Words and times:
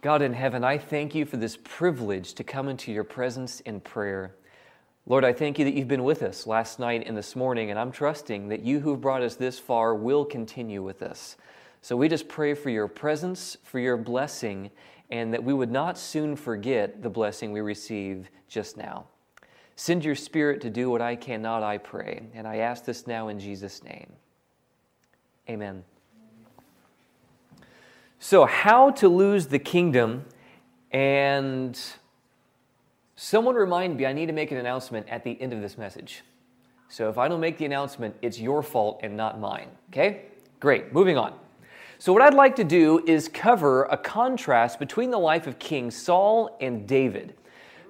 God 0.00 0.22
in 0.22 0.32
heaven, 0.32 0.62
I 0.62 0.78
thank 0.78 1.16
you 1.16 1.26
for 1.26 1.38
this 1.38 1.58
privilege 1.64 2.34
to 2.34 2.44
come 2.44 2.68
into 2.68 2.92
your 2.92 3.02
presence 3.02 3.58
in 3.60 3.80
prayer. 3.80 4.36
Lord, 5.06 5.24
I 5.24 5.32
thank 5.32 5.58
you 5.58 5.64
that 5.64 5.74
you've 5.74 5.88
been 5.88 6.04
with 6.04 6.22
us 6.22 6.46
last 6.46 6.78
night 6.78 7.02
and 7.04 7.16
this 7.16 7.34
morning, 7.34 7.70
and 7.70 7.78
I'm 7.78 7.90
trusting 7.90 8.48
that 8.48 8.62
you 8.62 8.78
who've 8.78 9.00
brought 9.00 9.22
us 9.22 9.34
this 9.34 9.58
far 9.58 9.96
will 9.96 10.24
continue 10.24 10.84
with 10.84 11.02
us. 11.02 11.36
So 11.80 11.96
we 11.96 12.08
just 12.08 12.28
pray 12.28 12.54
for 12.54 12.70
your 12.70 12.86
presence, 12.86 13.56
for 13.64 13.80
your 13.80 13.96
blessing, 13.96 14.70
and 15.10 15.34
that 15.34 15.42
we 15.42 15.52
would 15.52 15.72
not 15.72 15.98
soon 15.98 16.36
forget 16.36 17.02
the 17.02 17.10
blessing 17.10 17.50
we 17.50 17.60
receive 17.60 18.30
just 18.48 18.76
now. 18.76 19.06
Send 19.74 20.04
your 20.04 20.14
spirit 20.14 20.60
to 20.60 20.70
do 20.70 20.90
what 20.90 21.00
I 21.00 21.16
cannot, 21.16 21.64
I 21.64 21.78
pray. 21.78 22.22
And 22.34 22.46
I 22.46 22.58
ask 22.58 22.84
this 22.84 23.08
now 23.08 23.28
in 23.28 23.40
Jesus' 23.40 23.82
name. 23.82 24.12
Amen. 25.48 25.82
So, 28.20 28.46
how 28.46 28.90
to 28.90 29.08
lose 29.08 29.46
the 29.46 29.60
kingdom, 29.60 30.24
and 30.90 31.78
someone 33.14 33.54
remind 33.54 33.96
me, 33.96 34.06
I 34.06 34.12
need 34.12 34.26
to 34.26 34.32
make 34.32 34.50
an 34.50 34.56
announcement 34.56 35.08
at 35.08 35.22
the 35.22 35.40
end 35.40 35.52
of 35.52 35.60
this 35.60 35.78
message. 35.78 36.24
So, 36.88 37.08
if 37.08 37.16
I 37.16 37.28
don't 37.28 37.38
make 37.38 37.58
the 37.58 37.64
announcement, 37.64 38.16
it's 38.20 38.40
your 38.40 38.64
fault 38.64 38.98
and 39.04 39.16
not 39.16 39.38
mine. 39.38 39.68
Okay? 39.90 40.22
Great. 40.58 40.92
Moving 40.92 41.16
on. 41.16 41.32
So, 41.98 42.12
what 42.12 42.20
I'd 42.20 42.34
like 42.34 42.56
to 42.56 42.64
do 42.64 43.04
is 43.06 43.28
cover 43.28 43.84
a 43.84 43.96
contrast 43.96 44.80
between 44.80 45.12
the 45.12 45.18
life 45.18 45.46
of 45.46 45.60
King 45.60 45.88
Saul 45.88 46.56
and 46.60 46.88
David. 46.88 47.34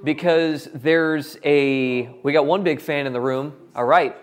Because 0.05 0.69
there's 0.75 1.39
a, 1.43 2.11
we 2.23 2.35
got 2.35 2.45
one 2.45 2.63
big 2.63 2.83
fan 2.83 3.07
in 3.07 3.15
the 3.15 3.21
room, 3.21 3.57
all 3.75 3.87
right. 3.87 4.15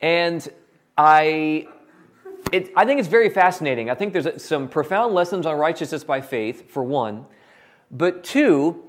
And 0.00 0.48
I 0.96 1.66
it, 2.54 2.72
I 2.76 2.84
think 2.84 3.00
it's 3.00 3.08
very 3.08 3.30
fascinating. 3.30 3.90
I 3.90 3.96
think 3.96 4.12
there's 4.12 4.40
some 4.40 4.68
profound 4.68 5.12
lessons 5.12 5.44
on 5.44 5.58
righteousness 5.58 6.04
by 6.04 6.20
faith, 6.20 6.70
for 6.70 6.84
one. 6.84 7.26
But 7.90 8.22
two, 8.22 8.80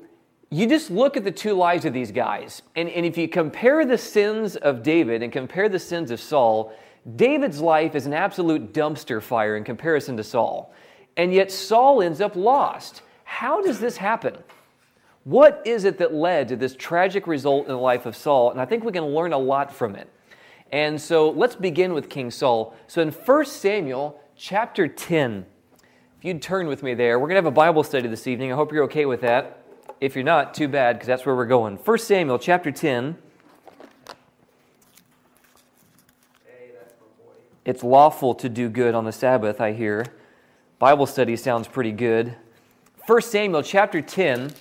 you 0.50 0.68
just 0.68 0.88
look 0.88 1.16
at 1.16 1.24
the 1.24 1.32
two 1.32 1.54
lives 1.54 1.84
of 1.84 1.92
these 1.92 2.12
guys. 2.12 2.62
And, 2.76 2.88
and 2.88 3.04
if 3.04 3.18
you 3.18 3.26
compare 3.26 3.84
the 3.84 3.98
sins 3.98 4.54
of 4.54 4.84
David 4.84 5.20
and 5.20 5.32
compare 5.32 5.68
the 5.68 5.80
sins 5.80 6.12
of 6.12 6.20
Saul, 6.20 6.72
David's 7.16 7.60
life 7.60 7.96
is 7.96 8.06
an 8.06 8.12
absolute 8.12 8.72
dumpster 8.72 9.20
fire 9.20 9.56
in 9.56 9.64
comparison 9.64 10.16
to 10.16 10.22
Saul. 10.22 10.72
And 11.16 11.34
yet 11.34 11.50
Saul 11.50 12.02
ends 12.02 12.20
up 12.20 12.36
lost. 12.36 13.02
How 13.24 13.60
does 13.62 13.80
this 13.80 13.96
happen? 13.96 14.36
What 15.24 15.60
is 15.64 15.82
it 15.84 15.98
that 15.98 16.14
led 16.14 16.46
to 16.48 16.56
this 16.56 16.76
tragic 16.76 17.26
result 17.26 17.66
in 17.66 17.72
the 17.72 17.80
life 17.80 18.06
of 18.06 18.14
Saul? 18.14 18.52
And 18.52 18.60
I 18.60 18.64
think 18.64 18.84
we 18.84 18.92
can 18.92 19.06
learn 19.06 19.32
a 19.32 19.38
lot 19.38 19.74
from 19.74 19.96
it. 19.96 20.08
And 20.72 21.00
so 21.00 21.30
let's 21.30 21.54
begin 21.54 21.94
with 21.94 22.08
King 22.08 22.30
Saul. 22.30 22.74
So 22.86 23.00
in 23.00 23.10
1 23.10 23.44
Samuel 23.46 24.20
chapter 24.36 24.88
10, 24.88 25.46
if 26.18 26.24
you'd 26.24 26.42
turn 26.42 26.66
with 26.66 26.82
me 26.82 26.94
there, 26.94 27.18
we're 27.18 27.28
going 27.28 27.36
to 27.36 27.42
have 27.42 27.46
a 27.46 27.50
Bible 27.50 27.84
study 27.84 28.08
this 28.08 28.26
evening. 28.26 28.52
I 28.52 28.56
hope 28.56 28.72
you're 28.72 28.84
okay 28.84 29.06
with 29.06 29.20
that. 29.20 29.62
If 30.00 30.14
you're 30.14 30.24
not, 30.24 30.54
too 30.54 30.68
bad, 30.68 30.94
because 30.94 31.06
that's 31.06 31.24
where 31.24 31.36
we're 31.36 31.46
going. 31.46 31.76
1 31.76 31.98
Samuel 31.98 32.38
chapter 32.38 32.70
10. 32.70 33.16
It's 37.64 37.82
lawful 37.82 38.34
to 38.36 38.48
do 38.48 38.68
good 38.68 38.94
on 38.94 39.04
the 39.04 39.12
Sabbath, 39.12 39.60
I 39.60 39.72
hear. 39.72 40.06
Bible 40.78 41.06
study 41.06 41.36
sounds 41.36 41.66
pretty 41.66 41.92
good. 41.92 42.36
1 43.06 43.22
Samuel 43.22 43.62
chapter 43.62 44.00
10, 44.00 44.52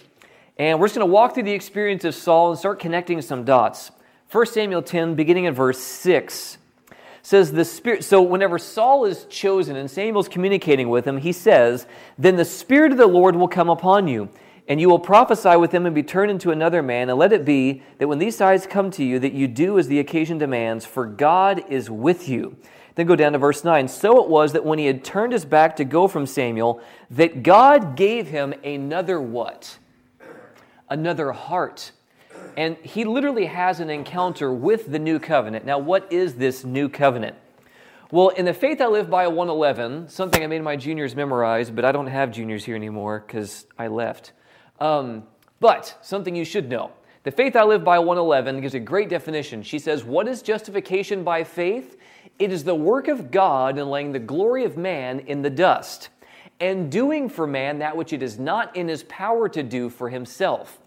and 0.57 0.79
we're 0.79 0.87
just 0.87 0.95
going 0.95 1.07
to 1.07 1.11
walk 1.11 1.33
through 1.33 1.43
the 1.43 1.51
experience 1.51 2.03
of 2.03 2.15
Saul 2.15 2.51
and 2.51 2.59
start 2.59 2.79
connecting 2.79 3.21
some 3.21 3.43
dots. 3.43 3.91
1 4.35 4.47
Samuel 4.47 4.81
10, 4.81 5.15
beginning 5.15 5.45
in 5.45 5.53
verse 5.53 5.79
6, 5.79 6.57
says 7.21 7.53
the 7.53 7.63
Spirit. 7.63 8.03
So, 8.03 8.21
whenever 8.21 8.59
Saul 8.59 9.05
is 9.05 9.23
chosen 9.29 9.77
and 9.77 9.89
Samuel's 9.89 10.27
communicating 10.27 10.89
with 10.89 11.07
him, 11.07 11.19
he 11.19 11.31
says, 11.31 11.87
Then 12.17 12.35
the 12.35 12.43
Spirit 12.43 12.91
of 12.91 12.97
the 12.97 13.07
Lord 13.07 13.37
will 13.37 13.47
come 13.47 13.69
upon 13.69 14.09
you, 14.09 14.27
and 14.67 14.81
you 14.81 14.89
will 14.89 14.99
prophesy 14.99 15.55
with 15.55 15.71
him 15.71 15.85
and 15.85 15.95
be 15.95 16.03
turned 16.03 16.31
into 16.31 16.51
another 16.51 16.83
man. 16.83 17.09
And 17.09 17.17
let 17.17 17.31
it 17.31 17.45
be 17.45 17.81
that 17.97 18.09
when 18.09 18.19
these 18.19 18.35
signs 18.35 18.67
come 18.67 18.91
to 18.91 19.05
you, 19.05 19.19
that 19.19 19.31
you 19.31 19.47
do 19.47 19.79
as 19.79 19.87
the 19.87 19.99
occasion 19.99 20.37
demands, 20.37 20.85
for 20.85 21.05
God 21.05 21.63
is 21.69 21.89
with 21.89 22.27
you. 22.27 22.57
Then 22.95 23.05
go 23.05 23.15
down 23.15 23.31
to 23.31 23.37
verse 23.37 23.63
9. 23.63 23.87
So 23.87 24.21
it 24.21 24.29
was 24.29 24.51
that 24.51 24.65
when 24.65 24.79
he 24.79 24.87
had 24.87 25.05
turned 25.05 25.31
his 25.31 25.45
back 25.45 25.77
to 25.77 25.85
go 25.85 26.09
from 26.09 26.25
Samuel, 26.25 26.81
that 27.09 27.41
God 27.41 27.95
gave 27.95 28.27
him 28.27 28.53
another 28.65 29.21
what? 29.21 29.77
Another 30.89 31.31
heart 31.31 31.93
and 32.57 32.77
he 32.77 33.03
literally 33.03 33.45
has 33.45 33.79
an 33.79 33.89
encounter 33.89 34.51
with 34.51 34.91
the 34.91 34.99
new 34.99 35.19
covenant. 35.19 35.65
Now, 35.65 35.79
what 35.79 36.11
is 36.11 36.35
this 36.35 36.63
new 36.63 36.89
covenant? 36.89 37.35
Well, 38.11 38.29
in 38.29 38.45
the 38.45 38.53
Faith 38.53 38.81
I 38.81 38.85
Live 38.85 39.09
by 39.09 39.27
111, 39.27 40.09
something 40.09 40.43
I 40.43 40.47
made 40.47 40.61
my 40.61 40.75
juniors 40.75 41.15
memorize, 41.15 41.71
but 41.71 41.83
I 41.83 41.91
don't 41.91 42.07
have 42.07 42.31
juniors 42.31 42.63
here 42.63 42.75
anymore 42.75 43.23
because 43.25 43.65
I 43.77 43.87
left. 43.87 44.31
Um, 44.79 45.23
but 45.59 45.97
something 46.01 46.35
you 46.35 46.45
should 46.45 46.69
know. 46.69 46.91
The 47.23 47.31
Faith 47.31 47.55
I 47.55 47.63
Live 47.63 47.83
by 47.83 47.97
111 47.97 48.61
gives 48.61 48.75
a 48.75 48.79
great 48.79 49.09
definition. 49.09 49.63
She 49.63 49.79
says, 49.79 50.03
What 50.03 50.27
is 50.27 50.43
justification 50.43 51.23
by 51.23 51.43
faith? 51.43 51.97
It 52.37 52.51
is 52.51 52.63
the 52.63 52.75
work 52.75 53.07
of 53.07 53.31
God 53.31 53.79
in 53.79 53.89
laying 53.89 54.11
the 54.11 54.19
glory 54.19 54.63
of 54.63 54.77
man 54.77 55.21
in 55.21 55.41
the 55.41 55.49
dust, 55.49 56.09
and 56.59 56.91
doing 56.91 57.27
for 57.27 57.47
man 57.47 57.79
that 57.79 57.97
which 57.97 58.13
it 58.13 58.21
is 58.21 58.37
not 58.37 58.75
in 58.75 58.87
his 58.87 59.03
power 59.03 59.49
to 59.49 59.63
do 59.63 59.89
for 59.89 60.09
himself. 60.09 60.79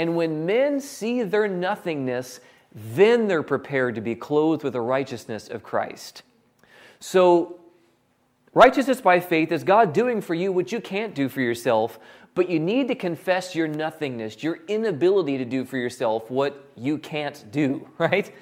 And 0.00 0.16
when 0.16 0.46
men 0.46 0.80
see 0.80 1.22
their 1.22 1.46
nothingness, 1.46 2.40
then 2.74 3.28
they're 3.28 3.42
prepared 3.42 3.96
to 3.96 4.00
be 4.00 4.14
clothed 4.14 4.64
with 4.64 4.72
the 4.72 4.80
righteousness 4.80 5.46
of 5.46 5.62
Christ. 5.62 6.22
So, 7.00 7.60
righteousness 8.54 9.02
by 9.02 9.20
faith 9.20 9.52
is 9.52 9.62
God 9.62 9.92
doing 9.92 10.22
for 10.22 10.32
you 10.32 10.52
what 10.52 10.72
you 10.72 10.80
can't 10.80 11.14
do 11.14 11.28
for 11.28 11.42
yourself, 11.42 11.98
but 12.34 12.48
you 12.48 12.58
need 12.58 12.88
to 12.88 12.94
confess 12.94 13.54
your 13.54 13.68
nothingness, 13.68 14.42
your 14.42 14.60
inability 14.68 15.36
to 15.36 15.44
do 15.44 15.66
for 15.66 15.76
yourself 15.76 16.30
what 16.30 16.66
you 16.76 16.96
can't 16.96 17.44
do, 17.52 17.86
right? 17.98 18.32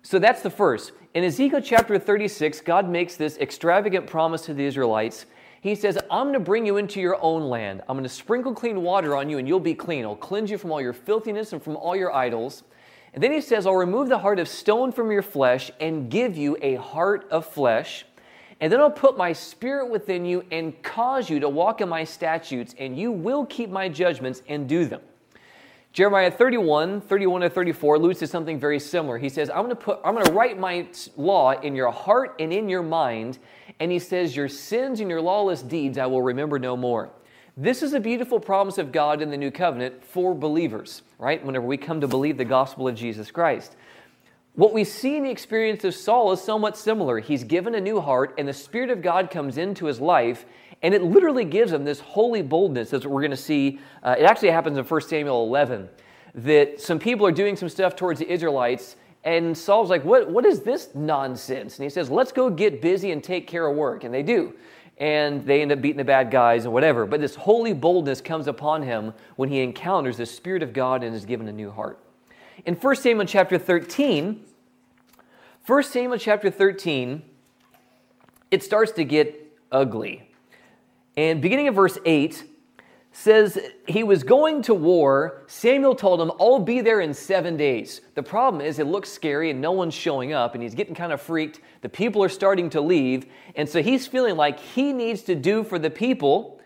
So 0.00 0.18
that's 0.18 0.40
the 0.40 0.48
first. 0.48 0.92
In 1.12 1.22
Ezekiel 1.22 1.60
chapter 1.60 1.98
36, 1.98 2.62
God 2.62 2.88
makes 2.88 3.14
this 3.16 3.36
extravagant 3.36 4.06
promise 4.06 4.40
to 4.46 4.54
the 4.54 4.64
Israelites 4.64 5.26
he 5.60 5.74
says, 5.74 5.98
I'm 6.10 6.26
going 6.26 6.34
to 6.34 6.40
bring 6.40 6.64
you 6.64 6.76
into 6.76 7.00
your 7.00 7.18
own 7.22 7.48
land. 7.48 7.82
I'm 7.88 7.96
going 7.96 8.04
to 8.04 8.08
sprinkle 8.08 8.54
clean 8.54 8.82
water 8.82 9.16
on 9.16 9.28
you, 9.28 9.38
and 9.38 9.48
you'll 9.48 9.60
be 9.60 9.74
clean. 9.74 10.04
I'll 10.04 10.14
cleanse 10.14 10.50
you 10.50 10.58
from 10.58 10.70
all 10.70 10.80
your 10.80 10.92
filthiness 10.92 11.52
and 11.52 11.62
from 11.62 11.76
all 11.76 11.96
your 11.96 12.14
idols. 12.14 12.62
And 13.14 13.22
then 13.22 13.32
he 13.32 13.40
says, 13.40 13.66
I'll 13.66 13.74
remove 13.74 14.08
the 14.08 14.18
heart 14.18 14.38
of 14.38 14.48
stone 14.48 14.92
from 14.92 15.10
your 15.10 15.22
flesh 15.22 15.70
and 15.80 16.10
give 16.10 16.36
you 16.36 16.56
a 16.62 16.76
heart 16.76 17.26
of 17.30 17.46
flesh. 17.46 18.04
And 18.60 18.72
then 18.72 18.80
I'll 18.80 18.90
put 18.90 19.16
my 19.16 19.32
spirit 19.32 19.88
within 19.88 20.24
you 20.24 20.44
and 20.50 20.80
cause 20.82 21.30
you 21.30 21.40
to 21.40 21.48
walk 21.48 21.80
in 21.80 21.88
my 21.88 22.04
statutes, 22.04 22.74
and 22.78 22.98
you 22.98 23.10
will 23.10 23.46
keep 23.46 23.70
my 23.70 23.88
judgments 23.88 24.42
and 24.48 24.68
do 24.68 24.84
them. 24.84 25.00
Jeremiah 25.92 26.30
31, 26.30 27.00
31 27.00 27.40
to 27.40 27.50
34 27.50 27.96
alludes 27.96 28.18
to 28.20 28.26
something 28.26 28.58
very 28.60 28.78
similar. 28.78 29.18
He 29.18 29.28
says, 29.28 29.48
I'm 29.50 29.64
going 29.64 29.70
to 29.70 29.74
put, 29.74 30.00
I'm 30.04 30.14
going 30.14 30.26
to 30.26 30.32
write 30.32 30.58
my 30.58 30.86
law 31.16 31.52
in 31.52 31.74
your 31.74 31.90
heart 31.90 32.36
and 32.38 32.52
in 32.52 32.68
your 32.68 32.82
mind. 32.82 33.38
And 33.80 33.92
he 33.92 33.98
says, 33.98 34.34
Your 34.34 34.48
sins 34.48 35.00
and 35.00 35.10
your 35.10 35.20
lawless 35.20 35.62
deeds 35.62 35.98
I 35.98 36.06
will 36.06 36.22
remember 36.22 36.58
no 36.58 36.76
more. 36.76 37.10
This 37.56 37.82
is 37.82 37.92
a 37.92 38.00
beautiful 38.00 38.38
promise 38.38 38.78
of 38.78 38.92
God 38.92 39.20
in 39.20 39.30
the 39.30 39.36
new 39.36 39.50
covenant 39.50 40.04
for 40.04 40.34
believers, 40.34 41.02
right? 41.18 41.44
Whenever 41.44 41.66
we 41.66 41.76
come 41.76 42.00
to 42.00 42.08
believe 42.08 42.36
the 42.36 42.44
gospel 42.44 42.86
of 42.86 42.94
Jesus 42.94 43.30
Christ. 43.30 43.74
What 44.54 44.72
we 44.72 44.84
see 44.84 45.16
in 45.16 45.22
the 45.22 45.30
experience 45.30 45.84
of 45.84 45.94
Saul 45.94 46.32
is 46.32 46.40
somewhat 46.40 46.76
similar. 46.76 47.20
He's 47.20 47.44
given 47.44 47.74
a 47.74 47.80
new 47.80 48.00
heart, 48.00 48.34
and 48.38 48.46
the 48.46 48.52
Spirit 48.52 48.90
of 48.90 49.02
God 49.02 49.30
comes 49.30 49.56
into 49.56 49.86
his 49.86 50.00
life, 50.00 50.46
and 50.82 50.94
it 50.94 51.02
literally 51.02 51.44
gives 51.44 51.72
him 51.72 51.84
this 51.84 52.00
holy 52.00 52.42
boldness, 52.42 52.90
That's 52.90 53.04
what 53.04 53.12
we're 53.12 53.22
going 53.22 53.30
to 53.32 53.36
see. 53.36 53.80
Uh, 54.02 54.14
it 54.18 54.24
actually 54.24 54.50
happens 54.50 54.78
in 54.78 54.84
1 54.84 55.00
Samuel 55.02 55.44
11 55.44 55.88
that 56.34 56.80
some 56.80 56.98
people 56.98 57.26
are 57.26 57.32
doing 57.32 57.56
some 57.56 57.68
stuff 57.68 57.96
towards 57.96 58.20
the 58.20 58.30
Israelites, 58.30 58.96
and 59.28 59.56
Saul's 59.56 59.90
like, 59.90 60.06
what, 60.06 60.30
what 60.30 60.46
is 60.46 60.60
this 60.60 60.88
nonsense? 60.94 61.76
And 61.76 61.84
he 61.84 61.90
says, 61.90 62.08
Let's 62.08 62.32
go 62.32 62.48
get 62.48 62.80
busy 62.80 63.10
and 63.10 63.22
take 63.22 63.46
care 63.46 63.66
of 63.66 63.76
work. 63.76 64.04
And 64.04 64.14
they 64.14 64.22
do. 64.22 64.54
And 64.96 65.44
they 65.44 65.60
end 65.60 65.70
up 65.70 65.82
beating 65.82 65.98
the 65.98 66.04
bad 66.04 66.30
guys 66.30 66.64
and 66.64 66.72
whatever. 66.72 67.04
But 67.04 67.20
this 67.20 67.34
holy 67.34 67.74
boldness 67.74 68.22
comes 68.22 68.46
upon 68.46 68.82
him 68.82 69.12
when 69.36 69.50
he 69.50 69.60
encounters 69.60 70.16
the 70.16 70.24
Spirit 70.24 70.62
of 70.62 70.72
God 70.72 71.04
and 71.04 71.14
is 71.14 71.26
given 71.26 71.46
a 71.46 71.52
new 71.52 71.70
heart. 71.70 72.02
In 72.64 72.74
1 72.74 72.96
Samuel 72.96 73.26
chapter 73.26 73.58
13, 73.58 74.44
1 75.66 75.82
Samuel 75.82 76.18
chapter 76.18 76.50
13, 76.50 77.22
it 78.50 78.62
starts 78.62 78.92
to 78.92 79.04
get 79.04 79.54
ugly. 79.70 80.30
And 81.18 81.42
beginning 81.42 81.68
of 81.68 81.74
verse 81.74 81.98
8 82.06 82.44
says 83.18 83.58
he 83.88 84.04
was 84.04 84.22
going 84.22 84.62
to 84.62 84.72
war. 84.72 85.42
Samuel 85.48 85.96
told 85.96 86.20
him, 86.20 86.30
I'll 86.38 86.60
be 86.60 86.80
there 86.80 87.00
in 87.00 87.12
seven 87.12 87.56
days. 87.56 88.00
The 88.14 88.22
problem 88.22 88.60
is, 88.60 88.78
it 88.78 88.86
looks 88.86 89.10
scary 89.10 89.50
and 89.50 89.60
no 89.60 89.72
one's 89.72 89.94
showing 89.94 90.32
up, 90.32 90.54
and 90.54 90.62
he's 90.62 90.76
getting 90.76 90.94
kind 90.94 91.12
of 91.12 91.20
freaked. 91.20 91.58
The 91.80 91.88
people 91.88 92.22
are 92.22 92.28
starting 92.28 92.70
to 92.70 92.80
leave. 92.80 93.26
And 93.56 93.68
so 93.68 93.82
he's 93.82 94.06
feeling 94.06 94.36
like 94.36 94.60
he 94.60 94.92
needs 94.92 95.22
to 95.22 95.34
do 95.34 95.64
for 95.64 95.80
the 95.80 95.90
people 95.90 96.60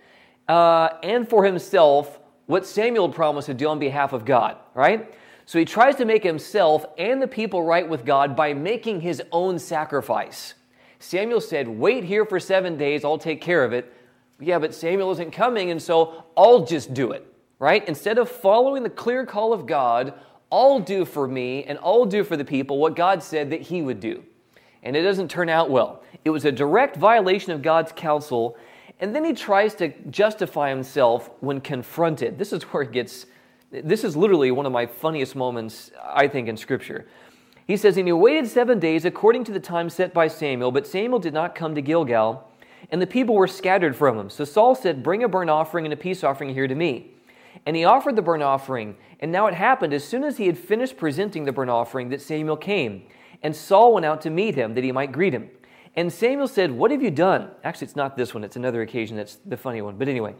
uh, 0.46 0.90
and 1.02 1.26
for 1.26 1.42
himself 1.42 2.20
what 2.44 2.66
Samuel 2.66 3.08
promised 3.08 3.46
to 3.46 3.54
do 3.54 3.68
on 3.68 3.78
behalf 3.78 4.12
of 4.12 4.26
God, 4.26 4.58
right? 4.74 5.14
So 5.46 5.58
he 5.58 5.64
tries 5.64 5.96
to 5.96 6.04
make 6.04 6.22
himself 6.22 6.84
and 6.98 7.22
the 7.22 7.28
people 7.28 7.62
right 7.62 7.88
with 7.88 8.04
God 8.04 8.36
by 8.36 8.52
making 8.52 9.00
his 9.00 9.22
own 9.32 9.58
sacrifice. 9.58 10.52
Samuel 10.98 11.40
said, 11.40 11.66
Wait 11.66 12.04
here 12.04 12.26
for 12.26 12.38
seven 12.38 12.76
days, 12.76 13.06
I'll 13.06 13.16
take 13.16 13.40
care 13.40 13.64
of 13.64 13.72
it. 13.72 13.90
Yeah, 14.42 14.58
but 14.58 14.74
Samuel 14.74 15.10
isn't 15.12 15.32
coming, 15.32 15.70
and 15.70 15.80
so 15.80 16.24
I'll 16.36 16.64
just 16.64 16.92
do 16.92 17.12
it, 17.12 17.26
right? 17.58 17.86
Instead 17.88 18.18
of 18.18 18.28
following 18.28 18.82
the 18.82 18.90
clear 18.90 19.24
call 19.24 19.52
of 19.52 19.66
God, 19.66 20.14
I'll 20.50 20.80
do 20.80 21.06
for 21.06 21.26
me 21.26 21.64
and 21.64 21.78
I'll 21.82 22.04
do 22.04 22.22
for 22.22 22.36
the 22.36 22.44
people 22.44 22.78
what 22.78 22.94
God 22.94 23.22
said 23.22 23.50
that 23.50 23.62
he 23.62 23.80
would 23.80 24.00
do. 24.00 24.22
And 24.82 24.94
it 24.94 25.02
doesn't 25.02 25.30
turn 25.30 25.48
out 25.48 25.70
well. 25.70 26.02
It 26.24 26.30
was 26.30 26.44
a 26.44 26.52
direct 26.52 26.96
violation 26.96 27.52
of 27.52 27.62
God's 27.62 27.92
counsel, 27.92 28.56
and 29.00 29.14
then 29.14 29.24
he 29.24 29.32
tries 29.32 29.74
to 29.76 29.88
justify 30.10 30.68
himself 30.68 31.30
when 31.40 31.60
confronted. 31.60 32.38
This 32.38 32.52
is 32.52 32.62
where 32.64 32.82
it 32.82 32.92
gets, 32.92 33.26
this 33.70 34.04
is 34.04 34.16
literally 34.16 34.50
one 34.50 34.66
of 34.66 34.72
my 34.72 34.86
funniest 34.86 35.34
moments, 35.34 35.90
I 36.04 36.28
think, 36.28 36.48
in 36.48 36.56
Scripture. 36.56 37.06
He 37.66 37.76
says, 37.76 37.96
And 37.96 38.06
he 38.06 38.12
waited 38.12 38.48
seven 38.48 38.78
days 38.78 39.04
according 39.04 39.44
to 39.44 39.52
the 39.52 39.60
time 39.60 39.88
set 39.88 40.12
by 40.12 40.28
Samuel, 40.28 40.70
but 40.70 40.86
Samuel 40.86 41.18
did 41.18 41.32
not 41.32 41.54
come 41.54 41.74
to 41.74 41.82
Gilgal, 41.82 42.48
and 42.92 43.00
the 43.00 43.06
people 43.06 43.34
were 43.34 43.48
scattered 43.48 43.96
from 43.96 44.18
him. 44.18 44.30
So 44.30 44.44
Saul 44.44 44.74
said, 44.74 45.02
Bring 45.02 45.24
a 45.24 45.28
burnt 45.28 45.50
offering 45.50 45.86
and 45.86 45.94
a 45.94 45.96
peace 45.96 46.22
offering 46.22 46.54
here 46.54 46.68
to 46.68 46.74
me. 46.74 47.10
And 47.64 47.74
he 47.74 47.84
offered 47.84 48.16
the 48.16 48.22
burnt 48.22 48.42
offering. 48.42 48.96
And 49.18 49.32
now 49.32 49.46
it 49.46 49.54
happened, 49.54 49.94
as 49.94 50.04
soon 50.04 50.24
as 50.24 50.36
he 50.36 50.46
had 50.46 50.58
finished 50.58 50.96
presenting 50.96 51.44
the 51.44 51.52
burnt 51.52 51.70
offering, 51.70 52.10
that 52.10 52.20
Samuel 52.20 52.56
came. 52.56 53.04
And 53.42 53.56
Saul 53.56 53.94
went 53.94 54.06
out 54.06 54.20
to 54.22 54.30
meet 54.30 54.54
him, 54.54 54.74
that 54.74 54.84
he 54.84 54.92
might 54.92 55.10
greet 55.10 55.32
him. 55.32 55.48
And 55.96 56.12
Samuel 56.12 56.48
said, 56.48 56.70
What 56.70 56.90
have 56.90 57.02
you 57.02 57.10
done? 57.10 57.50
Actually, 57.64 57.86
it's 57.86 57.96
not 57.96 58.16
this 58.16 58.34
one, 58.34 58.44
it's 58.44 58.56
another 58.56 58.82
occasion 58.82 59.16
that's 59.16 59.36
the 59.46 59.56
funny 59.56 59.80
one. 59.80 59.96
But 59.96 60.08
anyway, 60.08 60.34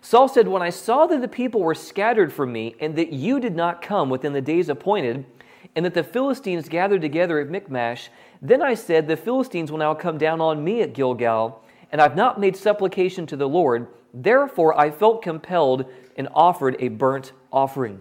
Saul 0.00 0.28
said, 0.28 0.46
When 0.46 0.62
I 0.62 0.70
saw 0.70 1.06
that 1.06 1.20
the 1.20 1.28
people 1.28 1.60
were 1.60 1.74
scattered 1.74 2.32
from 2.32 2.52
me, 2.52 2.76
and 2.78 2.94
that 2.96 3.12
you 3.12 3.40
did 3.40 3.56
not 3.56 3.82
come 3.82 4.10
within 4.10 4.32
the 4.32 4.40
days 4.40 4.68
appointed, 4.68 5.26
and 5.74 5.84
that 5.84 5.94
the 5.94 6.04
Philistines 6.04 6.68
gathered 6.68 7.02
together 7.02 7.40
at 7.40 7.50
Michmash, 7.50 8.10
then 8.40 8.62
I 8.62 8.74
said, 8.74 9.08
The 9.08 9.16
Philistines 9.16 9.72
will 9.72 9.78
now 9.78 9.94
come 9.94 10.18
down 10.18 10.40
on 10.40 10.62
me 10.62 10.82
at 10.82 10.94
Gilgal, 10.94 11.64
and 11.92 12.00
I've 12.00 12.16
not 12.16 12.40
made 12.40 12.56
supplication 12.56 13.26
to 13.26 13.36
the 13.36 13.48
Lord. 13.48 13.88
Therefore 14.12 14.78
I 14.78 14.90
felt 14.90 15.22
compelled 15.22 15.86
and 16.16 16.28
offered 16.34 16.76
a 16.78 16.88
burnt 16.88 17.32
offering. 17.52 18.00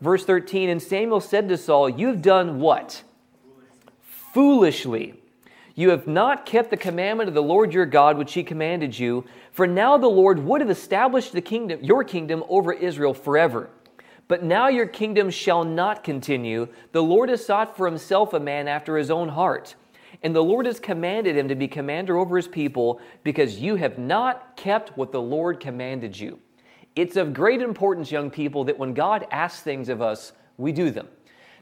Verse 0.00 0.24
13 0.24 0.68
And 0.68 0.82
Samuel 0.82 1.20
said 1.20 1.48
to 1.48 1.56
Saul, 1.56 1.88
You've 1.88 2.22
done 2.22 2.60
what? 2.60 3.02
Foolishly. 4.32 5.14
You 5.76 5.90
have 5.90 6.06
not 6.06 6.46
kept 6.46 6.70
the 6.70 6.76
commandment 6.76 7.28
of 7.28 7.34
the 7.34 7.42
Lord 7.42 7.74
your 7.74 7.86
God, 7.86 8.16
which 8.16 8.34
he 8.34 8.44
commanded 8.44 8.96
you. 8.96 9.24
For 9.50 9.66
now 9.66 9.98
the 9.98 10.06
Lord 10.06 10.38
would 10.44 10.60
have 10.60 10.70
established 10.70 11.32
the 11.32 11.40
kingdom, 11.40 11.82
your 11.82 12.04
kingdom 12.04 12.44
over 12.48 12.72
Israel 12.72 13.14
forever. 13.14 13.70
But 14.28 14.42
now 14.42 14.68
your 14.68 14.86
kingdom 14.86 15.30
shall 15.30 15.64
not 15.64 16.04
continue. 16.04 16.68
The 16.92 17.02
Lord 17.02 17.28
has 17.28 17.44
sought 17.44 17.76
for 17.76 17.86
himself 17.86 18.32
a 18.32 18.40
man 18.40 18.68
after 18.68 18.96
his 18.96 19.10
own 19.10 19.30
heart. 19.30 19.74
And 20.24 20.34
the 20.34 20.42
Lord 20.42 20.64
has 20.64 20.80
commanded 20.80 21.36
him 21.36 21.48
to 21.48 21.54
be 21.54 21.68
commander 21.68 22.16
over 22.16 22.36
his 22.36 22.48
people 22.48 22.98
because 23.22 23.60
you 23.60 23.76
have 23.76 23.98
not 23.98 24.56
kept 24.56 24.96
what 24.96 25.12
the 25.12 25.20
Lord 25.20 25.60
commanded 25.60 26.18
you. 26.18 26.40
It's 26.96 27.16
of 27.16 27.34
great 27.34 27.60
importance, 27.60 28.10
young 28.10 28.30
people, 28.30 28.64
that 28.64 28.78
when 28.78 28.94
God 28.94 29.26
asks 29.30 29.60
things 29.60 29.90
of 29.90 30.00
us, 30.00 30.32
we 30.56 30.72
do 30.72 30.90
them. 30.90 31.08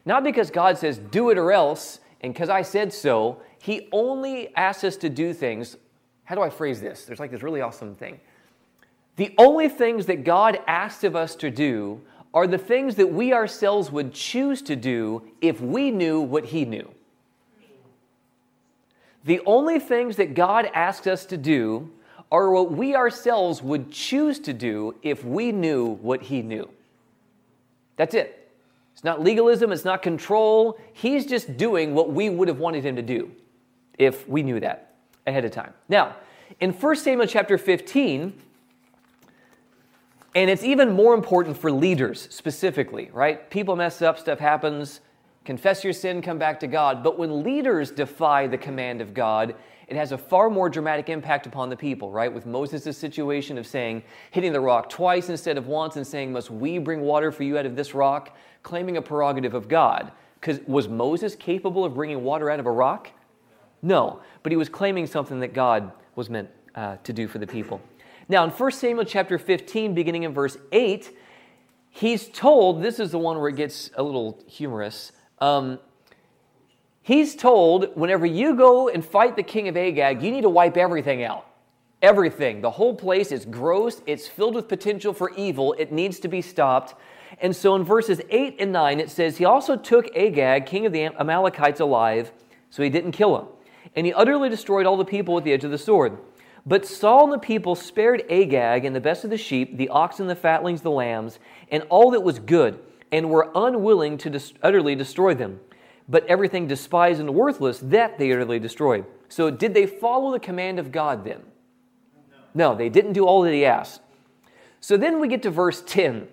Not 0.05 0.23
because 0.23 0.49
God 0.49 0.77
says, 0.77 0.97
do 0.97 1.29
it 1.29 1.37
or 1.37 1.51
else, 1.51 1.99
and 2.21 2.33
because 2.33 2.49
I 2.49 2.61
said 2.61 2.93
so, 2.93 3.41
He 3.59 3.89
only 3.91 4.55
asks 4.55 4.85
us 4.85 4.97
to 4.97 5.09
do 5.09 5.33
things. 5.33 5.75
How 6.23 6.35
do 6.35 6.41
I 6.41 6.49
phrase 6.49 6.79
this? 6.79 7.03
There's 7.03 7.19
like 7.19 7.31
this 7.31 7.43
really 7.43 7.61
awesome 7.61 7.95
thing. 7.95 8.19
The 9.17 9.33
only 9.37 9.67
things 9.67 10.05
that 10.05 10.23
God 10.23 10.59
asks 10.67 11.03
of 11.03 11.17
us 11.17 11.35
to 11.35 11.51
do 11.51 12.01
are 12.33 12.47
the 12.47 12.57
things 12.57 12.95
that 12.95 13.11
we 13.11 13.33
ourselves 13.33 13.91
would 13.91 14.13
choose 14.13 14.61
to 14.63 14.75
do 14.77 15.29
if 15.41 15.59
we 15.59 15.91
knew 15.91 16.21
what 16.21 16.45
He 16.45 16.63
knew. 16.63 16.89
The 19.23 19.41
only 19.45 19.79
things 19.79 20.17
that 20.17 20.33
God 20.33 20.69
asks 20.73 21.07
us 21.07 21.25
to 21.27 21.37
do 21.37 21.89
are 22.31 22.49
what 22.51 22.71
we 22.71 22.95
ourselves 22.95 23.61
would 23.61 23.91
choose 23.91 24.39
to 24.39 24.53
do 24.53 24.95
if 25.01 25.23
we 25.23 25.51
knew 25.51 25.85
what 25.85 26.23
He 26.23 26.41
knew. 26.41 26.69
That's 27.95 28.15
it. 28.15 28.51
It's 28.93 29.03
not 29.03 29.21
legalism, 29.21 29.71
it's 29.71 29.85
not 29.85 30.01
control. 30.01 30.79
He's 30.93 31.25
just 31.25 31.57
doing 31.57 31.93
what 31.93 32.11
we 32.11 32.29
would 32.29 32.47
have 32.47 32.59
wanted 32.59 32.85
Him 32.85 32.95
to 32.95 33.01
do 33.01 33.31
if 33.97 34.27
we 34.27 34.43
knew 34.43 34.59
that 34.59 34.95
ahead 35.25 35.45
of 35.45 35.51
time. 35.51 35.73
Now, 35.87 36.15
in 36.59 36.71
1 36.71 36.95
Samuel 36.97 37.27
chapter 37.27 37.57
15, 37.57 38.33
and 40.35 40.49
it's 40.49 40.63
even 40.63 40.91
more 40.91 41.13
important 41.13 41.57
for 41.57 41.71
leaders 41.71 42.27
specifically, 42.31 43.09
right? 43.13 43.49
People 43.49 43.75
mess 43.75 44.01
up, 44.01 44.17
stuff 44.17 44.39
happens, 44.39 44.99
confess 45.45 45.83
your 45.83 45.93
sin, 45.93 46.21
come 46.21 46.37
back 46.37 46.59
to 46.61 46.67
God. 46.67 47.03
But 47.03 47.17
when 47.17 47.43
leaders 47.43 47.91
defy 47.91 48.47
the 48.47 48.57
command 48.57 49.01
of 49.01 49.13
God, 49.13 49.55
it 49.87 49.95
has 49.95 50.11
a 50.11 50.17
far 50.17 50.49
more 50.49 50.69
dramatic 50.69 51.09
impact 51.09 51.45
upon 51.45 51.69
the 51.69 51.75
people, 51.75 52.09
right? 52.09 52.33
With 52.33 52.45
Moses' 52.45 52.97
situation 52.97 53.57
of 53.57 53.67
saying, 53.67 54.03
hitting 54.31 54.53
the 54.53 54.59
rock 54.59 54.89
twice 54.89 55.29
instead 55.29 55.57
of 55.57 55.67
once 55.67 55.97
and 55.97 56.07
saying, 56.07 56.31
Must 56.31 56.49
we 56.49 56.77
bring 56.77 57.01
water 57.01 57.31
for 57.31 57.43
you 57.43 57.57
out 57.57 57.65
of 57.65 57.75
this 57.75 57.93
rock? 57.93 58.35
Claiming 58.63 58.97
a 58.97 59.01
prerogative 59.01 59.53
of 59.53 59.67
God. 59.67 60.11
Because 60.39 60.59
was 60.67 60.87
Moses 60.87 61.35
capable 61.35 61.85
of 61.85 61.93
bringing 61.93 62.23
water 62.23 62.49
out 62.49 62.59
of 62.59 62.65
a 62.65 62.71
rock? 62.71 63.11
No, 63.81 64.21
but 64.41 64.51
he 64.51 64.55
was 64.55 64.69
claiming 64.69 65.07
something 65.07 65.39
that 65.41 65.53
God 65.53 65.91
was 66.15 66.29
meant 66.29 66.49
uh, 66.75 66.97
to 67.03 67.13
do 67.13 67.27
for 67.27 67.39
the 67.39 67.47
people. 67.47 67.81
Now, 68.29 68.43
in 68.45 68.49
1 68.49 68.71
Samuel 68.71 69.05
chapter 69.05 69.37
15, 69.37 69.93
beginning 69.93 70.23
in 70.23 70.33
verse 70.33 70.57
8, 70.71 71.15
he's 71.89 72.29
told 72.29 72.81
this 72.81 72.99
is 72.99 73.11
the 73.11 73.19
one 73.19 73.37
where 73.39 73.49
it 73.49 73.57
gets 73.57 73.91
a 73.95 74.03
little 74.03 74.41
humorous. 74.47 75.11
Um, 75.43 75.79
he's 77.01 77.35
told 77.35 77.97
whenever 77.97 78.25
you 78.25 78.55
go 78.55 78.87
and 78.87 79.05
fight 79.05 79.35
the 79.35 79.43
king 79.43 79.67
of 79.67 79.75
Agag, 79.75 80.23
you 80.23 80.31
need 80.31 80.43
to 80.43 80.49
wipe 80.49 80.77
everything 80.77 81.21
out. 81.21 81.45
Everything. 82.01 82.61
The 82.61 82.71
whole 82.71 82.95
place 82.95 83.29
is 83.29 83.43
gross, 83.43 84.01
it's 84.05 84.25
filled 84.25 84.55
with 84.55 84.69
potential 84.69 85.11
for 85.13 85.31
evil, 85.35 85.73
it 85.77 85.91
needs 85.91 86.21
to 86.21 86.29
be 86.29 86.41
stopped. 86.41 86.95
And 87.41 87.53
so 87.53 87.75
in 87.75 87.83
verses 87.83 88.21
8 88.29 88.55
and 88.59 88.71
9, 88.71 89.01
it 89.01 89.09
says, 89.09 89.37
He 89.37 89.43
also 89.43 89.75
took 89.75 90.15
Agag, 90.15 90.65
king 90.65 90.85
of 90.85 90.93
the 90.93 91.05
Amalekites, 91.07 91.81
alive, 91.81 92.31
so 92.69 92.81
he 92.81 92.89
didn't 92.89 93.11
kill 93.11 93.37
him. 93.37 93.47
And 93.97 94.05
he 94.05 94.13
utterly 94.13 94.47
destroyed 94.47 94.85
all 94.85 94.95
the 94.95 95.03
people 95.03 95.33
with 95.33 95.43
the 95.43 95.51
edge 95.51 95.65
of 95.65 95.71
the 95.71 95.77
sword. 95.77 96.19
But 96.65 96.85
Saul 96.85 97.25
and 97.25 97.33
the 97.33 97.45
people 97.45 97.75
spared 97.75 98.23
Agag 98.29 98.85
and 98.85 98.95
the 98.95 99.01
best 99.01 99.25
of 99.25 99.29
the 99.29 99.37
sheep, 99.37 99.75
the 99.75 99.89
oxen, 99.89 100.27
the 100.27 100.35
fatlings, 100.35 100.83
the 100.83 100.91
lambs, 100.91 101.37
and 101.69 101.83
all 101.89 102.11
that 102.11 102.21
was 102.21 102.39
good, 102.39 102.79
and 103.13 103.29
were 103.29 103.49
unwilling 103.55 104.17
to 104.17 104.29
dis- 104.29 104.53
utterly 104.61 104.95
destroy 104.95 105.35
them. 105.35 105.59
But 106.09 106.25
everything 106.25 106.67
despised 106.67 107.21
and 107.21 107.33
worthless, 107.33 107.79
that 107.79 108.17
they 108.17 108.31
utterly 108.33 108.59
destroyed. 108.59 109.05
So, 109.29 109.49
did 109.49 109.73
they 109.73 109.85
follow 109.85 110.31
the 110.31 110.39
command 110.39 110.79
of 110.79 110.91
God 110.91 111.23
then? 111.23 111.41
No, 112.53 112.71
no 112.71 112.75
they 112.75 112.89
didn't 112.89 113.13
do 113.13 113.25
all 113.25 113.43
that 113.43 113.53
he 113.53 113.65
asked. 113.65 114.01
So 114.81 114.97
then 114.97 115.21
we 115.21 115.29
get 115.29 115.43
to 115.43 115.49
verse 115.49 115.81
10. 115.85 116.27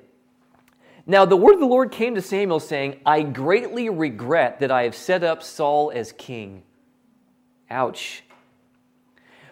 Now, 1.07 1.25
the 1.25 1.37
word 1.37 1.55
of 1.55 1.61
the 1.61 1.67
Lord 1.67 1.93
came 1.93 2.17
to 2.17 2.23
Samuel, 2.23 2.59
saying, 2.59 3.01
I 3.07 3.23
greatly 3.23 3.89
regret 3.89 4.59
that 4.59 4.73
I 4.73 4.83
have 4.83 4.95
set 4.97 5.23
up 5.23 5.43
Saul 5.43 5.93
as 5.95 6.11
king. 6.13 6.65
Ouch. 7.71 8.25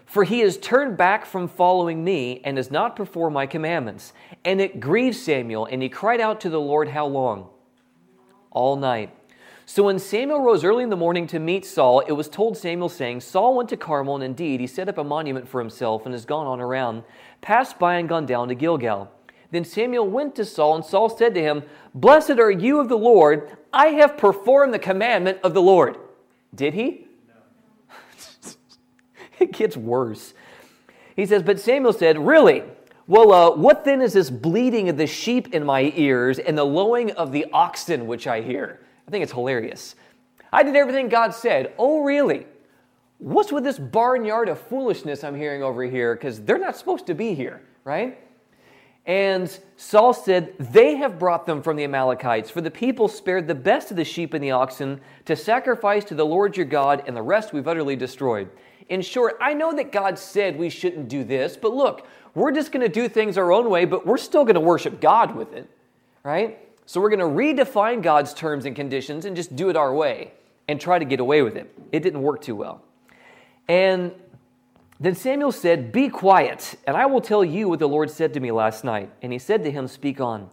For 0.08 0.24
he 0.24 0.40
has 0.40 0.56
turned 0.56 0.96
back 0.96 1.26
from 1.26 1.48
following 1.48 2.02
me 2.02 2.40
and 2.42 2.56
has 2.56 2.70
not 2.70 2.96
performed 2.96 3.34
my 3.34 3.46
commandments. 3.46 4.14
And 4.42 4.58
it 4.58 4.80
grieved 4.80 5.16
Samuel, 5.16 5.66
and 5.66 5.82
he 5.82 5.90
cried 5.90 6.20
out 6.20 6.40
to 6.40 6.50
the 6.50 6.60
Lord, 6.60 6.88
How 6.88 7.06
long? 7.06 7.50
All 8.50 8.76
night. 8.76 9.14
So 9.66 9.82
when 9.82 9.98
Samuel 9.98 10.40
rose 10.40 10.64
early 10.64 10.82
in 10.82 10.88
the 10.88 10.96
morning 10.96 11.26
to 11.26 11.38
meet 11.38 11.66
Saul, 11.66 12.00
it 12.00 12.12
was 12.12 12.26
told 12.26 12.56
Samuel, 12.56 12.88
saying, 12.88 13.20
Saul 13.20 13.54
went 13.54 13.68
to 13.68 13.76
Carmel, 13.76 14.14
and 14.14 14.24
indeed 14.24 14.60
he 14.60 14.66
set 14.66 14.88
up 14.88 14.96
a 14.96 15.04
monument 15.04 15.46
for 15.46 15.60
himself 15.60 16.06
and 16.06 16.14
has 16.14 16.24
gone 16.24 16.46
on 16.46 16.58
around, 16.58 17.04
passed 17.42 17.78
by 17.78 17.96
and 17.96 18.08
gone 18.08 18.24
down 18.24 18.48
to 18.48 18.54
Gilgal. 18.54 19.12
Then 19.50 19.66
Samuel 19.66 20.08
went 20.08 20.34
to 20.36 20.46
Saul, 20.46 20.76
and 20.76 20.84
Saul 20.86 21.10
said 21.10 21.34
to 21.34 21.42
him, 21.42 21.64
Blessed 21.94 22.38
are 22.38 22.50
you 22.50 22.80
of 22.80 22.88
the 22.88 22.96
Lord. 22.96 23.58
I 23.70 23.88
have 23.88 24.16
performed 24.16 24.72
the 24.72 24.78
commandment 24.78 25.38
of 25.42 25.52
the 25.52 25.60
Lord. 25.60 25.98
Did 26.54 26.72
he? 26.72 27.07
Gets 29.58 29.76
worse. 29.76 30.32
He 31.14 31.26
says, 31.26 31.42
But 31.42 31.60
Samuel 31.60 31.92
said, 31.92 32.18
Really? 32.18 32.62
Well, 33.06 33.32
uh, 33.32 33.56
what 33.56 33.84
then 33.84 34.02
is 34.02 34.12
this 34.12 34.28
bleating 34.28 34.90
of 34.90 34.98
the 34.98 35.06
sheep 35.06 35.54
in 35.54 35.64
my 35.64 35.92
ears 35.96 36.38
and 36.38 36.56
the 36.56 36.64
lowing 36.64 37.10
of 37.12 37.32
the 37.32 37.46
oxen 37.52 38.06
which 38.06 38.26
I 38.26 38.42
hear? 38.42 38.80
I 39.06 39.10
think 39.10 39.22
it's 39.22 39.32
hilarious. 39.32 39.94
I 40.52 40.62
did 40.62 40.76
everything 40.76 41.08
God 41.08 41.34
said. 41.34 41.72
Oh, 41.78 42.02
really? 42.02 42.46
What's 43.16 43.50
with 43.50 43.64
this 43.64 43.78
barnyard 43.78 44.48
of 44.48 44.60
foolishness 44.60 45.24
I'm 45.24 45.34
hearing 45.34 45.62
over 45.62 45.82
here? 45.82 46.14
Because 46.14 46.40
they're 46.42 46.58
not 46.58 46.76
supposed 46.76 47.06
to 47.06 47.14
be 47.14 47.34
here, 47.34 47.62
right? 47.82 48.18
And 49.06 49.58
Saul 49.78 50.12
said, 50.12 50.54
They 50.58 50.96
have 50.96 51.18
brought 51.18 51.46
them 51.46 51.62
from 51.62 51.76
the 51.76 51.84
Amalekites, 51.84 52.50
for 52.50 52.60
the 52.60 52.70
people 52.70 53.08
spared 53.08 53.48
the 53.48 53.54
best 53.54 53.90
of 53.90 53.96
the 53.96 54.04
sheep 54.04 54.34
and 54.34 54.44
the 54.44 54.50
oxen 54.50 55.00
to 55.24 55.34
sacrifice 55.34 56.04
to 56.04 56.14
the 56.14 56.26
Lord 56.26 56.58
your 56.58 56.66
God, 56.66 57.02
and 57.06 57.16
the 57.16 57.22
rest 57.22 57.54
we've 57.54 57.66
utterly 57.66 57.96
destroyed. 57.96 58.50
In 58.88 59.02
short, 59.02 59.36
I 59.40 59.54
know 59.54 59.74
that 59.74 59.92
God 59.92 60.18
said 60.18 60.56
we 60.58 60.70
shouldn't 60.70 61.08
do 61.08 61.24
this, 61.24 61.56
but 61.56 61.72
look, 61.74 62.06
we're 62.34 62.52
just 62.52 62.72
going 62.72 62.82
to 62.82 62.88
do 62.88 63.08
things 63.08 63.36
our 63.36 63.52
own 63.52 63.68
way, 63.68 63.84
but 63.84 64.06
we're 64.06 64.16
still 64.16 64.44
going 64.44 64.54
to 64.54 64.60
worship 64.60 65.00
God 65.00 65.34
with 65.34 65.52
it, 65.52 65.68
right? 66.22 66.58
So 66.86 67.00
we're 67.00 67.10
going 67.10 67.18
to 67.18 67.64
redefine 67.64 68.02
God's 68.02 68.32
terms 68.32 68.64
and 68.64 68.74
conditions 68.74 69.24
and 69.24 69.36
just 69.36 69.54
do 69.56 69.68
it 69.68 69.76
our 69.76 69.92
way 69.92 70.32
and 70.68 70.80
try 70.80 70.98
to 70.98 71.04
get 71.04 71.20
away 71.20 71.42
with 71.42 71.56
it. 71.56 71.70
It 71.92 72.00
didn't 72.00 72.22
work 72.22 72.40
too 72.40 72.56
well. 72.56 72.82
And 73.68 74.12
Then 75.00 75.14
Samuel 75.14 75.52
said, 75.52 75.92
Be 75.92 76.08
quiet, 76.08 76.76
and 76.86 76.96
I 76.96 77.06
will 77.06 77.20
tell 77.20 77.44
you 77.44 77.68
what 77.68 77.78
the 77.78 77.88
Lord 77.88 78.10
said 78.10 78.34
to 78.34 78.40
me 78.40 78.50
last 78.50 78.84
night. 78.84 79.10
And 79.22 79.32
he 79.32 79.38
said 79.38 79.62
to 79.64 79.70
him, 79.70 79.86
Speak 79.86 80.20
on. 80.20 80.50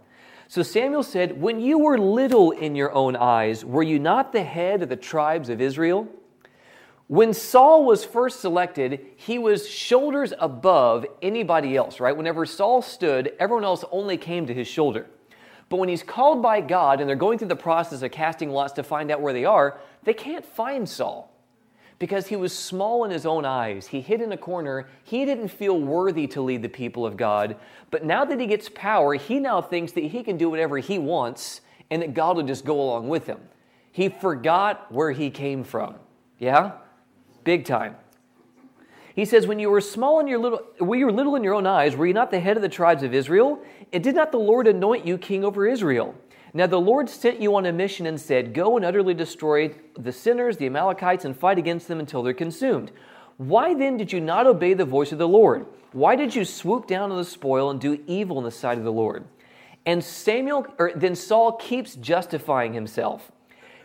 So 0.47 0.61
Samuel 0.61 1.03
said, 1.03 1.41
When 1.41 1.59
you 1.59 1.79
were 1.79 1.97
little 1.97 2.51
in 2.51 2.75
your 2.75 2.91
own 2.93 3.15
eyes, 3.15 3.65
were 3.65 3.83
you 3.83 3.97
not 3.97 4.31
the 4.31 4.43
head 4.43 4.83
of 4.83 4.89
the 4.89 4.95
tribes 4.95 5.49
of 5.49 5.61
Israel? 5.61 6.07
When 7.07 7.33
Saul 7.33 7.85
was 7.85 8.03
first 8.03 8.39
selected, 8.39 9.05
he 9.15 9.37
was 9.37 9.69
shoulders 9.69 10.33
above 10.39 11.05
anybody 11.21 11.77
else, 11.77 11.99
right? 11.99 12.15
Whenever 12.15 12.45
Saul 12.47 12.81
stood, 12.81 13.33
everyone 13.39 13.63
else 13.63 13.85
only 13.91 14.17
came 14.17 14.47
to 14.47 14.53
his 14.53 14.67
shoulder. 14.67 15.05
But 15.69 15.77
when 15.77 15.89
he's 15.89 16.03
called 16.03 16.41
by 16.41 16.61
God 16.61 16.99
and 16.99 17.07
they're 17.07 17.15
going 17.15 17.37
through 17.37 17.49
the 17.49 17.55
process 17.55 18.01
of 18.01 18.11
casting 18.11 18.49
lots 18.49 18.73
to 18.73 18.83
find 18.83 19.11
out 19.11 19.21
where 19.21 19.33
they 19.33 19.45
are, 19.45 19.79
they 20.03 20.13
can't 20.13 20.45
find 20.45 20.89
Saul 20.89 21.31
because 21.99 22.27
he 22.27 22.35
was 22.35 22.57
small 22.57 23.05
in 23.05 23.11
his 23.11 23.25
own 23.25 23.45
eyes. 23.45 23.87
He 23.87 24.01
hid 24.01 24.21
in 24.21 24.31
a 24.31 24.37
corner. 24.37 24.87
He 25.03 25.25
didn't 25.25 25.47
feel 25.49 25.79
worthy 25.79 26.27
to 26.27 26.41
lead 26.41 26.61
the 26.61 26.69
people 26.69 27.05
of 27.05 27.17
God. 27.17 27.55
But 27.91 28.03
now 28.03 28.25
that 28.25 28.39
he 28.39 28.47
gets 28.47 28.67
power, 28.69 29.13
he 29.13 29.39
now 29.39 29.61
thinks 29.61 29.91
that 29.93 30.05
he 30.05 30.23
can 30.23 30.37
do 30.37 30.49
whatever 30.49 30.77
he 30.79 30.99
wants 30.99 31.61
and 31.89 32.01
that 32.01 32.13
God 32.13 32.35
will 32.35 32.43
just 32.43 32.65
go 32.65 32.81
along 32.81 33.09
with 33.09 33.27
him. 33.27 33.39
He 33.91 34.09
forgot 34.09 34.91
where 34.91 35.11
he 35.11 35.29
came 35.29 35.63
from. 35.63 35.95
Yeah? 36.37 36.73
Big 37.45 37.63
time. 37.63 37.95
He 39.15 39.23
says, 39.23 39.47
When 39.47 39.59
you 39.59 39.69
were 39.69 39.79
small 39.79 40.19
in 40.19 40.27
your 40.27 40.39
little 40.39 40.61
when 40.79 40.99
you 40.99 41.05
were 41.05 41.11
little 41.13 41.37
in 41.37 41.43
your 41.43 41.53
own 41.53 41.65
eyes, 41.65 41.95
were 41.95 42.05
you 42.05 42.13
not 42.13 42.31
the 42.31 42.39
head 42.41 42.57
of 42.57 42.61
the 42.61 42.67
tribes 42.67 43.01
of 43.01 43.13
Israel? 43.13 43.63
And 43.93 44.03
did 44.03 44.15
not 44.15 44.33
the 44.33 44.37
Lord 44.37 44.67
anoint 44.67 45.07
you 45.07 45.17
king 45.17 45.45
over 45.45 45.65
Israel? 45.65 46.13
Now 46.53 46.67
the 46.67 46.79
Lord 46.79 47.09
sent 47.09 47.39
you 47.39 47.55
on 47.55 47.65
a 47.65 47.71
mission 47.71 48.05
and 48.07 48.19
said, 48.19 48.53
Go 48.53 48.75
and 48.75 48.85
utterly 48.85 49.13
destroy 49.13 49.73
the 49.97 50.11
sinners, 50.11 50.57
the 50.57 50.65
Amalekites, 50.65 51.23
and 51.23 51.37
fight 51.37 51.57
against 51.57 51.87
them 51.87 51.99
until 51.99 52.23
they're 52.23 52.33
consumed. 52.33 52.91
Why 53.37 53.73
then 53.73 53.95
did 53.97 54.11
you 54.11 54.19
not 54.19 54.47
obey 54.47 54.73
the 54.73 54.85
voice 54.85 55.11
of 55.11 55.17
the 55.17 55.27
Lord? 55.27 55.65
Why 55.91 56.15
did 56.15 56.35
you 56.35 56.43
swoop 56.43 56.87
down 56.87 57.11
on 57.11 57.17
the 57.17 57.25
spoil 57.25 57.69
and 57.69 57.79
do 57.79 58.01
evil 58.07 58.37
in 58.37 58.43
the 58.43 58.51
sight 58.51 58.77
of 58.77 58.83
the 58.83 58.91
Lord? 58.91 59.25
And 59.85 60.03
Samuel, 60.03 60.65
or 60.77 60.91
then 60.95 61.15
Saul 61.15 61.53
keeps 61.53 61.95
justifying 61.95 62.73
himself. 62.73 63.31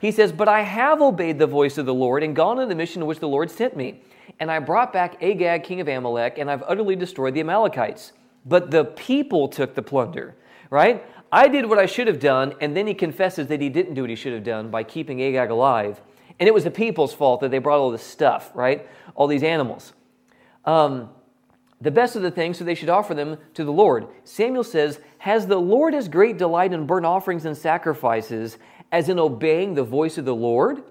He 0.00 0.10
says, 0.10 0.32
But 0.32 0.48
I 0.48 0.62
have 0.62 1.02
obeyed 1.02 1.38
the 1.38 1.46
voice 1.46 1.78
of 1.78 1.86
the 1.86 1.94
Lord 1.94 2.22
and 2.22 2.34
gone 2.34 2.58
on 2.58 2.68
the 2.68 2.74
mission 2.74 3.04
which 3.06 3.20
the 3.20 3.28
Lord 3.28 3.50
sent 3.50 3.76
me. 3.76 4.02
And 4.38 4.50
I 4.50 4.58
brought 4.58 4.92
back 4.92 5.22
Agag, 5.22 5.62
king 5.64 5.80
of 5.80 5.88
Amalek, 5.88 6.38
and 6.38 6.50
I've 6.50 6.62
utterly 6.66 6.96
destroyed 6.96 7.34
the 7.34 7.40
Amalekites. 7.40 8.12
But 8.46 8.70
the 8.70 8.84
people 8.84 9.48
took 9.48 9.74
the 9.74 9.82
plunder, 9.82 10.34
right? 10.70 11.04
I 11.30 11.48
did 11.48 11.66
what 11.66 11.78
I 11.78 11.86
should 11.86 12.06
have 12.06 12.18
done, 12.18 12.54
and 12.60 12.74
then 12.76 12.86
he 12.86 12.94
confesses 12.94 13.48
that 13.48 13.60
he 13.60 13.68
didn't 13.68 13.94
do 13.94 14.00
what 14.02 14.10
he 14.10 14.16
should 14.16 14.32
have 14.32 14.44
done 14.44 14.70
by 14.70 14.82
keeping 14.82 15.22
Agag 15.22 15.50
alive. 15.50 16.00
And 16.38 16.48
it 16.48 16.54
was 16.54 16.64
the 16.64 16.70
people's 16.70 17.12
fault 17.12 17.42
that 17.42 17.50
they 17.50 17.58
brought 17.58 17.78
all 17.78 17.90
this 17.90 18.02
stuff, 18.02 18.50
right? 18.54 18.88
All 19.14 19.26
these 19.26 19.42
animals. 19.42 19.92
Um, 20.64 21.10
the 21.82 21.90
best 21.90 22.16
of 22.16 22.22
the 22.22 22.30
things, 22.30 22.58
so 22.58 22.64
they 22.64 22.74
should 22.74 22.88
offer 22.88 23.14
them 23.14 23.36
to 23.54 23.64
the 23.64 23.72
Lord. 23.72 24.06
Samuel 24.24 24.64
says, 24.64 25.00
Has 25.18 25.46
the 25.46 25.60
Lord 25.60 25.94
as 25.94 26.08
great 26.08 26.38
delight 26.38 26.72
in 26.72 26.86
burnt 26.86 27.06
offerings 27.06 27.44
and 27.44 27.56
sacrifices 27.56 28.58
as 28.92 29.08
in 29.08 29.18
obeying 29.18 29.74
the 29.74 29.84
voice 29.84 30.18
of 30.18 30.24
the 30.24 30.34
Lord? 30.34 30.82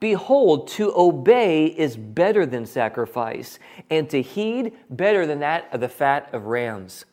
Behold, 0.00 0.68
to 0.68 0.92
obey 0.96 1.66
is 1.66 1.96
better 1.96 2.44
than 2.44 2.66
sacrifice, 2.66 3.58
and 3.88 4.10
to 4.10 4.20
heed 4.20 4.72
better 4.90 5.26
than 5.26 5.40
that 5.40 5.68
of 5.72 5.80
the 5.80 5.88
fat 5.88 6.28
of 6.32 6.46
rams. 6.46 7.04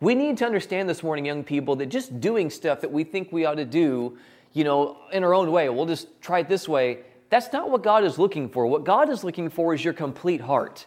We 0.00 0.14
need 0.14 0.38
to 0.38 0.46
understand 0.46 0.88
this 0.88 1.02
morning, 1.02 1.26
young 1.26 1.44
people, 1.44 1.76
that 1.76 1.86
just 1.86 2.20
doing 2.20 2.48
stuff 2.48 2.80
that 2.82 2.92
we 2.92 3.04
think 3.04 3.32
we 3.32 3.44
ought 3.44 3.56
to 3.56 3.64
do, 3.64 4.16
you 4.52 4.64
know, 4.64 4.96
in 5.12 5.24
our 5.24 5.34
own 5.34 5.50
way, 5.50 5.68
we'll 5.68 5.86
just 5.86 6.20
try 6.22 6.38
it 6.38 6.48
this 6.48 6.68
way, 6.68 7.00
that's 7.30 7.52
not 7.52 7.70
what 7.70 7.82
God 7.82 8.04
is 8.04 8.18
looking 8.18 8.48
for. 8.48 8.66
What 8.66 8.84
God 8.84 9.08
is 9.08 9.24
looking 9.24 9.50
for 9.50 9.74
is 9.74 9.84
your 9.84 9.94
complete 9.94 10.40
heart. 10.40 10.86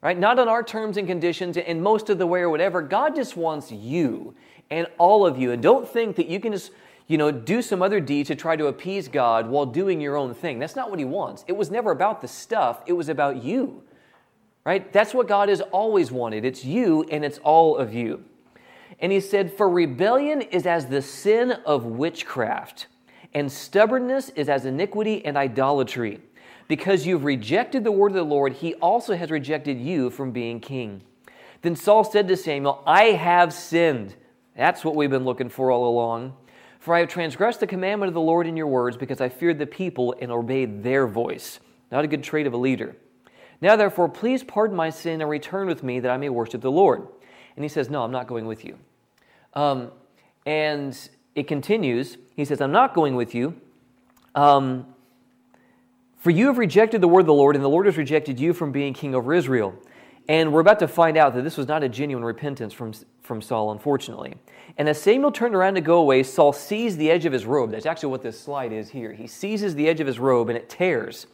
Right? 0.00 0.18
Not 0.18 0.38
on 0.38 0.48
our 0.48 0.62
terms 0.62 0.96
and 0.96 1.08
conditions 1.08 1.56
and 1.56 1.82
most 1.82 2.10
of 2.10 2.18
the 2.18 2.26
way 2.26 2.40
or 2.40 2.50
whatever. 2.50 2.82
God 2.82 3.14
just 3.14 3.36
wants 3.36 3.72
you 3.72 4.34
and 4.70 4.86
all 4.98 5.26
of 5.26 5.38
you. 5.38 5.52
And 5.52 5.62
don't 5.62 5.88
think 5.88 6.16
that 6.16 6.26
you 6.26 6.40
can 6.40 6.52
just, 6.52 6.72
you 7.06 7.18
know, 7.18 7.30
do 7.30 7.60
some 7.60 7.82
other 7.82 8.00
deed 8.00 8.26
to 8.26 8.34
try 8.34 8.56
to 8.56 8.66
appease 8.66 9.08
God 9.08 9.48
while 9.48 9.66
doing 9.66 10.00
your 10.00 10.16
own 10.16 10.34
thing. 10.34 10.58
That's 10.58 10.76
not 10.76 10.90
what 10.90 10.98
He 10.98 11.04
wants. 11.04 11.44
It 11.46 11.56
was 11.56 11.70
never 11.70 11.90
about 11.90 12.20
the 12.22 12.28
stuff, 12.28 12.82
it 12.86 12.92
was 12.94 13.08
about 13.08 13.42
you 13.42 13.82
right? 14.64 14.92
That's 14.92 15.14
what 15.14 15.28
God 15.28 15.48
has 15.48 15.60
always 15.60 16.10
wanted. 16.10 16.44
It's 16.44 16.64
you 16.64 17.04
and 17.10 17.24
it's 17.24 17.38
all 17.38 17.76
of 17.76 17.94
you. 17.94 18.24
And 18.98 19.12
he 19.12 19.20
said, 19.20 19.52
For 19.52 19.68
rebellion 19.68 20.40
is 20.40 20.66
as 20.66 20.86
the 20.86 21.02
sin 21.02 21.52
of 21.66 21.84
witchcraft, 21.84 22.86
and 23.34 23.50
stubbornness 23.50 24.30
is 24.30 24.48
as 24.48 24.64
iniquity 24.64 25.24
and 25.24 25.36
idolatry. 25.36 26.20
Because 26.66 27.06
you've 27.06 27.24
rejected 27.24 27.84
the 27.84 27.92
word 27.92 28.12
of 28.12 28.14
the 28.14 28.22
Lord, 28.22 28.54
he 28.54 28.74
also 28.74 29.14
has 29.16 29.30
rejected 29.30 29.78
you 29.78 30.08
from 30.08 30.30
being 30.30 30.60
king. 30.60 31.02
Then 31.60 31.76
Saul 31.76 32.04
said 32.04 32.28
to 32.28 32.36
Samuel, 32.36 32.82
I 32.86 33.04
have 33.06 33.52
sinned. 33.52 34.14
That's 34.56 34.84
what 34.84 34.94
we've 34.94 35.10
been 35.10 35.24
looking 35.24 35.50
for 35.50 35.70
all 35.70 35.86
along. 35.88 36.34
For 36.84 36.94
I 36.94 36.98
have 36.98 37.08
transgressed 37.08 37.60
the 37.60 37.66
commandment 37.66 38.08
of 38.08 38.14
the 38.14 38.20
Lord 38.20 38.46
in 38.46 38.58
your 38.58 38.66
words 38.66 38.98
because 38.98 39.18
I 39.18 39.30
feared 39.30 39.58
the 39.58 39.64
people 39.66 40.14
and 40.20 40.30
obeyed 40.30 40.82
their 40.82 41.06
voice. 41.06 41.58
Not 41.90 42.04
a 42.04 42.06
good 42.06 42.22
trait 42.22 42.46
of 42.46 42.52
a 42.52 42.58
leader. 42.58 42.94
Now, 43.62 43.74
therefore, 43.74 44.06
please 44.06 44.44
pardon 44.44 44.76
my 44.76 44.90
sin 44.90 45.22
and 45.22 45.30
return 45.30 45.66
with 45.66 45.82
me 45.82 45.98
that 46.00 46.10
I 46.10 46.18
may 46.18 46.28
worship 46.28 46.60
the 46.60 46.70
Lord. 46.70 47.08
And 47.56 47.64
he 47.64 47.70
says, 47.70 47.88
No, 47.88 48.02
I'm 48.02 48.10
not 48.10 48.26
going 48.26 48.44
with 48.44 48.66
you. 48.66 48.78
Um, 49.54 49.92
and 50.44 51.08
it 51.34 51.48
continues. 51.48 52.18
He 52.36 52.44
says, 52.44 52.60
I'm 52.60 52.72
not 52.72 52.92
going 52.92 53.16
with 53.16 53.34
you. 53.34 53.58
Um, 54.34 54.94
for 56.18 56.32
you 56.32 56.48
have 56.48 56.58
rejected 56.58 57.00
the 57.00 57.08
word 57.08 57.20
of 57.20 57.26
the 57.26 57.32
Lord, 57.32 57.56
and 57.56 57.64
the 57.64 57.70
Lord 57.70 57.86
has 57.86 57.96
rejected 57.96 58.38
you 58.38 58.52
from 58.52 58.72
being 58.72 58.92
king 58.92 59.14
over 59.14 59.32
Israel. 59.32 59.74
And 60.28 60.52
we're 60.52 60.60
about 60.60 60.78
to 60.78 60.88
find 60.88 61.16
out 61.16 61.34
that 61.34 61.42
this 61.42 61.56
was 61.56 61.68
not 61.68 61.82
a 61.82 61.88
genuine 61.88 62.24
repentance 62.24 62.72
from, 62.72 62.92
from 63.22 63.42
Saul, 63.42 63.72
unfortunately. 63.72 64.34
And 64.78 64.88
as 64.88 65.00
Samuel 65.00 65.30
turned 65.30 65.54
around 65.54 65.74
to 65.74 65.80
go 65.80 65.98
away, 65.98 66.22
Saul 66.22 66.52
seized 66.52 66.98
the 66.98 67.10
edge 67.10 67.26
of 67.26 67.32
his 67.32 67.44
robe. 67.44 67.70
That's 67.70 67.86
actually 67.86 68.10
what 68.10 68.22
this 68.22 68.40
slide 68.40 68.72
is 68.72 68.88
here. 68.88 69.12
He 69.12 69.26
seizes 69.26 69.74
the 69.74 69.88
edge 69.88 70.00
of 70.00 70.06
his 70.06 70.18
robe, 70.18 70.48
and 70.48 70.56
it 70.56 70.68
tears. 70.68 71.26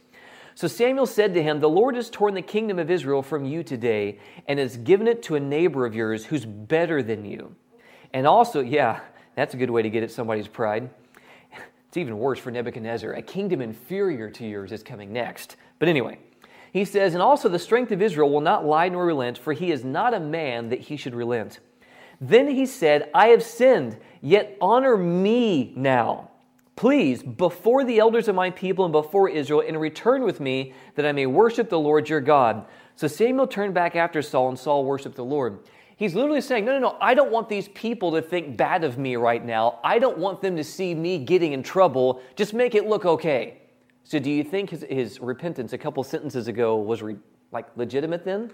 So 0.55 0.67
Samuel 0.67 1.05
said 1.05 1.33
to 1.33 1.41
him, 1.41 1.59
The 1.59 1.69
Lord 1.69 1.95
has 1.95 2.09
torn 2.09 2.33
the 2.33 2.41
kingdom 2.41 2.77
of 2.79 2.91
Israel 2.91 3.21
from 3.21 3.45
you 3.45 3.63
today 3.63 4.19
and 4.47 4.59
has 4.59 4.75
given 4.77 5.07
it 5.07 5.23
to 5.23 5.35
a 5.35 5.39
neighbor 5.39 5.85
of 5.85 5.95
yours 5.95 6.25
who's 6.25 6.45
better 6.45 7.01
than 7.01 7.23
you. 7.23 7.55
And 8.13 8.27
also, 8.27 8.59
yeah, 8.59 8.99
that's 9.35 9.53
a 9.53 9.57
good 9.57 9.69
way 9.69 9.81
to 9.81 9.89
get 9.89 10.03
at 10.03 10.11
somebody's 10.11 10.49
pride. 10.49 10.89
It's 11.87 11.97
even 11.97 12.17
worse 12.19 12.39
for 12.39 12.51
Nebuchadnezzar. 12.51 13.13
A 13.13 13.21
kingdom 13.21 13.59
inferior 13.59 14.29
to 14.29 14.45
yours 14.45 14.71
is 14.71 14.81
coming 14.81 15.11
next. 15.11 15.57
But 15.77 15.89
anyway, 15.89 16.19
he 16.71 16.85
says, 16.85 17.13
And 17.13 17.21
also 17.21 17.49
the 17.49 17.59
strength 17.59 17.91
of 17.91 18.01
Israel 18.01 18.29
will 18.29 18.41
not 18.41 18.65
lie 18.65 18.89
nor 18.89 19.05
relent, 19.05 19.37
for 19.37 19.53
he 19.53 19.71
is 19.71 19.83
not 19.83 20.13
a 20.13 20.19
man 20.19 20.69
that 20.69 20.79
he 20.81 20.97
should 20.97 21.15
relent. 21.15 21.59
Then 22.19 22.47
he 22.47 22.65
said, 22.65 23.09
I 23.13 23.27
have 23.27 23.43
sinned, 23.43 23.97
yet 24.21 24.57
honor 24.61 24.95
me 24.97 25.73
now 25.75 26.31
Please, 26.81 27.21
before 27.21 27.83
the 27.83 27.99
elders 27.99 28.27
of 28.27 28.33
my 28.33 28.49
people 28.49 28.85
and 28.85 28.91
before 28.91 29.29
Israel, 29.29 29.63
and 29.67 29.79
return 29.79 30.23
with 30.23 30.39
me 30.39 30.73
that 30.95 31.05
I 31.05 31.11
may 31.11 31.27
worship 31.27 31.69
the 31.69 31.79
Lord 31.79 32.09
your 32.09 32.21
God. 32.21 32.65
So 32.95 33.07
Samuel 33.07 33.45
turned 33.45 33.75
back 33.75 33.95
after 33.95 34.23
Saul, 34.23 34.49
and 34.49 34.57
Saul 34.57 34.83
worshiped 34.83 35.15
the 35.15 35.23
Lord. 35.23 35.59
He's 35.95 36.15
literally 36.15 36.41
saying, 36.41 36.65
No, 36.65 36.71
no, 36.71 36.79
no, 36.79 36.97
I 36.99 37.13
don't 37.13 37.31
want 37.31 37.49
these 37.49 37.67
people 37.67 38.11
to 38.13 38.21
think 38.23 38.57
bad 38.57 38.83
of 38.83 38.97
me 38.97 39.15
right 39.15 39.45
now. 39.45 39.79
I 39.83 39.99
don't 39.99 40.17
want 40.17 40.41
them 40.41 40.55
to 40.55 40.63
see 40.63 40.95
me 40.95 41.19
getting 41.19 41.53
in 41.53 41.61
trouble. 41.61 42.19
Just 42.35 42.55
make 42.55 42.73
it 42.73 42.87
look 42.87 43.05
okay. 43.05 43.60
So, 44.11 44.19
do 44.19 44.29
you 44.29 44.43
think 44.43 44.71
his, 44.71 44.85
his 44.89 45.21
repentance 45.21 45.71
a 45.71 45.77
couple 45.77 46.03
sentences 46.03 46.49
ago 46.49 46.75
was 46.75 47.01
re, 47.01 47.15
like 47.53 47.67
legitimate 47.77 48.25
then? 48.25 48.51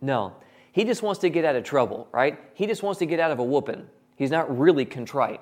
No. 0.00 0.36
He 0.70 0.84
just 0.84 1.02
wants 1.02 1.18
to 1.22 1.30
get 1.30 1.44
out 1.44 1.56
of 1.56 1.64
trouble, 1.64 2.06
right? 2.12 2.38
He 2.54 2.64
just 2.68 2.84
wants 2.84 3.00
to 3.00 3.06
get 3.06 3.18
out 3.18 3.32
of 3.32 3.40
a 3.40 3.42
whooping. 3.42 3.88
He's 4.14 4.30
not 4.30 4.56
really 4.56 4.84
contrite. 4.84 5.40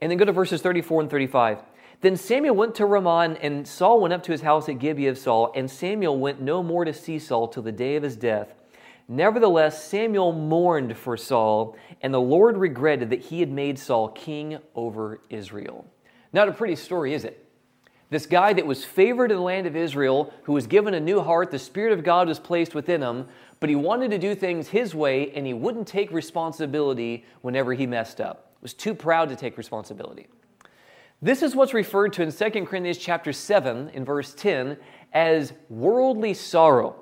And 0.00 0.12
then 0.12 0.16
go 0.16 0.24
to 0.24 0.30
verses 0.30 0.62
34 0.62 1.00
and 1.00 1.10
35. 1.10 1.64
Then 2.02 2.16
Samuel 2.16 2.54
went 2.54 2.76
to 2.76 2.86
Ramah, 2.86 3.36
and 3.42 3.66
Saul 3.66 4.00
went 4.00 4.14
up 4.14 4.22
to 4.22 4.30
his 4.30 4.42
house 4.42 4.68
at 4.68 4.78
Gibeah 4.78 5.10
of 5.10 5.18
Saul, 5.18 5.50
and 5.56 5.68
Samuel 5.68 6.16
went 6.16 6.40
no 6.40 6.62
more 6.62 6.84
to 6.84 6.94
see 6.94 7.18
Saul 7.18 7.48
till 7.48 7.64
the 7.64 7.72
day 7.72 7.96
of 7.96 8.04
his 8.04 8.14
death. 8.14 8.54
Nevertheless, 9.08 9.82
Samuel 9.82 10.30
mourned 10.30 10.96
for 10.96 11.16
Saul, 11.16 11.76
and 12.00 12.14
the 12.14 12.20
Lord 12.20 12.56
regretted 12.56 13.10
that 13.10 13.22
he 13.22 13.40
had 13.40 13.50
made 13.50 13.76
Saul 13.76 14.10
king 14.10 14.58
over 14.76 15.20
Israel. 15.30 15.84
Not 16.32 16.48
a 16.48 16.52
pretty 16.52 16.76
story, 16.76 17.12
is 17.12 17.24
it? 17.24 17.43
This 18.14 18.26
guy 18.26 18.52
that 18.52 18.64
was 18.64 18.84
favored 18.84 19.32
in 19.32 19.38
the 19.38 19.42
land 19.42 19.66
of 19.66 19.74
Israel, 19.74 20.32
who 20.44 20.52
was 20.52 20.68
given 20.68 20.94
a 20.94 21.00
new 21.00 21.20
heart, 21.20 21.50
the 21.50 21.58
Spirit 21.58 21.92
of 21.92 22.04
God 22.04 22.28
was 22.28 22.38
placed 22.38 22.72
within 22.72 23.02
him, 23.02 23.26
but 23.58 23.68
he 23.68 23.74
wanted 23.74 24.12
to 24.12 24.18
do 24.18 24.36
things 24.36 24.68
his 24.68 24.94
way, 24.94 25.32
and 25.32 25.44
he 25.44 25.52
wouldn't 25.52 25.88
take 25.88 26.12
responsibility 26.12 27.24
whenever 27.42 27.72
he 27.72 27.88
messed 27.88 28.20
up 28.20 28.52
was 28.62 28.72
too 28.72 28.94
proud 28.94 29.30
to 29.30 29.34
take 29.34 29.58
responsibility. 29.58 30.28
This 31.20 31.42
is 31.42 31.56
what's 31.56 31.74
referred 31.74 32.12
to 32.12 32.22
in 32.22 32.30
2 32.30 32.66
Corinthians 32.66 32.98
chapter 32.98 33.32
7 33.32 33.88
in 33.88 34.04
verse 34.04 34.32
10 34.32 34.76
as 35.12 35.52
worldly 35.68 36.34
sorrow. 36.34 36.94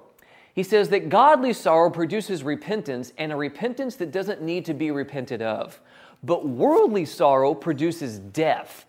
He 0.55 0.63
says 0.63 0.89
that 0.89 1.11
godly 1.11 1.53
sorrow 1.53 1.91
produces 1.91 2.43
repentance 2.43 3.13
and 3.19 3.33
a 3.33 3.37
repentance 3.37 3.97
that 3.97 4.13
doesn't 4.13 4.41
need 4.41 4.65
to 4.65 4.73
be 4.73 4.91
repented 4.91 5.43
of. 5.43 5.79
But 6.23 6.49
worldly 6.49 7.05
sorrow 7.05 7.53
produces 7.53 8.19
death. 8.19 8.87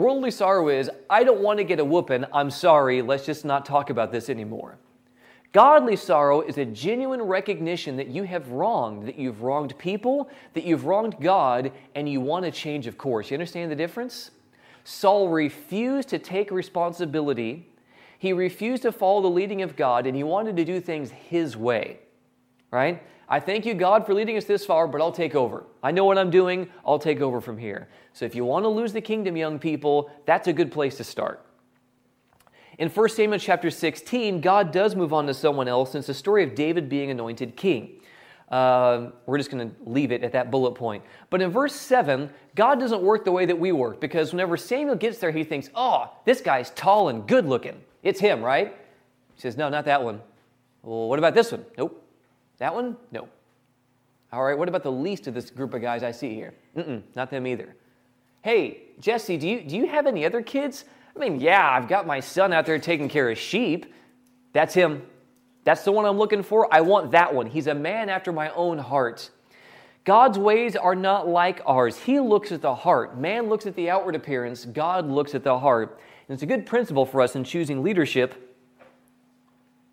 Worldly 0.00 0.30
sorrow 0.30 0.70
is, 0.70 0.88
I 1.10 1.24
don't 1.24 1.42
want 1.42 1.58
to 1.58 1.64
get 1.64 1.78
a 1.78 1.84
whooping, 1.84 2.24
I'm 2.32 2.50
sorry, 2.50 3.02
let's 3.02 3.26
just 3.26 3.44
not 3.44 3.66
talk 3.66 3.90
about 3.90 4.10
this 4.10 4.30
anymore. 4.30 4.78
Godly 5.52 5.94
sorrow 5.94 6.40
is 6.40 6.56
a 6.56 6.64
genuine 6.64 7.20
recognition 7.20 7.98
that 7.98 8.06
you 8.06 8.22
have 8.22 8.48
wronged, 8.48 9.06
that 9.06 9.18
you've 9.18 9.42
wronged 9.42 9.76
people, 9.76 10.30
that 10.54 10.64
you've 10.64 10.86
wronged 10.86 11.16
God, 11.20 11.70
and 11.94 12.08
you 12.08 12.18
want 12.22 12.46
a 12.46 12.50
change 12.50 12.86
of 12.86 12.96
course. 12.96 13.30
You 13.30 13.34
understand 13.34 13.70
the 13.70 13.76
difference? 13.76 14.30
Saul 14.84 15.28
refused 15.28 16.08
to 16.08 16.18
take 16.18 16.50
responsibility. 16.50 17.68
He 18.18 18.32
refused 18.32 18.84
to 18.84 18.92
follow 18.92 19.20
the 19.20 19.28
leading 19.28 19.60
of 19.60 19.76
God, 19.76 20.06
and 20.06 20.16
he 20.16 20.22
wanted 20.22 20.56
to 20.56 20.64
do 20.64 20.80
things 20.80 21.10
his 21.10 21.58
way. 21.58 21.98
Right? 22.70 23.02
I 23.32 23.38
thank 23.38 23.64
you, 23.64 23.74
God, 23.74 24.04
for 24.04 24.12
leading 24.12 24.36
us 24.36 24.44
this 24.44 24.66
far, 24.66 24.88
but 24.88 25.00
I'll 25.00 25.12
take 25.12 25.36
over. 25.36 25.64
I 25.84 25.92
know 25.92 26.04
what 26.04 26.18
I'm 26.18 26.30
doing. 26.30 26.68
I'll 26.84 26.98
take 26.98 27.20
over 27.20 27.40
from 27.40 27.56
here. 27.56 27.88
So 28.12 28.24
if 28.24 28.34
you 28.34 28.44
want 28.44 28.64
to 28.64 28.68
lose 28.68 28.92
the 28.92 29.00
kingdom, 29.00 29.36
young 29.36 29.60
people, 29.60 30.10
that's 30.26 30.48
a 30.48 30.52
good 30.52 30.72
place 30.72 30.96
to 30.96 31.04
start. 31.04 31.46
In 32.78 32.88
1 32.88 33.08
Samuel 33.10 33.38
chapter 33.38 33.70
16, 33.70 34.40
God 34.40 34.72
does 34.72 34.96
move 34.96 35.12
on 35.12 35.28
to 35.28 35.34
someone 35.34 35.68
else, 35.68 35.94
and 35.94 36.00
it's 36.00 36.08
the 36.08 36.14
story 36.14 36.42
of 36.42 36.56
David 36.56 36.88
being 36.88 37.12
anointed 37.12 37.54
king. 37.54 38.00
Uh, 38.50 39.10
we're 39.26 39.38
just 39.38 39.50
going 39.50 39.70
to 39.70 39.76
leave 39.88 40.10
it 40.10 40.24
at 40.24 40.32
that 40.32 40.50
bullet 40.50 40.72
point. 40.72 41.04
But 41.28 41.40
in 41.40 41.50
verse 41.50 41.74
7, 41.74 42.28
God 42.56 42.80
doesn't 42.80 43.00
work 43.00 43.24
the 43.24 43.30
way 43.30 43.46
that 43.46 43.56
we 43.56 43.70
work 43.70 44.00
because 44.00 44.32
whenever 44.32 44.56
Samuel 44.56 44.96
gets 44.96 45.18
there, 45.18 45.30
he 45.30 45.44
thinks, 45.44 45.70
oh, 45.76 46.12
this 46.24 46.40
guy's 46.40 46.70
tall 46.70 47.10
and 47.10 47.28
good 47.28 47.46
looking. 47.46 47.80
It's 48.02 48.18
him, 48.18 48.42
right? 48.42 48.74
He 49.34 49.40
says, 49.40 49.56
no, 49.56 49.68
not 49.68 49.84
that 49.84 50.02
one. 50.02 50.20
Well, 50.82 51.08
what 51.08 51.20
about 51.20 51.34
this 51.34 51.52
one? 51.52 51.64
Nope. 51.78 52.09
That 52.60 52.74
one? 52.74 52.96
No. 53.10 53.28
All 54.32 54.44
right, 54.44 54.56
what 54.56 54.68
about 54.68 54.84
the 54.84 54.92
least 54.92 55.26
of 55.26 55.34
this 55.34 55.50
group 55.50 55.74
of 55.74 55.82
guys 55.82 56.04
I 56.04 56.12
see 56.12 56.34
here? 56.34 56.54
Mm-mm, 56.76 57.02
not 57.16 57.30
them 57.30 57.46
either. 57.46 57.74
Hey, 58.42 58.82
Jesse, 59.00 59.36
do 59.36 59.48
you, 59.48 59.62
do 59.62 59.76
you 59.76 59.88
have 59.88 60.06
any 60.06 60.24
other 60.24 60.40
kids? 60.40 60.84
I 61.16 61.18
mean, 61.18 61.40
yeah, 61.40 61.68
I've 61.68 61.88
got 61.88 62.06
my 62.06 62.20
son 62.20 62.52
out 62.52 62.64
there 62.64 62.78
taking 62.78 63.08
care 63.08 63.28
of 63.28 63.38
sheep. 63.38 63.92
That's 64.52 64.72
him. 64.72 65.02
That's 65.64 65.84
the 65.84 65.92
one 65.92 66.04
I'm 66.04 66.16
looking 66.16 66.42
for. 66.42 66.72
I 66.72 66.80
want 66.82 67.10
that 67.10 67.34
one. 67.34 67.46
He's 67.46 67.66
a 67.66 67.74
man 67.74 68.08
after 68.08 68.30
my 68.30 68.50
own 68.50 68.78
heart. 68.78 69.30
God's 70.04 70.38
ways 70.38 70.76
are 70.76 70.94
not 70.94 71.28
like 71.28 71.60
ours. 71.66 71.98
He 71.98 72.20
looks 72.20 72.52
at 72.52 72.62
the 72.62 72.74
heart. 72.74 73.18
Man 73.18 73.48
looks 73.48 73.66
at 73.66 73.74
the 73.74 73.90
outward 73.90 74.14
appearance. 74.14 74.64
God 74.64 75.08
looks 75.08 75.34
at 75.34 75.44
the 75.44 75.58
heart. 75.58 75.98
And 76.28 76.34
it's 76.34 76.42
a 76.42 76.46
good 76.46 76.66
principle 76.66 77.04
for 77.04 77.20
us 77.20 77.36
in 77.36 77.44
choosing 77.44 77.82
leadership 77.82 78.49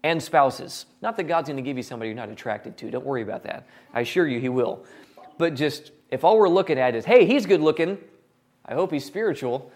and 0.08 0.24
spouses. 0.24 0.86
Not 1.02 1.18
that 1.18 1.26
God's 1.26 1.50
going 1.50 1.58
to 1.58 1.64
give 1.64 1.76
you 1.76 1.84
somebody 1.84 2.10
you're 2.10 2.16
not 2.16 2.30
attracted 2.30 2.78
to. 2.78 2.90
Don't 2.90 3.06
worry 3.06 3.22
about 3.22 3.44
that. 3.44 3.68
I 3.94 4.02
assure 4.02 4.26
you, 4.26 4.40
He 4.40 4.50
will. 4.50 4.86
But 5.38 5.54
just 5.54 5.92
if 6.10 6.24
all 6.24 6.38
we're 6.38 6.50
looking 6.50 6.80
at 6.80 6.96
is, 6.96 7.04
hey, 7.04 7.26
he's 7.26 7.46
good 7.46 7.62
looking, 7.62 7.98
I 8.66 8.74
hope 8.74 8.92
he's 8.92 9.06
spiritual, 9.06 9.72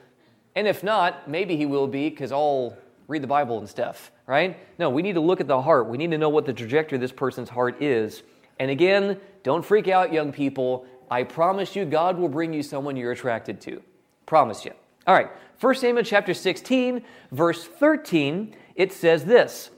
and 0.55 0.67
if 0.67 0.83
not, 0.83 1.29
maybe 1.29 1.55
he 1.57 1.65
will 1.65 1.88
be 1.88 2.09
because 2.09 2.31
I'll 2.31 2.77
read 3.07 3.21
the 3.21 3.27
Bible 3.27 3.59
and 3.59 3.67
stuff, 3.67 4.11
right? 4.25 4.57
No, 4.79 4.89
we 4.89 5.01
need 5.01 5.13
to 5.13 5.21
look 5.21 5.41
at 5.41 5.47
the 5.47 5.61
heart. 5.61 5.88
We 5.88 5.97
need 5.97 6.11
to 6.11 6.17
know 6.17 6.29
what 6.29 6.45
the 6.45 6.53
trajectory 6.53 6.95
of 6.95 7.01
this 7.01 7.11
person's 7.11 7.50
heart 7.50 7.81
is. 7.81 8.23
And 8.59 8.71
again, 8.71 9.19
don't 9.43 9.65
freak 9.65 9.88
out, 9.88 10.13
young 10.13 10.31
people. 10.31 10.85
I 11.09 11.23
promise 11.23 11.75
you, 11.75 11.83
God 11.83 12.17
will 12.17 12.29
bring 12.29 12.53
you 12.53 12.63
someone 12.63 12.95
you're 12.95 13.11
attracted 13.11 13.59
to. 13.61 13.81
Promise 14.25 14.65
you. 14.65 14.71
All 15.07 15.15
right, 15.15 15.29
1 15.59 15.75
Samuel 15.75 16.05
chapter 16.05 16.33
16, 16.33 17.03
verse 17.31 17.65
13, 17.65 18.55
it 18.75 18.93
says 18.93 19.25
this 19.25 19.71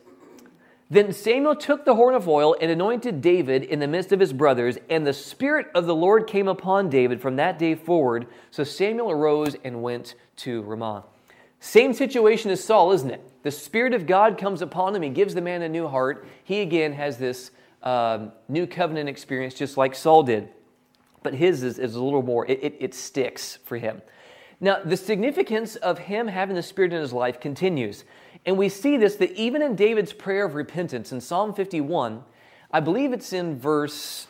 then 0.93 1.11
Samuel 1.13 1.55
took 1.55 1.85
the 1.85 1.95
horn 1.95 2.13
of 2.13 2.27
oil 2.27 2.55
and 2.59 2.69
anointed 2.69 3.21
David 3.21 3.63
in 3.63 3.79
the 3.79 3.87
midst 3.87 4.11
of 4.11 4.19
his 4.19 4.33
brothers, 4.33 4.77
and 4.89 5.05
the 5.05 5.13
Spirit 5.13 5.67
of 5.73 5.85
the 5.85 5.95
Lord 5.95 6.27
came 6.27 6.47
upon 6.47 6.89
David 6.89 7.21
from 7.21 7.35
that 7.37 7.57
day 7.57 7.75
forward. 7.75 8.27
So 8.51 8.63
Samuel 8.63 9.11
arose 9.11 9.55
and 9.63 9.81
went 9.81 10.15
to 10.37 10.61
Ramah. 10.61 11.05
Same 11.59 11.93
situation 11.93 12.51
as 12.51 12.63
Saul, 12.63 12.91
isn't 12.91 13.09
it? 13.09 13.21
The 13.43 13.51
Spirit 13.51 13.93
of 13.93 14.05
God 14.05 14.37
comes 14.37 14.61
upon 14.61 14.95
him. 14.95 15.01
He 15.01 15.09
gives 15.09 15.33
the 15.33 15.41
man 15.41 15.61
a 15.61 15.69
new 15.69 15.87
heart. 15.87 16.27
He 16.43 16.59
again 16.61 16.93
has 16.93 17.17
this 17.17 17.51
um, 17.83 18.31
new 18.49 18.67
covenant 18.67 19.09
experience, 19.09 19.53
just 19.53 19.77
like 19.77 19.95
Saul 19.95 20.23
did. 20.23 20.49
But 21.23 21.33
his 21.33 21.63
is, 21.63 21.79
is 21.79 21.95
a 21.95 22.03
little 22.03 22.21
more, 22.21 22.45
it, 22.45 22.59
it, 22.61 22.77
it 22.79 22.93
sticks 22.93 23.57
for 23.63 23.77
him. 23.77 24.01
Now, 24.59 24.81
the 24.83 24.97
significance 24.97 25.75
of 25.77 25.99
him 25.99 26.27
having 26.27 26.55
the 26.55 26.63
Spirit 26.63 26.93
in 26.93 27.01
his 27.01 27.13
life 27.13 27.39
continues. 27.39 28.03
And 28.45 28.57
we 28.57 28.69
see 28.69 28.97
this 28.97 29.15
that 29.15 29.31
even 29.33 29.61
in 29.61 29.75
David's 29.75 30.13
prayer 30.13 30.45
of 30.45 30.55
repentance 30.55 31.11
in 31.11 31.21
Psalm 31.21 31.53
51, 31.53 32.23
I 32.71 32.79
believe 32.79 33.13
it's 33.13 33.33
in 33.33 33.57
verse, 33.57 34.27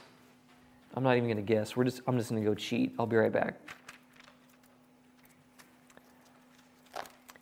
I'm 0.93 1.03
not 1.03 1.17
even 1.17 1.29
going 1.29 1.37
to 1.37 1.41
guess. 1.41 1.75
We're 1.75 1.85
just, 1.85 2.01
I'm 2.07 2.17
just 2.17 2.29
going 2.29 2.43
to 2.43 2.49
go 2.49 2.53
cheat. 2.53 2.93
I'll 2.99 3.07
be 3.07 3.15
right 3.15 3.31
back. 3.31 3.55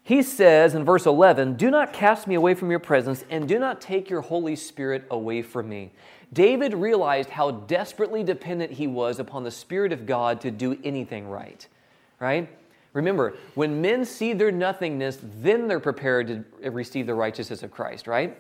He 0.04 0.24
says 0.24 0.76
in 0.76 0.84
verse 0.84 1.06
11, 1.06 1.56
Do 1.56 1.72
not 1.72 1.94
cast 1.94 2.28
me 2.28 2.36
away 2.36 2.54
from 2.54 2.70
your 2.70 2.80
presence, 2.80 3.24
and 3.30 3.48
do 3.48 3.58
not 3.58 3.80
take 3.80 4.10
your 4.10 4.22
Holy 4.22 4.56
Spirit 4.56 5.06
away 5.10 5.42
from 5.42 5.70
me. 5.70 5.92
David 6.34 6.74
realized 6.74 7.30
how 7.30 7.52
desperately 7.52 8.24
dependent 8.24 8.74
he 8.74 8.88
was 8.88 9.20
upon 9.20 9.44
the 9.44 9.52
Spirit 9.52 9.92
of 9.92 10.06
God 10.06 10.42
to 10.42 10.52
do 10.52 10.78
anything 10.84 11.28
right. 11.28 11.68
Right? 12.20 12.50
Remember, 12.94 13.36
when 13.56 13.82
men 13.82 14.04
see 14.04 14.34
their 14.34 14.52
nothingness, 14.52 15.20
then 15.22 15.68
they're 15.68 15.80
prepared 15.80 16.28
to 16.62 16.72
receive 16.72 17.08
the 17.08 17.16
righteousness 17.16 17.64
of 17.64 17.72
Christ, 17.72 18.06
right? 18.06 18.38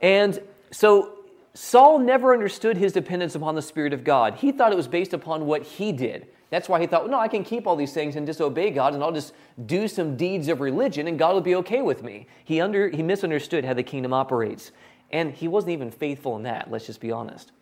And 0.00 0.40
so 0.72 1.18
Saul 1.54 1.98
never 1.98 2.32
understood 2.32 2.76
his 2.76 2.92
dependence 2.92 3.34
upon 3.34 3.54
the 3.54 3.62
Spirit 3.62 3.92
of 3.92 4.04
God. 4.04 4.34
He 4.34 4.52
thought 4.52 4.72
it 4.72 4.76
was 4.76 4.88
based 4.88 5.12
upon 5.12 5.46
what 5.46 5.62
he 5.62 5.92
did. 5.92 6.28
That's 6.50 6.68
why 6.68 6.80
he 6.80 6.86
thought, 6.86 7.08
no, 7.08 7.18
I 7.18 7.28
can 7.28 7.44
keep 7.44 7.66
all 7.66 7.76
these 7.76 7.94
things 7.94 8.16
and 8.16 8.26
disobey 8.26 8.70
God, 8.70 8.94
and 8.94 9.02
I'll 9.02 9.12
just 9.12 9.32
do 9.64 9.88
some 9.88 10.16
deeds 10.16 10.48
of 10.48 10.60
religion, 10.60 11.06
and 11.08 11.18
God 11.18 11.32
will 11.32 11.40
be 11.40 11.54
okay 11.56 11.80
with 11.80 12.02
me. 12.02 12.26
He, 12.44 12.60
under, 12.60 12.88
he 12.90 13.02
misunderstood 13.02 13.64
how 13.64 13.74
the 13.74 13.82
kingdom 13.82 14.12
operates. 14.12 14.72
And 15.10 15.32
he 15.32 15.48
wasn't 15.48 15.72
even 15.72 15.90
faithful 15.90 16.36
in 16.36 16.42
that, 16.42 16.70
let's 16.70 16.86
just 16.86 17.00
be 17.00 17.12
honest. 17.12 17.52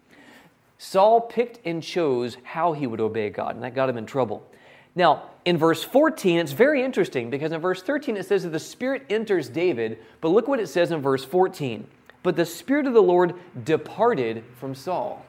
Saul 0.78 1.20
picked 1.20 1.64
and 1.66 1.82
chose 1.82 2.36
how 2.42 2.72
he 2.72 2.86
would 2.86 3.00
obey 3.00 3.30
God, 3.30 3.54
and 3.54 3.62
that 3.62 3.74
got 3.74 3.88
him 3.88 3.98
in 3.98 4.06
trouble. 4.06 4.49
Now, 4.94 5.31
in 5.44 5.57
verse 5.57 5.83
14, 5.83 6.38
it's 6.38 6.53
very 6.53 6.83
interesting 6.83 7.31
because 7.31 7.53
in 7.53 7.61
verse 7.61 7.83
13 7.83 8.16
it 8.16 8.26
says 8.26 8.42
that 8.42 8.50
the 8.50 8.59
Spirit 8.59 9.07
enters 9.09 9.48
David, 9.48 9.98
but 10.20 10.29
look 10.29 10.48
what 10.48 10.61
it 10.61 10.68
says 10.68 10.90
in 10.90 11.00
verse 11.00 11.24
14. 11.24 11.87
But 12.22 12.37
the 12.37 12.44
Spirit 12.44 12.87
of 12.87 12.92
the 12.92 13.03
Lord 13.03 13.35
departed 13.64 14.44
from 14.59 14.74
Saul. 14.74 15.24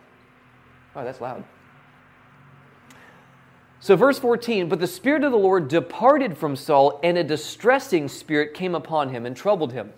Oh, 0.96 1.04
that's 1.04 1.22
loud. 1.22 1.44
So, 3.80 3.96
verse 3.96 4.20
14, 4.20 4.70
but 4.70 4.80
the 4.80 4.88
Spirit 4.88 5.24
of 5.24 5.32
the 5.32 5.38
Lord 5.38 5.68
departed 5.68 6.38
from 6.38 6.56
Saul, 6.56 7.00
and 7.02 7.18
a 7.18 7.24
distressing 7.24 8.08
spirit 8.08 8.54
came 8.54 8.76
upon 8.76 9.10
him 9.10 9.26
and 9.26 9.36
troubled 9.36 9.74
him. 9.74 9.92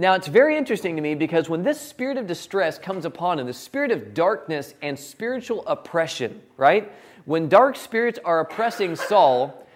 Now, 0.00 0.14
it's 0.14 0.28
very 0.28 0.56
interesting 0.56 0.96
to 0.96 1.02
me 1.02 1.14
because 1.14 1.48
when 1.48 1.62
this 1.62 1.80
spirit 1.80 2.16
of 2.16 2.26
distress 2.26 2.78
comes 2.78 3.04
upon 3.04 3.38
him, 3.38 3.46
the 3.46 3.52
spirit 3.52 3.90
of 3.90 4.14
darkness 4.14 4.74
and 4.82 4.98
spiritual 4.98 5.62
oppression, 5.66 6.40
right? 6.56 6.90
when 7.24 7.48
dark 7.48 7.76
spirits 7.76 8.18
are 8.24 8.40
oppressing 8.40 8.96
Saul, 8.96 9.66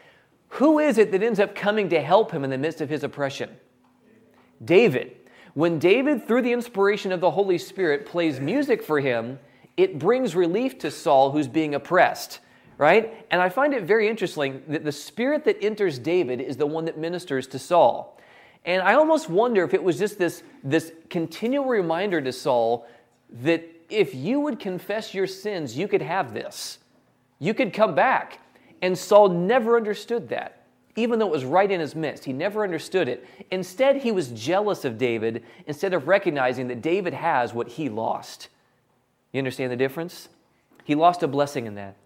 who 0.49 0.79
is 0.79 0.99
it 0.99 1.13
that 1.13 1.23
ends 1.23 1.41
up 1.41 1.55
coming 1.55 1.89
to 1.91 2.01
help 2.01 2.33
him 2.33 2.45
in 2.45 2.51
the 2.51 2.59
midst 2.59 2.81
of 2.81 2.89
his 2.89 3.05
oppression? 3.05 3.51
David. 4.65 5.17
When 5.55 5.79
David, 5.79 6.27
through 6.27 6.43
the 6.43 6.53
inspiration 6.53 7.13
of 7.13 7.21
the 7.21 7.31
Holy 7.31 7.59
Spirit, 7.59 8.07
plays 8.07 8.41
music 8.41 8.83
for 8.83 8.99
him, 8.99 9.39
it 9.77 9.99
brings 9.99 10.35
relief 10.35 10.79
to 10.81 10.91
Saul 10.91 11.31
who's 11.31 11.47
being 11.47 11.77
oppressed, 11.77 12.41
right? 12.77 13.25
And 13.31 13.41
I 13.41 13.49
find 13.51 13.73
it 13.73 13.85
very 13.85 14.09
interesting 14.09 14.63
that 14.69 14.85
the 14.85 14.91
spirit 14.91 15.45
that 15.45 15.63
enters 15.63 15.99
David 15.99 16.41
is 16.41 16.57
the 16.57 16.67
one 16.67 16.87
that 16.87 16.99
ministers 16.99 17.47
to 17.49 17.59
Saul. 17.59 18.19
And 18.65 18.83
I 18.83 18.95
almost 18.95 19.29
wonder 19.29 19.63
if 19.63 19.75
it 19.75 19.83
was 19.83 19.99
just 19.99 20.19
this, 20.19 20.43
this 20.63 20.93
continual 21.11 21.67
reminder 21.67 22.21
to 22.21 22.33
Saul 22.33 22.87
that 23.43 23.69
if 23.91 24.15
you 24.15 24.41
would 24.41 24.59
confess 24.59 25.13
your 25.13 25.27
sins, 25.27 25.77
you 25.77 25.87
could 25.87 26.03
have 26.03 26.33
this. 26.33 26.79
You 27.39 27.53
could 27.53 27.73
come 27.73 27.95
back. 27.95 28.41
And 28.81 28.97
Saul 28.97 29.29
never 29.29 29.77
understood 29.77 30.29
that, 30.31 30.65
even 30.97 31.19
though 31.19 31.27
it 31.27 31.33
was 31.33 31.45
right 31.45 31.71
in 31.71 31.81
his 31.81 31.95
midst. 31.95 32.25
He 32.25 32.33
never 32.33 32.65
understood 32.65 33.09
it. 33.09 33.27
Instead, 33.51 33.97
he 33.97 34.13
was 34.13 34.29
jealous 34.29 34.85
of 34.85 34.99
David 34.99 35.45
instead 35.67 35.93
of 35.93 36.09
recognizing 36.09 36.69
that 36.69 36.81
David 36.81 37.15
has 37.15 37.53
what 37.53 37.69
he 37.69 37.89
lost. 37.89 38.49
You 39.33 39.39
understand 39.39 39.73
the 39.73 39.77
difference? 39.77 40.29
He 40.85 40.95
lost 40.95 41.23
a 41.23 41.29
blessing 41.29 41.67
in 41.67 41.75
that. 41.75 41.97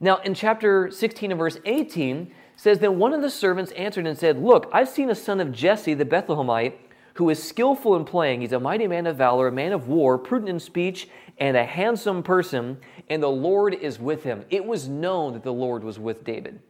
Now, 0.00 0.16
in 0.18 0.34
chapter 0.34 0.90
16 0.90 1.30
and 1.30 1.38
verse 1.38 1.58
18, 1.64 2.32
says, 2.60 2.78
Then 2.78 2.98
one 2.98 3.14
of 3.14 3.22
the 3.22 3.30
servants 3.30 3.72
answered 3.72 4.06
and 4.06 4.18
said, 4.18 4.38
Look, 4.38 4.68
I've 4.70 4.88
seen 4.90 5.08
a 5.08 5.14
son 5.14 5.40
of 5.40 5.50
Jesse 5.50 5.94
the 5.94 6.04
Bethlehemite 6.04 6.74
who 7.14 7.30
is 7.30 7.42
skillful 7.42 7.96
in 7.96 8.04
playing. 8.04 8.42
He's 8.42 8.52
a 8.52 8.60
mighty 8.60 8.86
man 8.86 9.06
of 9.06 9.16
valor, 9.16 9.48
a 9.48 9.52
man 9.52 9.72
of 9.72 9.88
war, 9.88 10.18
prudent 10.18 10.50
in 10.50 10.60
speech, 10.60 11.08
and 11.38 11.56
a 11.56 11.64
handsome 11.64 12.22
person, 12.22 12.76
and 13.08 13.22
the 13.22 13.28
Lord 13.28 13.72
is 13.72 13.98
with 13.98 14.24
him. 14.24 14.44
It 14.50 14.62
was 14.62 14.88
known 14.88 15.32
that 15.32 15.42
the 15.42 15.52
Lord 15.52 15.82
was 15.82 15.98
with 15.98 16.22
David, 16.22 16.60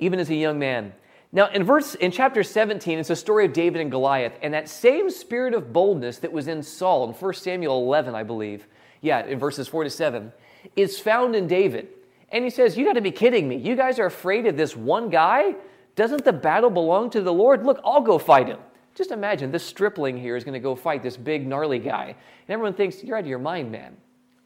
even 0.00 0.18
as 0.18 0.30
a 0.30 0.34
young 0.34 0.58
man. 0.58 0.92
Now, 1.30 1.46
in 1.46 1.62
verse 1.62 1.94
in 1.94 2.10
chapter 2.10 2.42
17, 2.42 2.98
it's 2.98 3.10
a 3.10 3.16
story 3.16 3.46
of 3.46 3.52
David 3.52 3.80
and 3.80 3.90
Goliath, 3.90 4.36
and 4.42 4.52
that 4.52 4.68
same 4.68 5.10
spirit 5.10 5.54
of 5.54 5.72
boldness 5.72 6.18
that 6.18 6.32
was 6.32 6.48
in 6.48 6.64
Saul 6.64 7.08
in 7.08 7.14
1 7.14 7.34
Samuel 7.34 7.78
11, 7.84 8.16
I 8.16 8.24
believe, 8.24 8.66
yeah, 9.00 9.24
in 9.24 9.38
verses 9.38 9.68
4 9.68 9.84
to 9.84 9.90
7, 9.90 10.32
is 10.74 10.98
found 10.98 11.36
in 11.36 11.46
David. 11.46 11.86
And 12.32 12.44
he 12.44 12.50
says, 12.50 12.76
You 12.76 12.84
got 12.84 12.94
to 12.94 13.00
be 13.00 13.10
kidding 13.10 13.48
me. 13.48 13.56
You 13.56 13.76
guys 13.76 13.98
are 13.98 14.06
afraid 14.06 14.46
of 14.46 14.56
this 14.56 14.76
one 14.76 15.10
guy? 15.10 15.54
Doesn't 15.96 16.24
the 16.24 16.32
battle 16.32 16.70
belong 16.70 17.10
to 17.10 17.20
the 17.20 17.32
Lord? 17.32 17.64
Look, 17.64 17.80
I'll 17.84 18.00
go 18.00 18.18
fight 18.18 18.46
him. 18.46 18.58
Just 18.94 19.10
imagine 19.10 19.50
this 19.50 19.64
stripling 19.64 20.16
here 20.16 20.36
is 20.36 20.44
going 20.44 20.54
to 20.54 20.60
go 20.60 20.74
fight 20.74 21.02
this 21.02 21.16
big, 21.16 21.46
gnarly 21.46 21.78
guy. 21.78 22.06
And 22.06 22.50
everyone 22.50 22.74
thinks, 22.74 23.02
you're 23.02 23.16
out 23.16 23.22
of 23.22 23.26
your 23.26 23.38
mind, 23.38 23.70
man. 23.70 23.96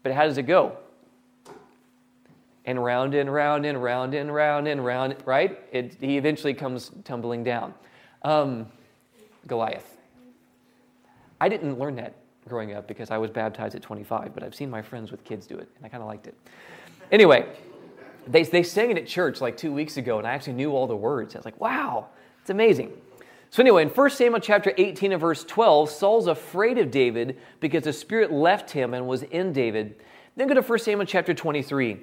But 0.02 0.12
how 0.12 0.24
does 0.24 0.38
it 0.38 0.44
go? 0.44 0.76
And 2.66 2.82
round 2.82 3.14
and 3.14 3.32
round 3.32 3.66
and 3.66 3.82
round 3.82 4.14
and 4.14 4.34
round 4.34 4.68
and 4.68 4.84
round, 4.84 5.16
right? 5.24 5.58
It, 5.72 5.96
he 6.00 6.16
eventually 6.16 6.54
comes 6.54 6.90
tumbling 7.04 7.44
down. 7.44 7.74
Um, 8.22 8.66
Goliath. 9.46 9.98
I 11.40 11.48
didn't 11.48 11.78
learn 11.78 11.96
that 11.96 12.14
growing 12.48 12.74
up 12.74 12.86
because 12.86 13.10
I 13.10 13.18
was 13.18 13.30
baptized 13.30 13.74
at 13.74 13.82
25, 13.82 14.34
but 14.34 14.42
I've 14.42 14.54
seen 14.54 14.70
my 14.70 14.82
friends 14.82 15.10
with 15.10 15.24
kids 15.24 15.46
do 15.46 15.56
it, 15.56 15.68
and 15.76 15.84
I 15.84 15.88
kind 15.88 16.02
of 16.02 16.08
liked 16.08 16.26
it. 16.26 16.34
Anyway, 17.12 17.46
they, 18.26 18.42
they 18.42 18.62
sang 18.62 18.90
it 18.90 18.98
at 18.98 19.06
church 19.06 19.40
like 19.40 19.56
two 19.56 19.72
weeks 19.72 19.96
ago, 19.96 20.18
and 20.18 20.26
I 20.26 20.32
actually 20.32 20.54
knew 20.54 20.72
all 20.72 20.86
the 20.86 20.96
words. 20.96 21.34
I 21.34 21.38
was 21.38 21.44
like, 21.44 21.60
wow, 21.60 22.08
it's 22.40 22.50
amazing. 22.50 22.92
So, 23.50 23.62
anyway, 23.62 23.82
in 23.82 23.88
1 23.88 24.10
Samuel 24.10 24.40
chapter 24.40 24.74
18 24.76 25.12
and 25.12 25.20
verse 25.20 25.44
12, 25.44 25.88
Saul's 25.88 26.26
afraid 26.26 26.76
of 26.78 26.90
David 26.90 27.38
because 27.60 27.84
the 27.84 27.92
Spirit 27.92 28.32
left 28.32 28.70
him 28.70 28.94
and 28.94 29.06
was 29.06 29.22
in 29.22 29.52
David. 29.52 29.94
Then 30.34 30.48
go 30.48 30.54
to 30.54 30.60
1 30.60 30.78
Samuel 30.80 31.06
chapter 31.06 31.32
23. 31.32 31.98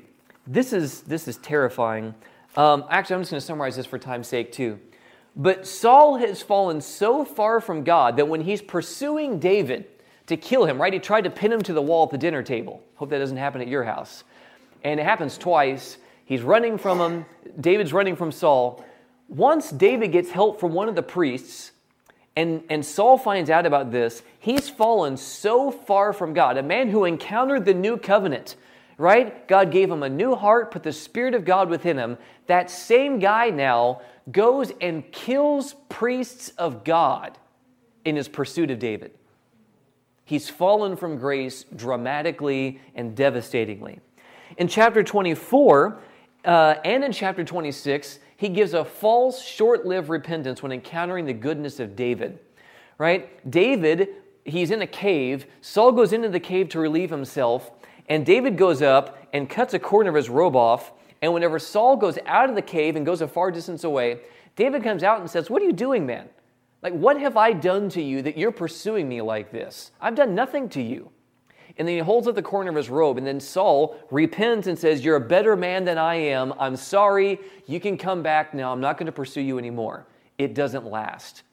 This 0.47 0.71
is, 0.71 1.01
this 1.01 1.27
is 1.27 1.37
terrifying. 1.37 2.15
Um, 2.55 2.85
actually, 2.89 3.15
I'm 3.15 3.21
just 3.21 3.31
going 3.31 3.41
to 3.41 3.45
summarize 3.45 3.75
this 3.75 3.85
for 3.85 3.99
time's 3.99 4.27
sake, 4.27 4.51
too. 4.51 4.79
But 5.35 5.67
Saul 5.67 6.17
has 6.17 6.41
fallen 6.41 6.81
so 6.81 7.23
far 7.23 7.61
from 7.61 7.83
God 7.83 8.17
that 8.17 8.27
when 8.27 8.41
he's 8.41 8.61
pursuing 8.61 9.39
David 9.39 9.85
to 10.27 10.37
kill 10.37 10.65
him, 10.65 10.81
right, 10.81 10.93
he 10.93 10.99
tried 10.99 11.25
to 11.25 11.29
pin 11.29 11.51
him 11.51 11.61
to 11.63 11.73
the 11.73 11.81
wall 11.81 12.05
at 12.05 12.11
the 12.11 12.17
dinner 12.17 12.43
table. 12.43 12.81
Hope 12.95 13.09
that 13.09 13.19
doesn't 13.19 13.37
happen 13.37 13.61
at 13.61 13.67
your 13.67 13.83
house. 13.83 14.23
And 14.83 14.99
it 14.99 15.03
happens 15.03 15.37
twice. 15.37 15.97
He's 16.31 16.43
running 16.43 16.77
from 16.77 17.01
him, 17.01 17.25
David's 17.59 17.91
running 17.91 18.15
from 18.15 18.31
Saul. 18.31 18.85
Once 19.27 19.69
David 19.69 20.13
gets 20.13 20.31
help 20.31 20.61
from 20.61 20.71
one 20.71 20.87
of 20.87 20.95
the 20.95 21.03
priests, 21.03 21.73
and, 22.37 22.63
and 22.69 22.85
Saul 22.85 23.17
finds 23.17 23.49
out 23.49 23.65
about 23.65 23.91
this, 23.91 24.23
he's 24.39 24.69
fallen 24.69 25.17
so 25.17 25.71
far 25.71 26.13
from 26.13 26.33
God. 26.33 26.55
A 26.55 26.63
man 26.63 26.87
who 26.87 27.03
encountered 27.03 27.65
the 27.65 27.73
new 27.73 27.97
covenant, 27.97 28.55
right? 28.97 29.45
God 29.49 29.73
gave 29.73 29.91
him 29.91 30.03
a 30.03 30.09
new 30.09 30.33
heart, 30.33 30.71
put 30.71 30.83
the 30.83 30.93
Spirit 30.93 31.33
of 31.33 31.43
God 31.43 31.67
within 31.67 31.97
him. 31.97 32.17
That 32.47 32.71
same 32.71 33.19
guy 33.19 33.49
now 33.49 33.99
goes 34.31 34.71
and 34.79 35.11
kills 35.11 35.75
priests 35.89 36.53
of 36.57 36.85
God 36.85 37.37
in 38.05 38.15
his 38.15 38.29
pursuit 38.29 38.71
of 38.71 38.79
David. 38.79 39.11
He's 40.23 40.47
fallen 40.47 40.95
from 40.95 41.17
grace 41.17 41.65
dramatically 41.75 42.79
and 42.95 43.17
devastatingly. 43.17 43.99
In 44.57 44.69
chapter 44.69 45.03
24 45.03 45.99
uh, 46.45 46.75
and 46.83 47.03
in 47.03 47.11
chapter 47.11 47.43
26, 47.43 48.19
he 48.37 48.49
gives 48.49 48.73
a 48.73 48.83
false, 48.83 49.41
short 49.41 49.85
lived 49.85 50.09
repentance 50.09 50.63
when 50.63 50.71
encountering 50.71 51.25
the 51.25 51.33
goodness 51.33 51.79
of 51.79 51.95
David. 51.95 52.39
Right? 52.97 53.49
David, 53.49 54.09
he's 54.45 54.71
in 54.71 54.81
a 54.81 54.87
cave. 54.87 55.45
Saul 55.61 55.91
goes 55.91 56.13
into 56.13 56.29
the 56.29 56.39
cave 56.39 56.69
to 56.69 56.79
relieve 56.79 57.09
himself, 57.09 57.71
and 58.09 58.25
David 58.25 58.57
goes 58.57 58.81
up 58.81 59.17
and 59.33 59.49
cuts 59.49 59.73
a 59.73 59.79
corner 59.79 60.09
of 60.09 60.15
his 60.15 60.29
robe 60.29 60.55
off. 60.55 60.91
And 61.21 61.33
whenever 61.33 61.59
Saul 61.59 61.95
goes 61.97 62.17
out 62.25 62.49
of 62.49 62.55
the 62.55 62.61
cave 62.61 62.95
and 62.95 63.05
goes 63.05 63.21
a 63.21 63.27
far 63.27 63.51
distance 63.51 63.83
away, 63.83 64.21
David 64.55 64.83
comes 64.83 65.03
out 65.03 65.19
and 65.19 65.29
says, 65.29 65.49
What 65.49 65.61
are 65.61 65.65
you 65.65 65.73
doing, 65.73 66.05
man? 66.05 66.27
Like, 66.81 66.93
what 66.93 67.19
have 67.19 67.37
I 67.37 67.53
done 67.53 67.89
to 67.89 68.01
you 68.01 68.23
that 68.23 68.37
you're 68.37 68.51
pursuing 68.51 69.07
me 69.07 69.21
like 69.21 69.51
this? 69.51 69.91
I've 70.01 70.15
done 70.15 70.33
nothing 70.33 70.67
to 70.69 70.81
you. 70.81 71.11
And 71.77 71.87
then 71.87 71.95
he 71.95 72.01
holds 72.01 72.27
up 72.27 72.35
the 72.35 72.41
corner 72.41 72.69
of 72.69 72.75
his 72.75 72.89
robe. 72.89 73.17
And 73.17 73.25
then 73.25 73.39
Saul 73.39 73.97
repents 74.11 74.67
and 74.67 74.77
says, 74.77 75.03
You're 75.03 75.15
a 75.15 75.21
better 75.21 75.55
man 75.55 75.85
than 75.85 75.97
I 75.97 76.15
am. 76.15 76.53
I'm 76.59 76.75
sorry. 76.75 77.39
You 77.65 77.79
can 77.79 77.97
come 77.97 78.21
back 78.21 78.53
now. 78.53 78.71
I'm 78.71 78.81
not 78.81 78.97
going 78.97 79.05
to 79.05 79.11
pursue 79.11 79.41
you 79.41 79.57
anymore. 79.57 80.07
It 80.37 80.53
doesn't 80.53 80.85
last. 80.85 81.43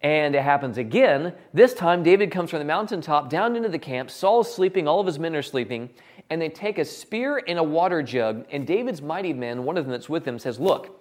And 0.00 0.34
it 0.34 0.42
happens 0.42 0.78
again. 0.78 1.34
This 1.52 1.74
time, 1.74 2.02
David 2.02 2.30
comes 2.30 2.50
from 2.50 2.60
the 2.60 2.64
mountaintop 2.64 3.28
down 3.28 3.56
into 3.56 3.68
the 3.68 3.78
camp. 3.78 4.10
Saul's 4.10 4.52
sleeping, 4.52 4.86
all 4.86 5.00
of 5.00 5.06
his 5.06 5.18
men 5.18 5.34
are 5.34 5.42
sleeping. 5.42 5.90
And 6.30 6.40
they 6.40 6.48
take 6.48 6.78
a 6.78 6.84
spear 6.84 7.42
and 7.48 7.58
a 7.58 7.62
water 7.62 8.02
jug. 8.02 8.46
And 8.50 8.66
David's 8.66 9.02
mighty 9.02 9.32
men, 9.32 9.64
one 9.64 9.76
of 9.76 9.84
them 9.84 9.92
that's 9.92 10.08
with 10.08 10.26
him, 10.26 10.38
says, 10.38 10.60
Look, 10.60 10.98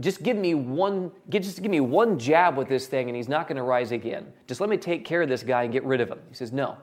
just 0.00 0.22
give 0.22 0.36
me 0.36 0.54
one 0.54 1.10
just 1.28 1.62
give 1.62 1.70
me 1.70 1.80
one 1.80 2.18
jab 2.18 2.56
with 2.56 2.68
this 2.68 2.86
thing 2.86 3.08
and 3.08 3.16
he's 3.16 3.28
not 3.28 3.46
going 3.46 3.56
to 3.56 3.62
rise 3.62 3.92
again 3.92 4.32
just 4.46 4.60
let 4.60 4.68
me 4.68 4.76
take 4.76 5.04
care 5.04 5.22
of 5.22 5.28
this 5.28 5.42
guy 5.42 5.62
and 5.62 5.72
get 5.72 5.84
rid 5.84 6.00
of 6.00 6.08
him 6.08 6.18
he 6.28 6.34
says 6.34 6.52
no 6.52 6.76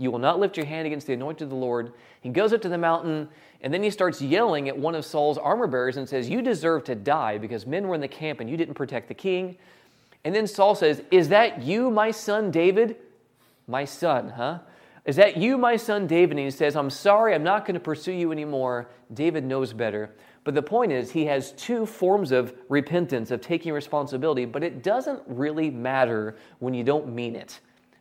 you 0.00 0.10
will 0.10 0.18
not 0.18 0.40
lift 0.40 0.56
your 0.56 0.64
hand 0.64 0.86
against 0.86 1.06
the 1.06 1.12
anointed 1.12 1.42
of 1.42 1.50
the 1.50 1.56
Lord. 1.56 1.92
He 2.22 2.30
goes 2.30 2.54
up 2.54 2.62
to 2.62 2.70
the 2.70 2.78
mountain, 2.78 3.28
and 3.60 3.72
then 3.72 3.82
he 3.82 3.90
starts 3.90 4.22
yelling 4.22 4.66
at 4.66 4.78
one 4.78 4.94
of 4.94 5.04
Saul's 5.04 5.36
armor 5.36 5.66
bearers 5.66 5.98
and 5.98 6.08
says, 6.08 6.26
You 6.26 6.40
deserve 6.40 6.84
to 6.84 6.94
die 6.94 7.36
because 7.36 7.66
men 7.66 7.86
were 7.86 7.94
in 7.94 8.00
the 8.00 8.08
camp 8.08 8.40
and 8.40 8.48
you 8.48 8.56
didn't 8.56 8.74
protect 8.74 9.08
the 9.08 9.14
king. 9.14 9.58
And 10.24 10.34
then 10.34 10.46
Saul 10.46 10.74
says, 10.74 11.02
Is 11.10 11.28
that 11.28 11.62
you, 11.62 11.90
my 11.90 12.12
son 12.12 12.50
David? 12.50 12.96
My 13.66 13.84
son, 13.84 14.30
huh? 14.30 14.60
Is 15.04 15.16
that 15.16 15.36
you, 15.36 15.58
my 15.58 15.76
son 15.76 16.06
David? 16.06 16.38
And 16.38 16.46
he 16.46 16.50
says, 16.50 16.76
I'm 16.76 16.88
sorry, 16.88 17.34
I'm 17.34 17.44
not 17.44 17.66
going 17.66 17.74
to 17.74 17.80
pursue 17.80 18.12
you 18.12 18.32
anymore. 18.32 18.88
David 19.12 19.44
knows 19.44 19.74
better. 19.74 20.14
But 20.44 20.54
the 20.54 20.62
point 20.62 20.92
is, 20.92 21.10
he 21.10 21.26
has 21.26 21.52
two 21.52 21.84
forms 21.84 22.32
of 22.32 22.54
repentance, 22.70 23.30
of 23.30 23.42
taking 23.42 23.74
responsibility, 23.74 24.46
but 24.46 24.64
it 24.64 24.82
doesn't 24.82 25.20
really 25.26 25.68
matter 25.68 26.36
when 26.58 26.72
you 26.72 26.84
don't 26.84 27.14
mean 27.14 27.36
it. 27.36 27.60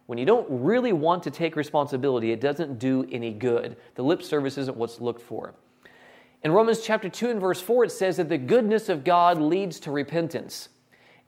When 0.10 0.18
you 0.18 0.26
don't 0.26 0.48
really 0.50 0.92
want 0.92 1.22
to 1.22 1.30
take 1.30 1.56
responsibility, 1.56 2.32
it 2.32 2.42
doesn't 2.42 2.80
do 2.80 3.06
any 3.12 3.32
good. 3.32 3.78
The 3.94 4.02
lip 4.02 4.24
service 4.24 4.58
isn't 4.58 4.76
what's 4.76 5.00
looked 5.00 5.22
for. 5.22 5.54
In 6.44 6.52
Romans 6.52 6.82
chapter 6.82 7.08
2 7.08 7.30
and 7.30 7.40
verse 7.40 7.62
4, 7.62 7.84
it 7.84 7.92
says 7.92 8.18
that 8.18 8.28
the 8.28 8.40
goodness 8.40 8.90
of 8.90 9.04
God 9.04 9.40
leads 9.40 9.80
to 9.82 9.92
repentance. 9.92 10.70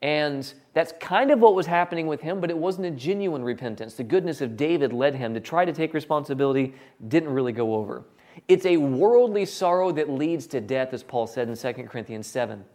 And 0.02 0.52
that's 0.74 0.94
kind 1.00 1.30
of 1.30 1.41
what 1.41 1.54
was 1.54 1.67
happening 1.67 2.08
with 2.08 2.22
him, 2.22 2.41
but 2.41 2.50
it 2.50 2.58
wasn't 2.58 2.88
a 2.88 2.89
genuine 2.89 3.44
repentance. 3.44 3.94
The 3.94 4.04
goodness 4.04 4.41
of 4.41 4.58
David 4.58 4.94
led 4.94 5.13
him 5.13 5.36
to 5.36 5.39
try 5.39 5.63
to 5.63 5.74
take 5.74 5.94
responsibility, 5.94 6.74
didn't 7.08 7.30
really 7.30 7.54
go 7.54 7.76
over. 7.76 8.04
It's 8.48 8.65
a 8.65 8.78
worldly 8.78 9.46
sorrow 9.46 9.91
that 9.91 10.10
leads 10.10 10.48
to 10.48 10.60
death, 10.60 10.91
as 10.91 11.04
Paul 11.04 11.28
said 11.28 11.48
in 11.48 11.56
2 11.56 11.84
Corinthians 11.84 12.26
7. 12.26 12.65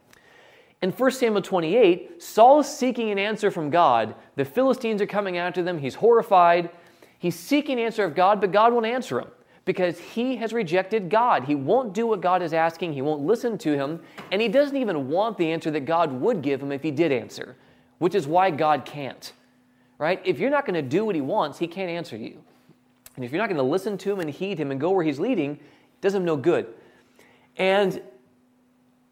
In 0.83 0.91
1 0.91 1.11
Samuel 1.13 1.43
28, 1.43 2.23
Saul 2.23 2.61
is 2.61 2.69
seeking 2.69 3.11
an 3.11 3.19
answer 3.19 3.51
from 3.51 3.71
God. 3.71 4.15
The 4.37 4.45
Philistines 4.45 5.01
are 5.01 5.07
coming 5.07 5.39
after 5.39 5.63
them. 5.63 5.79
He's 5.79 5.95
horrified. 5.95 6.71
He's 7.19 7.39
seeking 7.39 7.79
an 7.79 7.87
answer 7.87 8.05
of 8.05 8.15
God, 8.15 8.41
but 8.41 8.53
God 8.53 8.73
won't 8.73 8.87
answer 8.87 9.21
him 9.21 9.29
because 9.65 9.99
he 9.99 10.37
has 10.37 10.53
rejected 10.53 11.11
God. 11.11 11.45
He 11.45 11.55
won't 11.55 11.93
do 11.93 12.07
what 12.07 12.21
God 12.21 12.41
is 12.41 12.53
asking, 12.55 12.93
he 12.93 13.03
won't 13.03 13.23
listen 13.23 13.59
to 13.59 13.73
him, 13.73 14.01
and 14.31 14.41
he 14.41 14.49
doesn't 14.49 14.77
even 14.77 15.09
want 15.09 15.37
the 15.37 15.51
answer 15.51 15.71
that 15.73 15.81
God 15.81 16.13
would 16.13 16.41
give 16.41 16.63
him 16.63 16.73
if 16.73 16.83
he 16.83 16.91
did 16.91 17.11
answer, 17.11 17.57
which 17.99 18.15
is 18.15 18.27
why 18.27 18.51
God 18.51 18.85
can't. 18.85 19.33
Right? 19.99 20.21
If 20.25 20.39
you're 20.39 20.51
not 20.51 20.67
going 20.67 20.75
to 20.75 20.83
do 20.83 21.05
what 21.05 21.15
he 21.15 21.21
wants, 21.21 21.59
he 21.59 21.67
can't 21.67 21.91
answer 21.91 22.17
you. 22.17 22.39
And 23.17 23.25
if 23.25 23.33
you're 23.33 23.41
not 23.41 23.49
going 23.49 23.57
to 23.57 23.63
listen 23.63 23.99
to 23.99 24.13
him 24.13 24.21
and 24.21 24.31
heed 24.31 24.59
him 24.59 24.71
and 24.71 24.79
go 24.79 24.91
where 24.91 25.05
he's 25.05 25.19
leading, 25.19 25.53
it 25.53 26.01
does 26.01 26.15
him 26.15 26.25
no 26.25 26.37
good. 26.37 26.67
And 27.57 28.03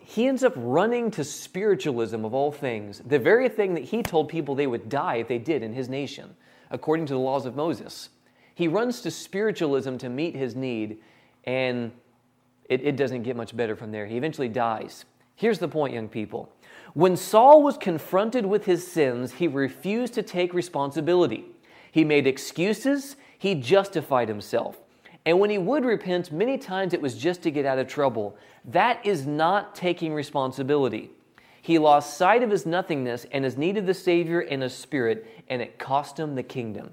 he 0.06 0.26
ends 0.26 0.44
up 0.44 0.52
running 0.56 1.10
to 1.12 1.24
spiritualism 1.24 2.24
of 2.24 2.34
all 2.34 2.52
things, 2.52 3.00
the 3.06 3.18
very 3.18 3.48
thing 3.48 3.72
that 3.74 3.84
he 3.84 4.02
told 4.02 4.28
people 4.28 4.54
they 4.54 4.66
would 4.66 4.88
die 4.90 5.16
if 5.16 5.28
they 5.28 5.38
did 5.38 5.62
in 5.62 5.72
his 5.72 5.88
nation, 5.88 6.36
according 6.70 7.06
to 7.06 7.14
the 7.14 7.18
laws 7.18 7.46
of 7.46 7.56
Moses. 7.56 8.10
He 8.54 8.68
runs 8.68 9.00
to 9.00 9.10
spiritualism 9.10 9.96
to 9.96 10.10
meet 10.10 10.36
his 10.36 10.54
need, 10.54 10.98
and 11.44 11.90
it, 12.68 12.82
it 12.82 12.96
doesn't 12.96 13.22
get 13.22 13.34
much 13.34 13.56
better 13.56 13.74
from 13.74 13.92
there. 13.92 14.04
He 14.06 14.18
eventually 14.18 14.48
dies. 14.48 15.06
Here's 15.36 15.58
the 15.58 15.68
point, 15.68 15.94
young 15.94 16.08
people. 16.08 16.52
When 16.92 17.16
Saul 17.16 17.62
was 17.62 17.78
confronted 17.78 18.44
with 18.44 18.66
his 18.66 18.86
sins, 18.86 19.32
he 19.32 19.48
refused 19.48 20.12
to 20.14 20.22
take 20.22 20.52
responsibility. 20.52 21.46
He 21.90 22.04
made 22.04 22.26
excuses, 22.26 23.16
he 23.38 23.54
justified 23.54 24.28
himself. 24.28 24.76
And 25.26 25.40
when 25.40 25.50
he 25.50 25.58
would 25.58 25.84
repent, 25.84 26.32
many 26.32 26.58
times 26.58 26.92
it 26.92 27.00
was 27.00 27.16
just 27.16 27.42
to 27.42 27.50
get 27.50 27.64
out 27.64 27.78
of 27.78 27.88
trouble. 27.88 28.36
That 28.64 29.04
is 29.06 29.26
not 29.26 29.74
taking 29.74 30.12
responsibility. 30.12 31.10
He 31.62 31.78
lost 31.78 32.18
sight 32.18 32.42
of 32.42 32.50
his 32.50 32.66
nothingness 32.66 33.24
and 33.32 33.42
his 33.42 33.56
need 33.56 33.78
of 33.78 33.86
the 33.86 33.94
Savior 33.94 34.40
and 34.40 34.62
his 34.62 34.74
Spirit, 34.74 35.26
and 35.48 35.62
it 35.62 35.78
cost 35.78 36.20
him 36.20 36.34
the 36.34 36.42
kingdom. 36.42 36.92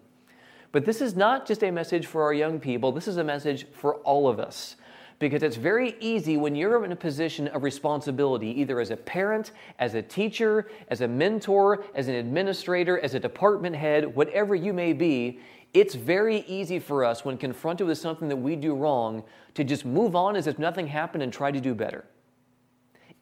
But 0.71 0.85
this 0.85 1.01
is 1.01 1.13
not 1.13 1.45
just 1.45 1.61
a 1.61 1.71
message 1.71 2.05
for 2.05 2.23
our 2.23 2.33
young 2.33 2.57
people, 2.59 2.93
this 2.93 3.09
is 3.09 3.17
a 3.17 3.23
message 3.23 3.67
for 3.73 3.95
all 3.95 4.29
of 4.29 4.39
us. 4.39 4.77
Because 5.19 5.43
it's 5.43 5.57
very 5.57 5.95
easy 5.99 6.37
when 6.37 6.55
you're 6.55 6.83
in 6.83 6.93
a 6.93 6.95
position 6.95 7.49
of 7.49 7.61
responsibility, 7.61 8.47
either 8.59 8.79
as 8.79 8.89
a 8.89 8.97
parent, 8.97 9.51
as 9.77 9.93
a 9.93 10.01
teacher, 10.01 10.71
as 10.87 11.01
a 11.01 11.07
mentor, 11.07 11.83
as 11.93 12.07
an 12.07 12.15
administrator, 12.15 12.97
as 13.01 13.13
a 13.13 13.19
department 13.19 13.75
head, 13.75 14.15
whatever 14.15 14.55
you 14.55 14.73
may 14.73 14.93
be, 14.93 15.39
it's 15.73 15.95
very 15.95 16.39
easy 16.47 16.79
for 16.79 17.05
us 17.05 17.23
when 17.23 17.37
confronted 17.37 17.87
with 17.87 17.97
something 17.97 18.27
that 18.27 18.35
we 18.35 18.55
do 18.55 18.75
wrong 18.75 19.23
to 19.53 19.63
just 19.63 19.85
move 19.85 20.15
on 20.15 20.35
as 20.35 20.47
if 20.47 20.59
nothing 20.59 20.87
happened 20.87 21.23
and 21.23 21.31
try 21.31 21.51
to 21.51 21.61
do 21.61 21.73
better 21.73 22.05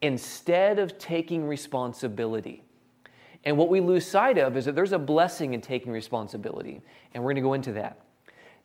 instead 0.02 0.78
of 0.78 0.98
taking 0.98 1.46
responsibility. 1.46 2.62
And 3.44 3.56
what 3.56 3.68
we 3.68 3.80
lose 3.80 4.06
sight 4.06 4.38
of 4.38 4.56
is 4.56 4.64
that 4.64 4.74
there's 4.74 4.92
a 4.92 4.98
blessing 4.98 5.54
in 5.54 5.60
taking 5.60 5.92
responsibility, 5.92 6.80
and 7.14 7.22
we're 7.22 7.28
going 7.28 7.36
to 7.36 7.42
go 7.42 7.54
into 7.54 7.72
that. 7.72 8.00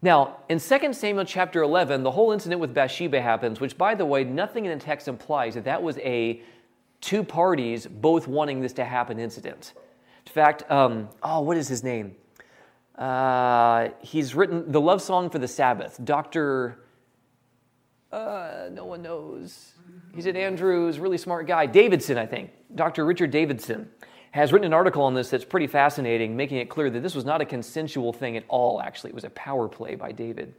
Now, 0.02 0.38
in 0.50 0.60
2 0.60 0.94
Samuel 0.94 1.26
chapter 1.26 1.62
11, 1.62 2.04
the 2.04 2.12
whole 2.12 2.32
incident 2.32 2.60
with 2.60 2.74
Bathsheba 2.74 3.22
happens, 3.22 3.60
which, 3.60 3.78
by 3.78 3.96
the 3.96 4.06
way, 4.06 4.24
nothing 4.24 4.66
in 4.66 4.78
the 4.78 4.84
text 4.84 5.08
implies 5.08 5.56
that 5.56 5.64
that 5.64 5.82
was 5.82 5.98
a 6.00 6.42
two 7.02 7.24
parties 7.24 7.88
both 7.88 8.28
wanting 8.28 8.62
this 8.62 8.74
to 8.74 8.86
happen 8.86 9.20
incident. 9.20 9.74
In 10.26 10.32
fact, 10.32 10.70
um, 10.72 11.10
oh, 11.24 11.42
what 11.42 11.56
is 11.58 11.68
his 11.68 11.84
name? 11.84 12.16
Uh, 12.98 13.90
he's 14.02 14.36
written 14.36 14.72
the 14.72 14.80
love 14.80 15.02
song 15.02 15.30
for 15.30 15.40
the 15.40 15.48
Sabbath. 15.48 16.00
Dr. 16.04 16.78
Uh, 18.12 18.70
no 18.72 18.86
one 18.86 19.02
knows. 19.02 19.74
He's 20.14 20.28
at 20.28 20.38
Andrews, 20.38 20.98
really 21.00 21.18
smart 21.18 21.48
guy. 21.48 21.66
Davidson, 21.66 22.18
I 22.18 22.26
think. 22.26 22.52
Dr. 22.74 23.06
Richard 23.06 23.32
Davidson 23.32 23.90
has 24.32 24.54
written 24.54 24.66
an 24.66 24.74
article 24.74 25.04
on 25.04 25.14
this 25.14 25.30
that's 25.30 25.46
pretty 25.46 25.68
fascinating, 25.68 26.36
making 26.36 26.58
it 26.58 26.70
clear 26.70 26.90
that 26.90 27.02
this 27.02 27.16
was 27.16 27.26
not 27.26 27.42
a 27.42 27.46
consensual 27.46 28.14
thing 28.14 28.38
at 28.38 28.44
all, 28.48 28.82
actually. 28.82 29.10
It 29.10 29.16
was 29.16 29.24
a 29.24 29.30
power 29.32 29.68
play 29.68 29.96
by 29.96 30.12
David, 30.12 30.54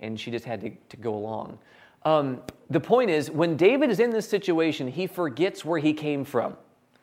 and 0.00 0.18
she 0.18 0.30
just 0.30 0.44
had 0.44 0.60
to, 0.60 0.70
to 0.70 0.96
go 0.96 1.14
along. 1.14 1.58
Um, 2.04 2.40
the 2.70 2.80
point 2.80 3.10
is, 3.10 3.30
when 3.30 3.56
David 3.56 3.90
is 3.90 4.00
in 4.00 4.10
this 4.10 4.28
situation, 4.28 4.88
he 4.88 5.06
forgets 5.06 5.64
where 5.64 5.78
he 5.78 5.92
came 5.92 6.24
from, 6.24 6.56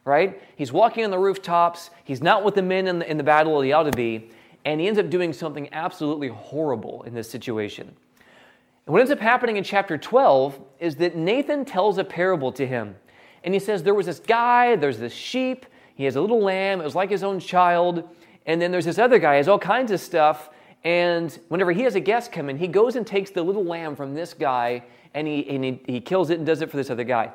right? 0.06 0.42
He's 0.56 0.72
walking 0.72 1.04
on 1.06 1.12
the 1.12 1.20
rooftops, 1.20 1.92
he's 2.04 2.22
not 2.22 2.44
with 2.44 2.56
the 2.56 2.62
men 2.62 2.88
in 2.88 3.00
the, 3.00 3.10
in 3.10 3.18
the 3.18 3.24
battle 3.24 3.62
he 3.62 3.74
ought 3.74 3.84
to 3.84 3.92
be, 3.92 4.32
and 4.66 4.80
he 4.80 4.88
ends 4.88 5.00
up 5.00 5.10
doing 5.10 5.34
something 5.34 5.70
absolutely 5.74 6.28
horrible 6.28 7.04
in 7.04 7.14
this 7.14 7.30
situation. 7.30 7.88
And 7.88 8.94
what 8.94 9.00
ends 9.00 9.12
up 9.12 9.20
happening 9.20 9.58
in 9.58 9.64
chapter 9.64 9.98
12 9.98 10.60
is 10.80 10.96
that 10.98 11.16
Nathan 11.16 11.66
tells 11.66 11.98
a 11.98 12.04
parable 12.04 12.52
to 12.54 12.66
him. 12.66 12.96
And 13.44 13.54
he 13.54 13.60
says, 13.60 13.84
There 13.84 13.94
was 13.94 14.06
this 14.06 14.20
guy, 14.20 14.76
there's 14.76 14.98
this 14.98 15.14
sheep, 15.14 15.66
he 15.96 16.06
has 16.06 16.16
a 16.16 16.22
little 16.22 16.42
lamb, 16.42 16.80
it 16.82 16.84
was 16.84 16.96
like 16.96 17.10
his 17.10 17.24
own 17.24 17.40
child. 17.40 18.08
And 18.46 18.62
then 18.62 18.72
there's 18.72 18.86
this 18.86 18.98
other 18.98 19.20
guy, 19.20 19.36
has 19.36 19.48
all 19.48 19.60
kinds 19.60 19.92
of 19.92 20.00
stuff. 20.00 20.50
And 20.84 21.38
whenever 21.50 21.72
he 21.72 21.82
has 21.82 21.96
a 21.96 22.00
guest 22.00 22.32
come 22.32 22.50
in, 22.50 22.58
he 22.58 22.68
goes 22.68 22.96
and 22.96 23.06
takes 23.06 23.32
the 23.32 23.44
little 23.44 23.66
lamb 23.66 23.96
from 23.96 24.14
this 24.14 24.34
guy 24.34 24.84
and 25.14 25.28
he, 25.28 25.50
and 25.50 25.64
he, 25.64 25.82
he 25.86 26.00
kills 26.00 26.30
it 26.30 26.38
and 26.38 26.46
does 26.46 26.62
it 26.62 26.70
for 26.70 26.78
this 26.78 26.90
other 26.90 27.04
guy. 27.04 27.32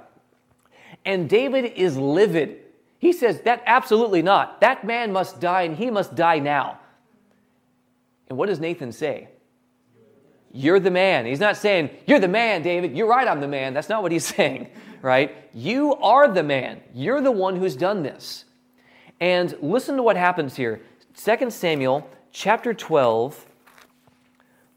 And 1.04 1.28
David 1.28 1.72
is 1.76 1.96
livid. 1.96 2.60
He 2.98 3.12
says, 3.12 3.40
That 3.42 3.62
absolutely 3.66 4.22
not. 4.22 4.60
That 4.60 4.84
man 4.84 5.12
must 5.12 5.40
die 5.40 5.62
and 5.62 5.76
he 5.76 5.90
must 5.90 6.14
die 6.14 6.38
now. 6.38 6.78
And 8.32 8.38
what 8.38 8.48
does 8.48 8.60
Nathan 8.60 8.92
say? 8.92 9.28
You're 10.52 10.80
the 10.80 10.90
man. 10.90 11.26
He's 11.26 11.38
not 11.38 11.58
saying, 11.58 11.90
You're 12.06 12.18
the 12.18 12.28
man, 12.28 12.62
David. 12.62 12.96
You're 12.96 13.06
right, 13.06 13.28
I'm 13.28 13.42
the 13.42 13.46
man. 13.46 13.74
That's 13.74 13.90
not 13.90 14.02
what 14.02 14.10
he's 14.10 14.24
saying, 14.36 14.70
right? 15.02 15.36
You 15.52 15.96
are 15.96 16.28
the 16.28 16.42
man. 16.42 16.80
You're 16.94 17.20
the 17.20 17.30
one 17.30 17.56
who's 17.56 17.76
done 17.76 18.02
this. 18.02 18.46
And 19.20 19.54
listen 19.60 19.96
to 19.96 20.02
what 20.02 20.16
happens 20.16 20.56
here. 20.56 20.80
2 21.14 21.50
Samuel 21.50 22.08
chapter 22.30 22.72
12. 22.72 23.44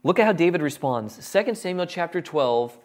Look 0.04 0.20
at 0.20 0.26
how 0.26 0.34
David 0.34 0.62
responds. 0.62 1.16
2 1.16 1.56
Samuel 1.56 1.86
chapter 1.86 2.20
12 2.20 2.78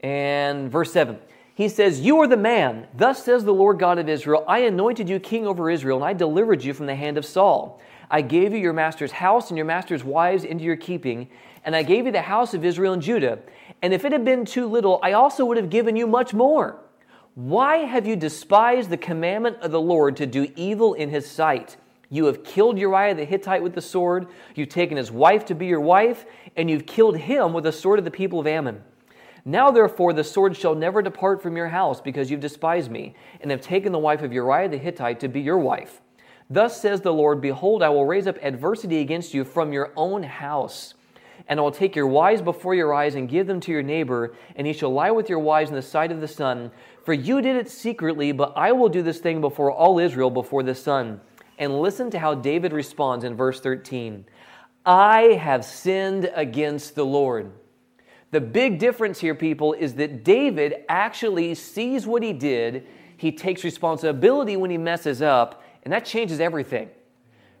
and 0.00 0.72
verse 0.72 0.90
7. 0.90 1.18
He 1.54 1.68
says, 1.68 2.00
You 2.00 2.18
are 2.22 2.26
the 2.26 2.38
man. 2.38 2.86
Thus 2.96 3.22
says 3.22 3.44
the 3.44 3.52
Lord 3.52 3.78
God 3.78 3.98
of 3.98 4.08
Israel 4.08 4.42
I 4.48 4.60
anointed 4.60 5.06
you 5.06 5.20
king 5.20 5.46
over 5.46 5.68
Israel, 5.68 5.98
and 5.98 6.06
I 6.06 6.14
delivered 6.14 6.64
you 6.64 6.72
from 6.72 6.86
the 6.86 6.94
hand 6.94 7.18
of 7.18 7.26
Saul. 7.26 7.82
I 8.14 8.20
gave 8.20 8.52
you 8.52 8.60
your 8.60 8.72
master's 8.72 9.10
house 9.10 9.50
and 9.50 9.58
your 9.58 9.66
master's 9.66 10.04
wives 10.04 10.44
into 10.44 10.62
your 10.62 10.76
keeping, 10.76 11.28
and 11.64 11.74
I 11.74 11.82
gave 11.82 12.06
you 12.06 12.12
the 12.12 12.22
house 12.22 12.54
of 12.54 12.64
Israel 12.64 12.92
and 12.92 13.02
Judah. 13.02 13.40
And 13.82 13.92
if 13.92 14.04
it 14.04 14.12
had 14.12 14.24
been 14.24 14.44
too 14.44 14.68
little, 14.68 15.00
I 15.02 15.14
also 15.14 15.44
would 15.44 15.56
have 15.56 15.68
given 15.68 15.96
you 15.96 16.06
much 16.06 16.32
more. 16.32 16.78
Why 17.34 17.78
have 17.78 18.06
you 18.06 18.14
despised 18.14 18.90
the 18.90 18.96
commandment 18.96 19.56
of 19.62 19.72
the 19.72 19.80
Lord 19.80 20.16
to 20.18 20.26
do 20.26 20.46
evil 20.54 20.94
in 20.94 21.10
his 21.10 21.28
sight? 21.28 21.76
You 22.08 22.26
have 22.26 22.44
killed 22.44 22.78
Uriah 22.78 23.16
the 23.16 23.24
Hittite 23.24 23.64
with 23.64 23.74
the 23.74 23.80
sword, 23.80 24.28
you've 24.54 24.68
taken 24.68 24.96
his 24.96 25.10
wife 25.10 25.44
to 25.46 25.56
be 25.56 25.66
your 25.66 25.80
wife, 25.80 26.24
and 26.54 26.70
you've 26.70 26.86
killed 26.86 27.16
him 27.16 27.52
with 27.52 27.64
the 27.64 27.72
sword 27.72 27.98
of 27.98 28.04
the 28.04 28.12
people 28.12 28.38
of 28.38 28.46
Ammon. 28.46 28.80
Now, 29.44 29.72
therefore, 29.72 30.12
the 30.12 30.22
sword 30.22 30.56
shall 30.56 30.76
never 30.76 31.02
depart 31.02 31.42
from 31.42 31.56
your 31.56 31.68
house, 31.70 32.00
because 32.00 32.30
you've 32.30 32.38
despised 32.38 32.92
me, 32.92 33.16
and 33.40 33.50
have 33.50 33.60
taken 33.60 33.90
the 33.90 33.98
wife 33.98 34.22
of 34.22 34.32
Uriah 34.32 34.68
the 34.68 34.78
Hittite 34.78 35.18
to 35.18 35.26
be 35.26 35.40
your 35.40 35.58
wife. 35.58 36.00
Thus 36.50 36.80
says 36.80 37.00
the 37.00 37.12
Lord 37.12 37.40
Behold, 37.40 37.82
I 37.82 37.88
will 37.88 38.06
raise 38.06 38.26
up 38.26 38.38
adversity 38.42 39.00
against 39.00 39.34
you 39.34 39.44
from 39.44 39.72
your 39.72 39.92
own 39.96 40.22
house. 40.22 40.94
And 41.48 41.58
I 41.58 41.62
will 41.62 41.72
take 41.72 41.96
your 41.96 42.06
wives 42.06 42.40
before 42.40 42.74
your 42.74 42.94
eyes 42.94 43.16
and 43.16 43.28
give 43.28 43.46
them 43.46 43.60
to 43.60 43.72
your 43.72 43.82
neighbor, 43.82 44.34
and 44.56 44.66
he 44.66 44.72
shall 44.72 44.92
lie 44.92 45.10
with 45.10 45.28
your 45.28 45.40
wives 45.40 45.68
in 45.68 45.76
the 45.76 45.82
sight 45.82 46.10
of 46.10 46.20
the 46.20 46.28
sun. 46.28 46.70
For 47.04 47.12
you 47.12 47.42
did 47.42 47.56
it 47.56 47.68
secretly, 47.68 48.32
but 48.32 48.54
I 48.56 48.72
will 48.72 48.88
do 48.88 49.02
this 49.02 49.18
thing 49.18 49.40
before 49.40 49.70
all 49.70 49.98
Israel, 49.98 50.30
before 50.30 50.62
the 50.62 50.74
sun. 50.74 51.20
And 51.58 51.80
listen 51.80 52.10
to 52.10 52.18
how 52.18 52.34
David 52.34 52.72
responds 52.72 53.24
in 53.24 53.36
verse 53.36 53.60
13 53.60 54.24
I 54.86 55.38
have 55.40 55.64
sinned 55.64 56.30
against 56.34 56.94
the 56.94 57.06
Lord. 57.06 57.52
The 58.32 58.40
big 58.40 58.78
difference 58.78 59.20
here, 59.20 59.34
people, 59.34 59.74
is 59.74 59.94
that 59.94 60.24
David 60.24 60.84
actually 60.88 61.54
sees 61.54 62.06
what 62.06 62.22
he 62.22 62.32
did. 62.32 62.86
He 63.16 63.32
takes 63.32 63.64
responsibility 63.64 64.56
when 64.56 64.70
he 64.70 64.78
messes 64.78 65.22
up, 65.22 65.62
and 65.84 65.92
that 65.92 66.04
changes 66.04 66.40
everything. 66.40 66.88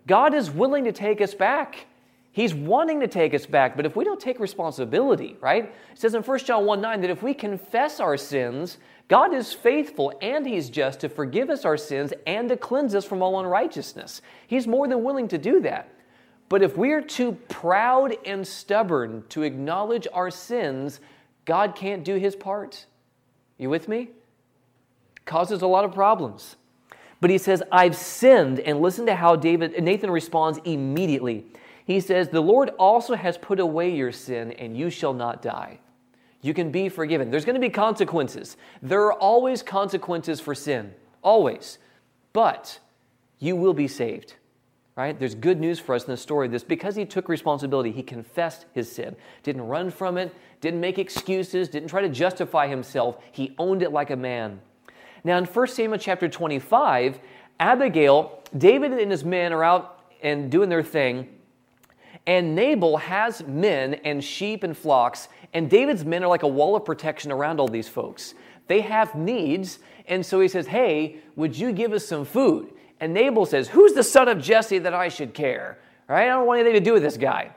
God 0.06 0.34
is 0.34 0.50
willing 0.50 0.84
to 0.84 0.92
take 0.92 1.20
us 1.20 1.34
back. 1.34 1.86
He's 2.32 2.52
wanting 2.52 3.00
to 3.00 3.06
take 3.06 3.32
us 3.32 3.46
back, 3.46 3.76
but 3.76 3.86
if 3.86 3.94
we 3.94 4.04
don't 4.04 4.18
take 4.18 4.40
responsibility, 4.40 5.36
right? 5.40 5.64
It 5.64 6.00
says 6.00 6.14
in 6.14 6.22
1 6.22 6.38
John 6.40 6.66
1 6.66 6.80
9 6.80 7.00
that 7.02 7.10
if 7.10 7.22
we 7.22 7.32
confess 7.32 8.00
our 8.00 8.16
sins, 8.16 8.78
God 9.06 9.32
is 9.32 9.52
faithful 9.52 10.12
and 10.20 10.44
He's 10.46 10.68
just 10.68 11.00
to 11.00 11.08
forgive 11.08 11.48
us 11.48 11.64
our 11.64 11.76
sins 11.76 12.12
and 12.26 12.48
to 12.48 12.56
cleanse 12.56 12.94
us 12.94 13.04
from 13.04 13.22
all 13.22 13.38
unrighteousness. 13.38 14.20
He's 14.46 14.66
more 14.66 14.88
than 14.88 15.04
willing 15.04 15.28
to 15.28 15.38
do 15.38 15.60
that. 15.60 15.88
But 16.48 16.62
if 16.62 16.76
we 16.76 16.92
are 16.92 17.00
too 17.00 17.32
proud 17.48 18.16
and 18.24 18.46
stubborn 18.46 19.24
to 19.28 19.42
acknowledge 19.42 20.08
our 20.12 20.30
sins, 20.30 21.00
God 21.44 21.76
can't 21.76 22.04
do 22.04 22.16
His 22.16 22.34
part. 22.34 22.86
You 23.58 23.70
with 23.70 23.88
me? 23.88 24.10
Causes 25.24 25.62
a 25.62 25.66
lot 25.66 25.84
of 25.84 25.92
problems. 25.92 26.56
But 27.20 27.30
he 27.30 27.38
says, 27.38 27.62
I've 27.72 27.96
sinned. 27.96 28.60
And 28.60 28.80
listen 28.80 29.06
to 29.06 29.14
how 29.14 29.36
David 29.36 29.82
Nathan 29.82 30.10
responds 30.10 30.58
immediately. 30.64 31.46
He 31.84 32.00
says, 32.00 32.28
The 32.28 32.40
Lord 32.40 32.70
also 32.78 33.14
has 33.14 33.38
put 33.38 33.60
away 33.60 33.94
your 33.94 34.12
sin, 34.12 34.52
and 34.52 34.76
you 34.76 34.90
shall 34.90 35.12
not 35.12 35.42
die. 35.42 35.78
You 36.44 36.52
can 36.52 36.70
be 36.70 36.88
forgiven. 36.90 37.30
There's 37.30 37.44
going 37.44 37.54
to 37.54 37.60
be 37.60 37.70
consequences. 37.70 38.56
There 38.82 39.00
are 39.00 39.14
always 39.14 39.62
consequences 39.62 40.40
for 40.40 40.54
sin, 40.54 40.92
always. 41.22 41.78
But 42.34 42.78
you 43.38 43.56
will 43.56 43.72
be 43.72 43.88
saved, 43.88 44.34
right? 44.96 45.18
There's 45.18 45.34
good 45.34 45.58
news 45.58 45.78
for 45.78 45.94
us 45.94 46.04
in 46.04 46.10
the 46.10 46.16
story. 46.16 46.48
This 46.48 46.62
because 46.62 46.96
he 46.96 47.06
took 47.06 47.30
responsibility, 47.30 47.92
he 47.92 48.02
confessed 48.02 48.66
his 48.74 48.92
sin, 48.92 49.16
didn't 49.42 49.62
run 49.62 49.90
from 49.90 50.18
it, 50.18 50.34
didn't 50.60 50.80
make 50.80 50.98
excuses, 50.98 51.68
didn't 51.68 51.88
try 51.88 52.02
to 52.02 52.08
justify 52.08 52.66
himself. 52.66 53.22
He 53.32 53.54
owned 53.58 53.82
it 53.82 53.92
like 53.92 54.10
a 54.10 54.16
man. 54.16 54.60
Now, 55.24 55.38
in 55.38 55.46
1 55.46 55.66
Samuel 55.68 55.98
chapter 55.98 56.28
25, 56.28 57.18
Abigail, 57.58 58.42
David 58.56 58.92
and 58.92 59.10
his 59.10 59.24
men 59.24 59.52
are 59.52 59.64
out 59.64 60.00
and 60.22 60.50
doing 60.50 60.68
their 60.68 60.82
thing. 60.82 61.28
And 62.26 62.54
Nabal 62.54 62.98
has 62.98 63.42
men 63.44 63.94
and 64.04 64.22
sheep 64.22 64.62
and 64.62 64.76
flocks, 64.76 65.28
and 65.52 65.68
David's 65.68 66.04
men 66.04 66.22
are 66.22 66.28
like 66.28 66.42
a 66.42 66.48
wall 66.48 66.76
of 66.76 66.84
protection 66.84 67.32
around 67.32 67.58
all 67.58 67.68
these 67.68 67.88
folks. 67.88 68.34
They 68.66 68.82
have 68.82 69.14
needs, 69.14 69.78
and 70.06 70.24
so 70.24 70.40
he 70.40 70.48
says, 70.48 70.66
Hey, 70.66 71.16
would 71.36 71.56
you 71.56 71.72
give 71.72 71.92
us 71.92 72.06
some 72.06 72.24
food? 72.24 72.72
And 73.00 73.12
Nabal 73.12 73.46
says, 73.46 73.68
Who's 73.68 73.92
the 73.92 74.02
son 74.02 74.28
of 74.28 74.40
Jesse 74.40 74.78
that 74.78 74.94
I 74.94 75.08
should 75.08 75.34
care? 75.34 75.78
Right? 76.08 76.24
I 76.24 76.28
don't 76.28 76.46
want 76.46 76.60
anything 76.60 76.80
to 76.80 76.84
do 76.84 76.92
with 76.92 77.02
this 77.02 77.16
guy. 77.16 77.50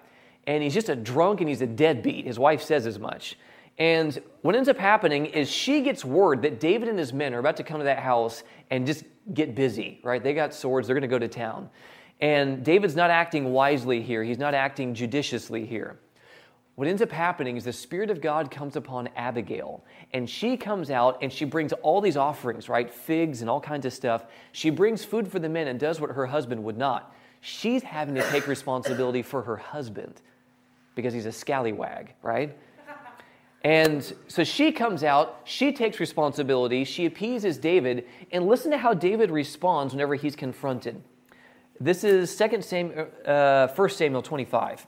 And 0.45 0.63
he's 0.63 0.73
just 0.73 0.89
a 0.89 0.95
drunk 0.95 1.41
and 1.41 1.49
he's 1.49 1.61
a 1.61 1.67
deadbeat. 1.67 2.25
His 2.25 2.39
wife 2.39 2.61
says 2.61 2.87
as 2.87 2.97
much. 2.97 3.37
And 3.77 4.19
what 4.41 4.55
ends 4.55 4.69
up 4.69 4.77
happening 4.77 5.27
is 5.27 5.49
she 5.49 5.81
gets 5.81 6.03
word 6.03 6.41
that 6.41 6.59
David 6.59 6.89
and 6.89 6.97
his 6.97 7.13
men 7.13 7.33
are 7.33 7.39
about 7.39 7.57
to 7.57 7.63
come 7.63 7.79
to 7.79 7.83
that 7.85 7.99
house 7.99 8.43
and 8.71 8.87
just 8.87 9.03
get 9.33 9.53
busy, 9.55 9.99
right? 10.03 10.23
They 10.23 10.33
got 10.33 10.53
swords, 10.53 10.87
they're 10.87 10.95
going 10.95 11.01
to 11.01 11.07
go 11.07 11.19
to 11.19 11.27
town. 11.27 11.69
And 12.19 12.63
David's 12.63 12.95
not 12.95 13.11
acting 13.11 13.51
wisely 13.51 14.01
here, 14.01 14.23
he's 14.23 14.39
not 14.39 14.55
acting 14.55 14.95
judiciously 14.95 15.65
here. 15.65 15.99
What 16.75 16.87
ends 16.87 17.01
up 17.01 17.11
happening 17.11 17.57
is 17.57 17.63
the 17.63 17.73
Spirit 17.73 18.11
of 18.11 18.21
God 18.21 18.51
comes 18.51 18.75
upon 18.75 19.09
Abigail, 19.15 19.83
and 20.13 20.29
she 20.29 20.57
comes 20.57 20.91
out 20.91 21.17
and 21.23 21.33
she 21.33 21.43
brings 21.43 21.73
all 21.73 22.01
these 22.01 22.17
offerings, 22.17 22.69
right? 22.69 22.91
Figs 22.91 23.41
and 23.41 23.49
all 23.49 23.59
kinds 23.59 23.85
of 23.85 23.93
stuff. 23.93 24.25
She 24.51 24.69
brings 24.69 25.03
food 25.03 25.27
for 25.27 25.39
the 25.39 25.49
men 25.49 25.67
and 25.67 25.79
does 25.79 25.99
what 25.99 26.11
her 26.11 26.27
husband 26.27 26.63
would 26.63 26.77
not. 26.77 27.15
She's 27.41 27.81
having 27.81 28.13
to 28.15 28.21
take 28.29 28.47
responsibility 28.47 29.23
for 29.23 29.41
her 29.41 29.57
husband 29.57 30.21
because 30.93 31.15
he's 31.15 31.25
a 31.25 31.31
scallywag, 31.31 32.13
right? 32.21 32.55
And 33.63 34.13
so 34.27 34.43
she 34.43 34.71
comes 34.71 35.03
out, 35.03 35.41
she 35.43 35.71
takes 35.71 35.99
responsibility, 35.99 36.83
she 36.83 37.05
appeases 37.05 37.57
David, 37.57 38.05
and 38.31 38.47
listen 38.47 38.71
to 38.71 38.77
how 38.77 38.93
David 38.93 39.31
responds 39.31 39.93
whenever 39.93 40.15
he's 40.15 40.35
confronted. 40.35 41.01
This 41.79 42.03
is 42.03 42.35
2 42.35 42.61
Samuel, 42.61 43.07
uh, 43.25 43.67
1 43.67 43.89
Samuel 43.89 44.21
25. 44.21 44.87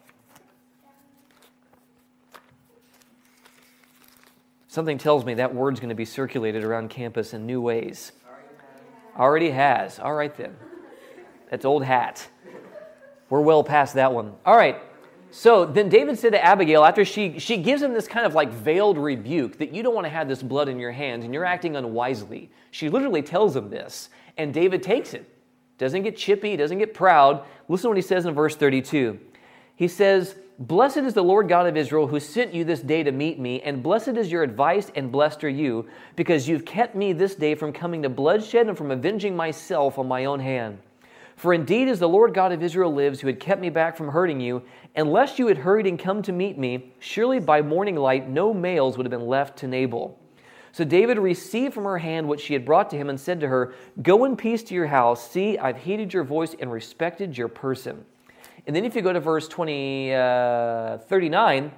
Something 4.67 4.99
tells 4.99 5.25
me 5.25 5.34
that 5.36 5.53
word's 5.53 5.79
going 5.79 5.89
to 5.89 5.95
be 5.95 6.05
circulated 6.05 6.63
around 6.63 6.89
campus 6.89 7.34
in 7.34 7.45
new 7.45 7.60
ways. 7.60 8.12
Already 9.17 9.49
has. 9.49 9.99
All 9.99 10.13
right, 10.13 10.36
then. 10.38 10.55
That's 11.49 11.65
old 11.65 11.84
hat. 11.84 12.27
We're 13.29 13.41
well 13.41 13.63
past 13.63 13.95
that 13.95 14.13
one. 14.13 14.34
All 14.45 14.55
right. 14.55 14.79
So 15.32 15.65
then 15.65 15.89
David 15.89 16.18
said 16.18 16.32
to 16.32 16.44
Abigail, 16.44 16.84
after 16.84 17.06
she, 17.06 17.38
she 17.39 17.58
gives 17.58 17.82
him 17.82 17.94
this 17.94 18.08
kind 18.08 18.26
of 18.26 18.34
like 18.34 18.52
veiled 18.52 18.98
rebuke 18.98 19.58
that 19.60 19.74
you 19.74 19.84
don't 19.84 19.94
want 19.94 20.06
to 20.06 20.10
have 20.10 20.28
this 20.28 20.42
blood 20.42 20.70
in 20.70 20.80
your 20.80 20.92
hands 20.92 21.24
and 21.24 21.34
you're 21.34 21.46
acting 21.46 21.76
unwisely. 21.76 22.50
She 22.72 22.89
literally 22.89 23.22
tells 23.22 23.56
him 23.56 23.70
this, 23.70 24.10
and 24.38 24.54
David 24.54 24.82
takes 24.82 25.13
it 25.13 25.30
doesn't 25.80 26.04
get 26.04 26.18
chippy, 26.18 26.56
doesn't 26.58 26.78
get 26.78 26.94
proud. 26.94 27.46
Listen 27.68 27.84
to 27.84 27.88
what 27.89 27.98
he 27.98 28.04
says 28.04 28.26
in 28.26 28.36
verse 28.36 28.56
32. 28.56 29.18
He 29.76 29.88
says, 29.88 30.36
Blessed 30.60 30.98
is 30.98 31.13
the 31.13 31.24
Lord 31.24 31.48
God 31.48 31.68
of 31.68 31.78
Israel 31.78 32.06
who 32.06 32.20
sent 32.20 32.54
you 32.54 32.65
this 32.65 32.82
day 32.82 33.02
to 33.02 33.13
meet 33.13 33.39
me, 33.39 33.62
and 33.62 33.82
blessed 33.82 34.10
is 34.10 34.30
your 34.30 34.44
advice, 34.44 34.92
and 34.94 35.10
blessed 35.10 35.46
are 35.46 35.50
you, 35.50 35.88
because 36.18 36.50
you've 36.50 36.65
kept 36.65 36.96
me 36.96 37.13
this 37.13 37.34
day 37.34 37.56
from 37.56 37.72
coming 37.72 38.04
to 38.04 38.10
bloodshed 38.10 38.68
and 38.68 38.78
from 38.78 38.92
avenging 38.92 39.38
myself 39.38 39.98
on 39.98 40.06
my 40.06 40.26
own 40.26 40.42
hand. 40.42 40.80
For 41.39 41.54
indeed, 41.54 41.88
as 41.88 41.99
the 41.99 42.10
Lord 42.10 42.34
God 42.34 42.52
of 42.52 42.62
Israel 42.62 42.93
lives, 42.93 43.21
who 43.21 43.28
had 43.28 43.39
kept 43.39 43.62
me 43.62 43.69
back 43.69 43.95
from 43.95 44.10
hurting 44.10 44.41
you, 44.41 44.62
unless 44.97 45.39
you 45.39 45.47
had 45.47 45.60
hurried 45.60 45.88
and 45.88 45.97
come 45.97 46.21
to 46.23 46.34
meet 46.34 46.58
me, 46.58 46.91
surely 46.99 47.39
by 47.39 47.62
morning 47.62 47.95
light 47.95 48.28
no 48.28 48.54
males 48.54 48.97
would 48.97 49.06
have 49.06 49.12
been 49.12 49.25
left 49.25 49.58
to 49.60 49.67
Nabal. 49.67 50.19
So 50.73 50.84
David 50.84 51.17
received 51.17 51.73
from 51.73 51.86
her 51.86 51.97
hand 51.97 52.28
what 52.28 52.41
she 52.41 52.52
had 52.52 52.65
brought 52.65 52.89
to 52.89 52.97
him 52.97 53.10
and 53.10 53.17
said 53.17 53.39
to 53.39 53.47
her, 53.47 53.73
Go 54.02 54.25
in 54.25 54.36
peace 54.36 54.63
to 54.63 54.73
your 54.73 54.88
house. 54.88 55.32
See, 55.32 55.58
I've 55.58 55.78
heeded 55.78 56.13
your 56.13 56.25
voice 56.25 56.58
and 56.60 56.69
respected 56.69 57.38
your 57.38 57.47
person. 57.47 58.04
And 58.67 58.75
then 58.75 58.84
if 58.84 58.93
you 58.93 59.02
go 59.02 59.13
to 59.13 59.21
verse 59.21 59.47
20, 59.47 60.13
uh, 60.13 60.97
39, 60.97 61.71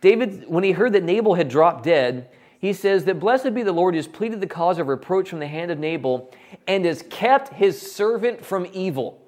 David, 0.00 0.48
when 0.48 0.64
he 0.64 0.72
heard 0.72 0.92
that 0.94 1.04
Nabal 1.04 1.34
had 1.34 1.48
dropped 1.48 1.84
dead, 1.84 2.28
he 2.58 2.72
says 2.72 3.04
that 3.04 3.20
blessed 3.20 3.54
be 3.54 3.62
the 3.62 3.72
Lord 3.72 3.94
who 3.94 3.98
has 3.98 4.08
pleaded 4.08 4.40
the 4.40 4.46
cause 4.46 4.78
of 4.78 4.88
reproach 4.88 5.30
from 5.30 5.40
the 5.40 5.46
hand 5.46 5.70
of 5.70 5.78
Nabal 5.78 6.32
and 6.66 6.84
has 6.84 7.02
kept 7.10 7.52
his 7.54 7.80
servant 7.80 8.44
from 8.44 8.66
evil. 8.72 9.22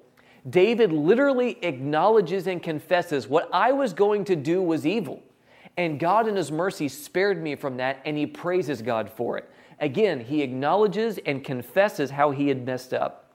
David 0.49 0.91
literally 0.91 1.57
acknowledges 1.63 2.47
and 2.47 2.63
confesses 2.63 3.27
what 3.27 3.49
I 3.53 3.71
was 3.71 3.93
going 3.93 4.25
to 4.25 4.35
do 4.35 4.61
was 4.61 4.85
evil. 4.85 5.21
And 5.77 5.99
God, 5.99 6.27
in 6.27 6.35
His 6.35 6.51
mercy, 6.51 6.89
spared 6.89 7.41
me 7.41 7.55
from 7.55 7.77
that, 7.77 8.01
and 8.05 8.17
he 8.17 8.25
praises 8.25 8.81
God 8.81 9.09
for 9.09 9.37
it. 9.37 9.49
Again, 9.79 10.19
he 10.19 10.41
acknowledges 10.41 11.19
and 11.25 11.43
confesses 11.43 12.11
how 12.11 12.31
he 12.31 12.49
had 12.49 12.65
messed 12.65 12.93
up. 12.93 13.33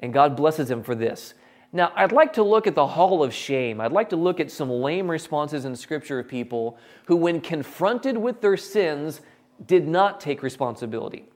And 0.00 0.12
God 0.12 0.36
blesses 0.36 0.70
him 0.70 0.82
for 0.82 0.94
this. 0.94 1.34
Now, 1.72 1.92
I'd 1.94 2.12
like 2.12 2.32
to 2.34 2.42
look 2.42 2.66
at 2.66 2.74
the 2.74 2.86
hall 2.86 3.22
of 3.22 3.34
shame. 3.34 3.80
I'd 3.80 3.92
like 3.92 4.08
to 4.10 4.16
look 4.16 4.40
at 4.40 4.50
some 4.50 4.70
lame 4.70 5.10
responses 5.10 5.64
in 5.64 5.76
Scripture 5.76 6.18
of 6.18 6.28
people 6.28 6.78
who, 7.06 7.16
when 7.16 7.40
confronted 7.40 8.16
with 8.16 8.40
their 8.40 8.56
sins, 8.56 9.20
did 9.66 9.86
not 9.86 10.20
take 10.20 10.42
responsibility. 10.42 11.28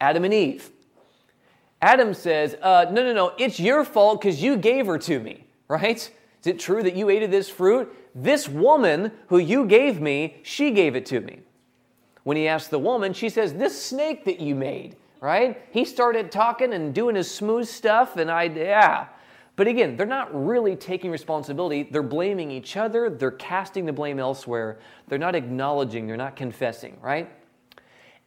Adam 0.00 0.24
and 0.24 0.34
Eve. 0.34 0.70
Adam 1.82 2.14
says, 2.14 2.56
uh, 2.62 2.86
No, 2.90 3.02
no, 3.02 3.12
no, 3.12 3.32
it's 3.38 3.60
your 3.60 3.84
fault 3.84 4.20
because 4.20 4.42
you 4.42 4.56
gave 4.56 4.86
her 4.86 4.98
to 4.98 5.20
me, 5.20 5.46
right? 5.68 5.98
Is 5.98 6.46
it 6.46 6.58
true 6.58 6.82
that 6.82 6.94
you 6.94 7.10
ate 7.10 7.22
of 7.22 7.30
this 7.30 7.48
fruit? 7.48 7.92
This 8.14 8.48
woman 8.48 9.12
who 9.28 9.38
you 9.38 9.66
gave 9.66 10.00
me, 10.00 10.40
she 10.42 10.70
gave 10.70 10.94
it 10.94 11.04
to 11.06 11.20
me. 11.20 11.40
When 12.22 12.36
he 12.36 12.48
asked 12.48 12.70
the 12.70 12.78
woman, 12.78 13.12
she 13.12 13.28
says, 13.28 13.54
This 13.54 13.80
snake 13.82 14.24
that 14.24 14.40
you 14.40 14.54
made, 14.54 14.96
right? 15.20 15.60
He 15.70 15.84
started 15.84 16.32
talking 16.32 16.72
and 16.72 16.94
doing 16.94 17.16
his 17.16 17.30
smooth 17.30 17.66
stuff, 17.66 18.16
and 18.16 18.30
I, 18.30 18.44
yeah. 18.44 19.06
But 19.56 19.68
again, 19.68 19.96
they're 19.96 20.06
not 20.06 20.34
really 20.34 20.74
taking 20.74 21.10
responsibility. 21.10 21.84
They're 21.84 22.02
blaming 22.02 22.50
each 22.50 22.76
other, 22.76 23.08
they're 23.08 23.30
casting 23.30 23.86
the 23.86 23.92
blame 23.92 24.18
elsewhere. 24.18 24.78
They're 25.08 25.18
not 25.18 25.34
acknowledging, 25.34 26.06
they're 26.06 26.16
not 26.16 26.34
confessing, 26.34 26.98
right? 27.00 27.30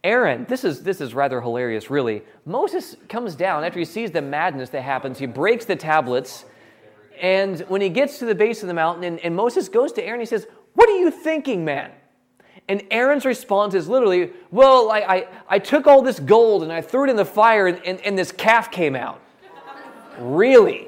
Aaron, 0.03 0.45
this 0.47 0.63
is, 0.63 0.83
this 0.83 1.01
is 1.01 1.13
rather 1.13 1.41
hilarious, 1.41 1.89
really. 1.89 2.21
Moses 2.45 2.95
comes 3.09 3.35
down 3.35 3.63
after 3.63 3.79
he 3.79 3.85
sees 3.85 4.11
the 4.11 4.21
madness 4.21 4.69
that 4.69 4.83
happens. 4.83 5.19
He 5.19 5.25
breaks 5.25 5.65
the 5.65 5.75
tablets. 5.75 6.45
And 7.19 7.59
when 7.61 7.81
he 7.81 7.89
gets 7.89 8.19
to 8.19 8.25
the 8.25 8.35
base 8.35 8.61
of 8.61 8.67
the 8.67 8.73
mountain, 8.73 9.03
and, 9.03 9.19
and 9.19 9.35
Moses 9.35 9.67
goes 9.67 9.91
to 9.93 10.05
Aaron, 10.05 10.19
he 10.19 10.25
says, 10.25 10.47
What 10.75 10.87
are 10.87 10.97
you 10.97 11.11
thinking, 11.11 11.65
man? 11.65 11.91
And 12.69 12.83
Aaron's 12.91 13.25
response 13.25 13.73
is 13.73 13.89
literally, 13.89 14.31
Well, 14.51 14.91
I, 14.91 14.99
I, 14.99 15.27
I 15.49 15.59
took 15.59 15.87
all 15.87 16.01
this 16.01 16.19
gold 16.19 16.63
and 16.63 16.71
I 16.71 16.81
threw 16.81 17.05
it 17.05 17.09
in 17.09 17.15
the 17.15 17.25
fire, 17.25 17.67
and, 17.67 17.81
and, 17.85 17.99
and 18.01 18.17
this 18.17 18.31
calf 18.31 18.71
came 18.71 18.95
out. 18.95 19.19
really? 20.19 20.86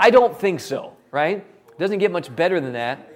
I 0.00 0.08
don't 0.08 0.34
think 0.36 0.60
so, 0.60 0.96
right? 1.10 1.44
Doesn't 1.78 1.98
get 1.98 2.10
much 2.10 2.34
better 2.34 2.58
than 2.58 2.72
that. 2.72 3.12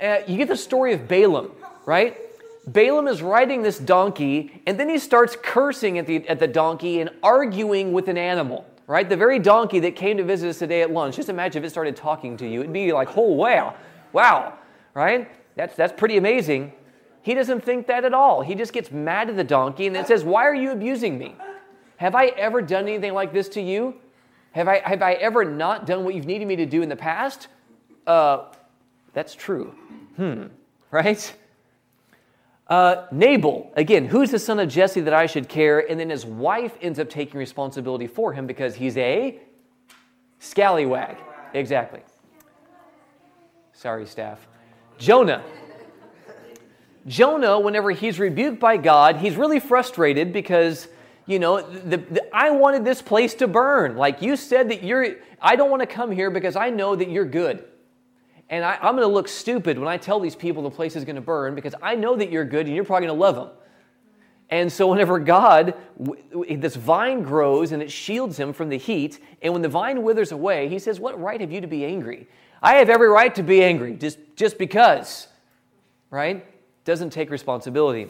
Uh, 0.00 0.18
you 0.26 0.36
get 0.36 0.48
the 0.48 0.56
story 0.56 0.92
of 0.92 1.06
Balaam, 1.06 1.52
right? 1.86 2.18
Balaam 2.66 3.06
is 3.06 3.22
riding 3.22 3.62
this 3.62 3.78
donkey, 3.78 4.62
and 4.66 4.78
then 4.78 4.88
he 4.88 4.98
starts 4.98 5.36
cursing 5.40 5.98
at 5.98 6.06
the, 6.06 6.28
at 6.28 6.40
the 6.40 6.48
donkey 6.48 7.00
and 7.00 7.10
arguing 7.22 7.92
with 7.92 8.08
an 8.08 8.18
animal, 8.18 8.66
right? 8.88 9.08
The 9.08 9.16
very 9.16 9.38
donkey 9.38 9.78
that 9.78 9.94
came 9.94 10.16
to 10.16 10.24
visit 10.24 10.48
us 10.48 10.58
today 10.58 10.82
at 10.82 10.90
lunch. 10.90 11.14
Just 11.14 11.28
imagine 11.28 11.62
if 11.62 11.68
it 11.68 11.70
started 11.70 11.94
talking 11.94 12.36
to 12.38 12.46
you. 12.46 12.60
It'd 12.60 12.72
be 12.72 12.92
like, 12.92 13.16
oh, 13.16 13.30
wow, 13.30 13.76
wow, 14.12 14.54
right? 14.92 15.30
That's, 15.54 15.76
that's 15.76 15.92
pretty 15.92 16.16
amazing. 16.16 16.72
He 17.22 17.32
doesn't 17.34 17.64
think 17.64 17.86
that 17.86 18.04
at 18.04 18.12
all. 18.12 18.42
He 18.42 18.56
just 18.56 18.72
gets 18.72 18.90
mad 18.90 19.30
at 19.30 19.36
the 19.36 19.44
donkey 19.44 19.86
and 19.86 19.94
then 19.94 20.04
says, 20.04 20.24
Why 20.24 20.44
are 20.44 20.54
you 20.54 20.70
abusing 20.72 21.18
me? 21.18 21.36
Have 21.96 22.14
I 22.14 22.26
ever 22.26 22.60
done 22.60 22.86
anything 22.88 23.14
like 23.14 23.32
this 23.32 23.48
to 23.50 23.60
you? 23.60 23.96
Have 24.56 24.68
I, 24.68 24.78
have 24.78 25.02
I 25.02 25.12
ever 25.12 25.44
not 25.44 25.84
done 25.84 26.02
what 26.02 26.14
you've 26.14 26.24
needed 26.24 26.48
me 26.48 26.56
to 26.56 26.64
do 26.64 26.80
in 26.80 26.88
the 26.88 26.96
past? 26.96 27.48
Uh, 28.06 28.46
that's 29.12 29.34
true. 29.34 29.74
Hmm, 30.16 30.44
right? 30.90 31.36
Uh, 32.66 33.04
Nabal, 33.12 33.70
again, 33.76 34.06
who's 34.06 34.30
the 34.30 34.38
son 34.38 34.58
of 34.58 34.70
Jesse 34.70 35.02
that 35.02 35.12
I 35.12 35.26
should 35.26 35.50
care? 35.50 35.80
And 35.90 36.00
then 36.00 36.08
his 36.08 36.24
wife 36.24 36.74
ends 36.80 36.98
up 36.98 37.10
taking 37.10 37.38
responsibility 37.38 38.06
for 38.06 38.32
him 38.32 38.46
because 38.46 38.74
he's 38.74 38.96
a 38.96 39.38
scallywag. 40.38 41.18
Exactly. 41.52 42.00
Sorry, 43.74 44.06
staff. 44.06 44.48
Jonah. 44.96 45.44
Jonah, 47.06 47.60
whenever 47.60 47.90
he's 47.90 48.18
rebuked 48.18 48.58
by 48.58 48.78
God, 48.78 49.16
he's 49.16 49.36
really 49.36 49.60
frustrated 49.60 50.32
because 50.32 50.88
you 51.26 51.38
know, 51.38 51.60
the, 51.60 51.96
the, 51.96 52.34
I 52.34 52.50
wanted 52.50 52.84
this 52.84 53.02
place 53.02 53.34
to 53.34 53.48
burn. 53.48 53.96
Like 53.96 54.22
you 54.22 54.36
said 54.36 54.70
that 54.70 54.82
you're, 54.84 55.16
I 55.40 55.56
don't 55.56 55.70
want 55.70 55.80
to 55.80 55.86
come 55.86 56.12
here 56.12 56.30
because 56.30 56.56
I 56.56 56.70
know 56.70 56.94
that 56.94 57.10
you're 57.10 57.24
good. 57.24 57.64
And 58.48 58.64
I, 58.64 58.74
am 58.74 58.94
going 58.94 59.08
to 59.08 59.12
look 59.12 59.26
stupid 59.26 59.76
when 59.76 59.88
I 59.88 59.96
tell 59.96 60.20
these 60.20 60.36
people 60.36 60.62
the 60.62 60.70
place 60.70 60.94
is 60.94 61.04
going 61.04 61.16
to 61.16 61.22
burn 61.22 61.56
because 61.56 61.74
I 61.82 61.96
know 61.96 62.14
that 62.14 62.30
you're 62.30 62.44
good 62.44 62.66
and 62.66 62.74
you're 62.76 62.84
probably 62.84 63.08
going 63.08 63.18
to 63.18 63.20
love 63.20 63.34
them. 63.34 63.50
And 64.48 64.72
so, 64.72 64.86
whenever 64.86 65.18
God, 65.18 65.74
this 66.48 66.76
vine 66.76 67.22
grows 67.22 67.72
and 67.72 67.82
it 67.82 67.90
shields 67.90 68.38
him 68.38 68.52
from 68.52 68.68
the 68.68 68.78
heat, 68.78 69.18
and 69.42 69.52
when 69.52 69.60
the 69.60 69.68
vine 69.68 70.04
withers 70.04 70.30
away, 70.30 70.68
he 70.68 70.78
says, 70.78 71.00
What 71.00 71.20
right 71.20 71.40
have 71.40 71.50
you 71.50 71.60
to 71.60 71.66
be 71.66 71.84
angry? 71.84 72.28
I 72.62 72.74
have 72.74 72.88
every 72.88 73.08
right 73.08 73.34
to 73.34 73.42
be 73.42 73.64
angry 73.64 73.94
just, 73.94 74.18
just 74.36 74.56
because, 74.56 75.26
right? 76.10 76.46
Doesn't 76.84 77.10
take 77.10 77.30
responsibility. 77.30 78.08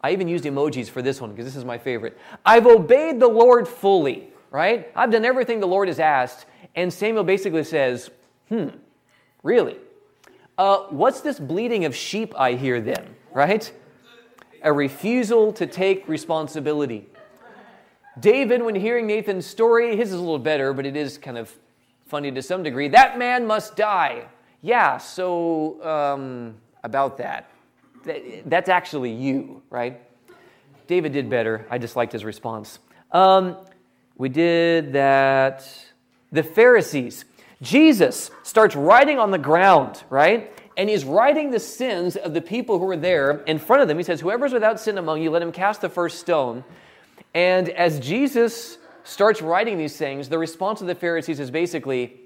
I 0.00 0.12
even 0.12 0.28
used 0.28 0.44
emojis 0.44 0.88
for 0.88 1.02
this 1.02 1.20
one 1.20 1.30
because 1.30 1.44
this 1.44 1.56
is 1.56 1.64
my 1.64 1.78
favorite. 1.78 2.18
I've 2.46 2.66
obeyed 2.66 3.18
the 3.18 3.28
Lord 3.28 3.66
fully, 3.66 4.28
right? 4.50 4.90
I've 4.94 5.10
done 5.10 5.24
everything 5.24 5.60
the 5.60 5.66
Lord 5.66 5.88
has 5.88 5.98
asked. 5.98 6.46
And 6.76 6.92
Samuel 6.92 7.24
basically 7.24 7.64
says, 7.64 8.10
hmm, 8.48 8.68
really? 9.42 9.76
Uh, 10.56 10.84
what's 10.90 11.20
this 11.20 11.40
bleating 11.40 11.84
of 11.84 11.94
sheep 11.94 12.34
I 12.38 12.52
hear 12.52 12.80
then, 12.80 13.14
right? 13.32 13.72
A 14.62 14.72
refusal 14.72 15.52
to 15.54 15.66
take 15.66 16.06
responsibility. 16.08 17.06
David, 18.20 18.62
when 18.62 18.74
hearing 18.74 19.06
Nathan's 19.06 19.46
story, 19.46 19.96
his 19.96 20.08
is 20.08 20.14
a 20.14 20.20
little 20.20 20.38
better, 20.38 20.72
but 20.72 20.86
it 20.86 20.96
is 20.96 21.18
kind 21.18 21.38
of 21.38 21.52
funny 22.06 22.30
to 22.32 22.42
some 22.42 22.62
degree. 22.62 22.88
That 22.88 23.18
man 23.18 23.46
must 23.46 23.76
die. 23.76 24.26
Yeah, 24.62 24.98
so 24.98 25.82
um, 25.84 26.56
about 26.82 27.18
that 27.18 27.48
that's 28.46 28.68
actually 28.68 29.12
you, 29.12 29.62
right? 29.70 30.00
David 30.86 31.12
did 31.12 31.28
better. 31.28 31.66
I 31.70 31.78
just 31.78 31.96
liked 31.96 32.12
his 32.12 32.24
response. 32.24 32.78
Um, 33.12 33.56
we 34.16 34.28
did 34.28 34.94
that. 34.94 35.68
The 36.32 36.42
Pharisees. 36.42 37.24
Jesus 37.62 38.30
starts 38.42 38.76
writing 38.76 39.18
on 39.18 39.30
the 39.30 39.38
ground, 39.38 40.02
right? 40.10 40.52
And 40.76 40.88
he's 40.88 41.04
writing 41.04 41.50
the 41.50 41.60
sins 41.60 42.16
of 42.16 42.34
the 42.34 42.40
people 42.40 42.78
who 42.78 42.88
are 42.88 42.96
there 42.96 43.42
in 43.44 43.58
front 43.58 43.82
of 43.82 43.88
them. 43.88 43.96
He 43.98 44.04
says, 44.04 44.20
Whoever's 44.20 44.52
without 44.52 44.78
sin 44.78 44.98
among 44.98 45.22
you, 45.22 45.30
let 45.30 45.42
him 45.42 45.52
cast 45.52 45.80
the 45.80 45.88
first 45.88 46.20
stone. 46.20 46.64
And 47.34 47.68
as 47.70 47.98
Jesus 47.98 48.78
starts 49.04 49.42
writing 49.42 49.76
these 49.78 49.96
things, 49.96 50.28
the 50.28 50.38
response 50.38 50.80
of 50.80 50.86
the 50.86 50.94
Pharisees 50.94 51.40
is 51.40 51.50
basically, 51.50 52.20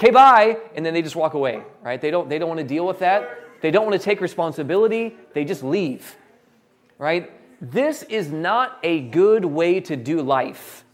okay, 0.00 0.10
bye. 0.10 0.58
And 0.74 0.86
then 0.86 0.94
they 0.94 1.02
just 1.02 1.16
walk 1.16 1.34
away, 1.34 1.62
right? 1.82 2.00
They 2.00 2.10
don't, 2.10 2.28
they 2.28 2.38
don't 2.38 2.48
want 2.48 2.60
to 2.60 2.66
deal 2.66 2.86
with 2.86 3.00
that. 3.00 3.43
They 3.64 3.70
don't 3.70 3.86
want 3.86 3.98
to 3.98 4.04
take 4.04 4.20
responsibility, 4.20 5.16
they 5.32 5.46
just 5.46 5.64
leave. 5.64 6.18
Right? 6.98 7.32
This 7.62 8.02
is 8.02 8.30
not 8.30 8.78
a 8.82 9.00
good 9.00 9.46
way 9.46 9.80
to 9.80 9.96
do 9.96 10.20
life. 10.20 10.84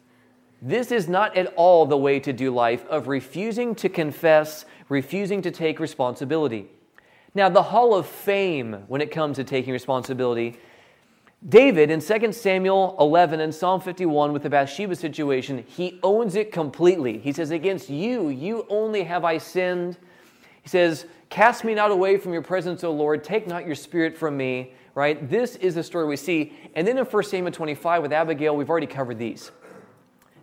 This 0.63 0.93
is 0.93 1.09
not 1.09 1.37
at 1.37 1.53
all 1.57 1.85
the 1.85 1.97
way 1.97 2.21
to 2.21 2.33
do 2.33 2.55
life 2.55 2.87
of 2.87 3.09
refusing 3.09 3.75
to 3.75 3.89
confess, 3.89 4.67
refusing 4.89 5.43
to 5.43 5.51
take 5.51 5.81
responsibility. 5.81 6.69
Now, 7.35 7.49
the 7.49 7.65
hall 7.65 7.93
of 7.93 8.07
fame 8.07 8.85
when 8.87 9.01
it 9.01 9.11
comes 9.11 9.35
to 9.39 9.43
taking 9.43 9.73
responsibility, 9.73 10.57
David 11.49 11.91
in 11.91 12.01
2 12.01 12.33
Samuel 12.33 12.95
11 13.01 13.41
and 13.41 13.53
Psalm 13.53 13.81
51 13.81 14.33
with 14.33 14.45
the 14.45 14.51
Bathsheba 14.51 14.95
situation, 14.95 15.65
he 15.67 15.99
owns 16.05 16.37
it 16.37 16.53
completely. 16.53 17.19
He 17.19 17.33
says, 17.33 17.51
Against 17.51 17.91
you, 17.91 18.29
you 18.29 18.65
only 18.69 19.03
have 19.03 19.25
I 19.25 19.39
sinned. 19.39 19.97
He 20.63 20.69
says, 20.69 21.07
Cast 21.29 21.63
me 21.63 21.75
not 21.75 21.93
away 21.93 22.17
from 22.17 22.33
your 22.33 22.43
presence, 22.43 22.83
O 22.83 22.91
Lord. 22.91 23.23
Take 23.23 23.47
not 23.47 23.65
your 23.65 23.77
spirit 23.77 24.19
from 24.19 24.37
me. 24.37 24.75
Right? 24.95 25.31
This 25.31 25.55
is 25.57 25.77
the 25.77 25.85
story 25.85 26.07
we 26.07 26.17
see. 26.17 26.53
And 26.75 26.87
then 26.87 26.99
in 26.99 27.05
1 27.05 27.23
Samuel 27.23 27.53
25 27.53 28.03
with 28.03 28.13
Abigail, 28.13 28.57
we've 28.57 28.69
already 28.69 28.89
covered 28.89 29.19
these. 29.19 29.53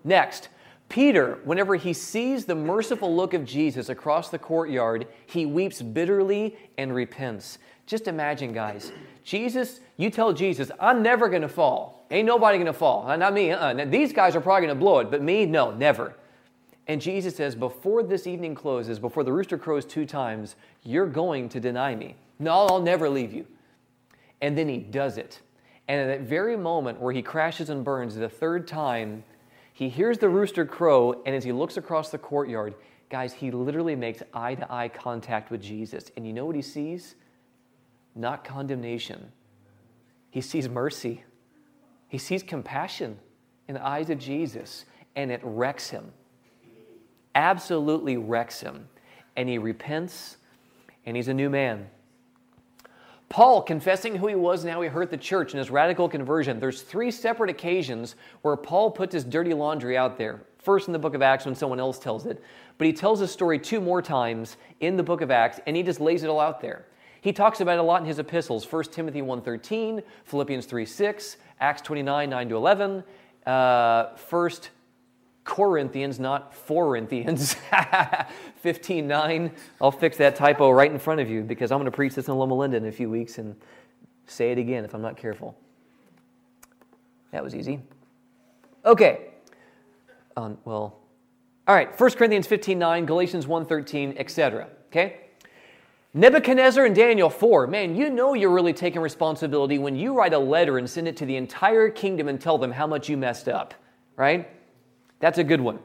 Next, 0.05 0.47
Peter, 0.89 1.39
whenever 1.43 1.75
he 1.75 1.91
sees 1.91 2.45
the 2.45 2.55
merciful 2.55 3.13
look 3.13 3.33
of 3.33 3.43
Jesus 3.43 3.89
across 3.89 4.29
the 4.29 4.39
courtyard, 4.39 5.07
he 5.25 5.45
weeps 5.45 5.81
bitterly 5.81 6.55
and 6.77 6.95
repents. 6.95 7.59
Just 7.85 8.07
imagine, 8.07 8.53
guys. 8.53 8.93
Jesus, 9.23 9.81
you 9.97 10.09
tell 10.09 10.31
Jesus, 10.31 10.71
I'm 10.79 11.03
never 11.03 11.27
going 11.27 11.41
to 11.41 11.49
fall. 11.49 12.05
Ain't 12.09 12.25
nobody 12.25 12.57
going 12.57 12.67
to 12.67 12.73
fall. 12.73 13.05
Uh, 13.07 13.17
not 13.17 13.33
me. 13.33 13.51
Uh-uh. 13.51 13.73
Now, 13.73 13.85
these 13.85 14.13
guys 14.13 14.35
are 14.35 14.41
probably 14.41 14.67
going 14.67 14.77
to 14.77 14.79
blow 14.79 14.99
it, 14.99 15.11
but 15.11 15.21
me, 15.21 15.45
no, 15.45 15.71
never. 15.71 16.15
And 16.87 17.01
Jesus 17.01 17.35
says, 17.35 17.55
Before 17.55 18.01
this 18.01 18.27
evening 18.27 18.55
closes, 18.55 18.97
before 18.97 19.23
the 19.23 19.33
rooster 19.33 19.57
crows 19.57 19.85
two 19.85 20.05
times, 20.05 20.55
you're 20.83 21.07
going 21.07 21.49
to 21.49 21.59
deny 21.59 21.95
me. 21.95 22.15
No, 22.39 22.51
I'll 22.67 22.81
never 22.81 23.09
leave 23.09 23.33
you. 23.33 23.45
And 24.41 24.57
then 24.57 24.69
he 24.69 24.77
does 24.77 25.17
it. 25.17 25.41
And 25.87 26.01
at 26.01 26.07
that 26.07 26.27
very 26.27 26.57
moment 26.57 26.99
where 26.99 27.13
he 27.13 27.21
crashes 27.21 27.69
and 27.69 27.83
burns 27.83 28.15
the 28.15 28.29
third 28.29 28.67
time, 28.67 29.23
he 29.73 29.89
hears 29.89 30.17
the 30.17 30.29
rooster 30.29 30.65
crow, 30.65 31.21
and 31.25 31.35
as 31.35 31.43
he 31.43 31.51
looks 31.51 31.77
across 31.77 32.09
the 32.09 32.17
courtyard, 32.17 32.75
guys, 33.09 33.33
he 33.33 33.51
literally 33.51 33.95
makes 33.95 34.23
eye 34.33 34.55
to 34.55 34.73
eye 34.73 34.89
contact 34.89 35.51
with 35.51 35.61
Jesus. 35.61 36.11
And 36.17 36.25
you 36.25 36.33
know 36.33 36.45
what 36.45 36.55
he 36.55 36.61
sees? 36.61 37.15
Not 38.15 38.43
condemnation, 38.43 39.31
he 40.31 40.41
sees 40.41 40.67
mercy, 40.67 41.23
he 42.07 42.17
sees 42.17 42.41
compassion 42.41 43.19
in 43.67 43.75
the 43.75 43.85
eyes 43.85 44.09
of 44.09 44.17
Jesus, 44.17 44.85
and 45.15 45.31
it 45.31 45.41
wrecks 45.43 45.89
him. 45.89 46.11
Absolutely 47.37 48.17
wrecks 48.17 48.61
him. 48.61 48.87
And 49.35 49.47
he 49.47 49.59
repents, 49.59 50.37
and 51.05 51.15
he's 51.15 51.27
a 51.27 51.33
new 51.35 51.51
man. 51.51 51.87
Paul, 53.29 53.61
confessing 53.61 54.15
who 54.15 54.25
he 54.25 54.33
was 54.33 54.63
and 54.63 54.73
how 54.73 54.81
he 54.81 54.87
hurt 54.89 55.11
the 55.11 55.17
church 55.17 55.53
in 55.53 55.59
his 55.59 55.69
radical 55.69 56.09
conversion, 56.09 56.59
there's 56.59 56.81
three 56.81 57.11
separate 57.11 57.51
occasions 57.51 58.15
where 58.41 58.55
Paul 58.55 58.89
puts 58.89 59.13
his 59.13 59.23
dirty 59.23 59.53
laundry 59.53 59.95
out 59.95 60.17
there. 60.17 60.41
First 60.57 60.87
in 60.87 60.93
the 60.93 60.99
book 60.99 61.13
of 61.13 61.21
Acts 61.21 61.45
when 61.45 61.53
someone 61.53 61.79
else 61.79 61.99
tells 61.99 62.25
it, 62.25 62.43
but 62.79 62.87
he 62.87 62.93
tells 62.93 63.19
his 63.19 63.29
story 63.29 63.59
two 63.59 63.81
more 63.81 64.01
times 64.01 64.57
in 64.79 64.97
the 64.97 65.03
book 65.03 65.21
of 65.21 65.29
Acts 65.29 65.59
and 65.67 65.75
he 65.75 65.83
just 65.83 65.99
lays 65.99 66.23
it 66.23 66.29
all 66.29 66.39
out 66.39 66.59
there. 66.59 66.87
He 67.21 67.31
talks 67.31 67.61
about 67.61 67.77
it 67.77 67.81
a 67.81 67.83
lot 67.83 68.01
in 68.01 68.07
his 68.07 68.17
epistles, 68.17 68.65
1 68.71 68.85
Timothy 68.85 69.21
1.13, 69.21 70.01
Philippians 70.25 70.65
3.6, 70.65 71.35
Acts 71.59 71.81
29, 71.83 72.29
9 72.31 72.49
to 72.49 72.55
11, 72.55 73.03
uh, 73.45 74.05
1 74.27 74.49
Corinthians, 75.47 76.19
not 76.19 76.53
Corinthians. 76.67 77.55
15:9. 77.71 79.51
I'll 79.81 79.91
fix 79.91 80.17
that 80.17 80.35
typo 80.35 80.69
right 80.69 80.91
in 80.91 80.99
front 80.99 81.21
of 81.21 81.29
you 81.29 81.41
because 81.41 81.71
I'm 81.71 81.77
going 81.77 81.85
to 81.85 81.95
preach 81.95 82.15
this 82.15 82.27
in 82.27 82.35
Loma 82.35 82.53
Linda 82.53 82.75
in 82.75 82.85
a 82.85 82.91
few 82.91 83.09
weeks 83.09 83.37
and 83.37 83.55
say 84.27 84.51
it 84.51 84.57
again 84.57 84.83
if 84.83 84.93
I'm 84.93 85.01
not 85.01 85.15
careful. 85.15 85.57
That 87.31 87.43
was 87.43 87.55
easy. 87.55 87.79
Okay. 88.85 89.29
Um, 90.35 90.57
well, 90.65 90.99
all 91.65 91.75
right. 91.75 91.97
1 91.97 92.11
Corinthians 92.11 92.45
15:9, 92.45 93.07
Galatians 93.07 93.47
1:13, 93.47 94.15
etc. 94.17 94.67
Okay. 94.89 95.21
Nebuchadnezzar 96.13 96.85
and 96.85 96.95
Daniel 96.95 97.29
4. 97.29 97.67
Man, 97.67 97.95
you 97.95 98.09
know 98.09 98.33
you're 98.33 98.51
really 98.51 98.73
taking 98.73 99.01
responsibility 99.01 99.77
when 99.77 99.95
you 99.95 100.13
write 100.13 100.33
a 100.33 100.39
letter 100.39 100.77
and 100.77 100.89
send 100.89 101.07
it 101.07 101.15
to 101.17 101.25
the 101.25 101.37
entire 101.37 101.89
kingdom 101.89 102.27
and 102.27 102.41
tell 102.41 102.57
them 102.57 102.71
how 102.71 102.85
much 102.85 103.07
you 103.07 103.15
messed 103.15 103.47
up, 103.47 103.73
right? 104.17 104.49
That's 105.19 105.37
a 105.37 105.43
good 105.43 105.61
one. 105.61 105.79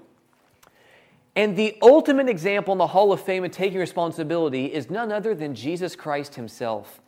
And 1.34 1.56
the 1.56 1.76
ultimate 1.80 2.28
example 2.28 2.72
in 2.72 2.78
the 2.78 2.88
Hall 2.88 3.12
of 3.12 3.20
Fame 3.20 3.44
of 3.44 3.50
taking 3.50 3.78
responsibility 3.78 4.66
is 4.66 4.90
none 4.90 5.10
other 5.10 5.34
than 5.34 5.54
Jesus 5.54 5.96
Christ 5.96 6.34
himself. 6.34 7.00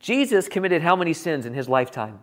Jesus 0.00 0.48
committed 0.48 0.82
how 0.82 0.96
many 0.96 1.12
sins 1.12 1.46
in 1.46 1.54
his 1.54 1.68
lifetime? 1.68 2.20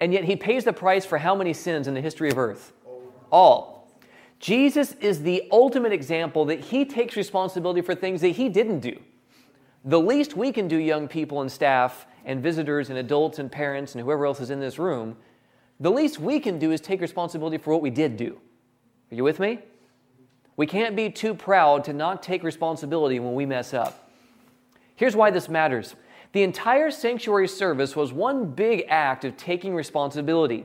And 0.00 0.12
yet 0.12 0.24
he 0.24 0.36
pays 0.36 0.64
the 0.64 0.72
price 0.72 1.04
for 1.04 1.18
how 1.18 1.34
many 1.34 1.52
sins 1.52 1.88
in 1.88 1.94
the 1.94 2.00
history 2.00 2.30
of 2.30 2.38
earth? 2.38 2.72
All. 3.30 3.90
Jesus 4.38 4.92
is 5.00 5.22
the 5.22 5.48
ultimate 5.50 5.92
example 5.92 6.44
that 6.46 6.60
he 6.60 6.84
takes 6.84 7.16
responsibility 7.16 7.80
for 7.80 7.94
things 7.94 8.20
that 8.20 8.28
he 8.28 8.48
didn't 8.48 8.80
do. 8.80 8.98
The 9.84 10.00
least 10.00 10.36
we 10.36 10.52
can 10.52 10.68
do, 10.68 10.76
young 10.76 11.08
people 11.08 11.40
and 11.40 11.50
staff 11.50 12.06
and 12.24 12.42
visitors 12.42 12.90
and 12.90 12.98
adults 12.98 13.38
and 13.38 13.50
parents 13.50 13.94
and 13.94 14.04
whoever 14.04 14.26
else 14.26 14.40
is 14.40 14.50
in 14.50 14.60
this 14.60 14.78
room, 14.78 15.16
the 15.80 15.90
least 15.90 16.18
we 16.18 16.40
can 16.40 16.58
do 16.58 16.72
is 16.72 16.80
take 16.80 17.00
responsibility 17.00 17.58
for 17.58 17.72
what 17.72 17.82
we 17.82 17.90
did 17.90 18.16
do. 18.16 18.38
Are 19.10 19.14
you 19.14 19.24
with 19.24 19.38
me? 19.38 19.60
We 20.56 20.66
can't 20.66 20.96
be 20.96 21.10
too 21.10 21.34
proud 21.34 21.84
to 21.84 21.92
not 21.92 22.22
take 22.22 22.42
responsibility 22.42 23.20
when 23.20 23.34
we 23.34 23.44
mess 23.44 23.74
up. 23.74 24.10
Here's 24.94 25.14
why 25.14 25.30
this 25.30 25.48
matters. 25.48 25.94
The 26.32 26.42
entire 26.42 26.90
sanctuary 26.90 27.48
service 27.48 27.94
was 27.94 28.12
one 28.12 28.46
big 28.46 28.86
act 28.88 29.24
of 29.24 29.36
taking 29.36 29.74
responsibility. 29.74 30.64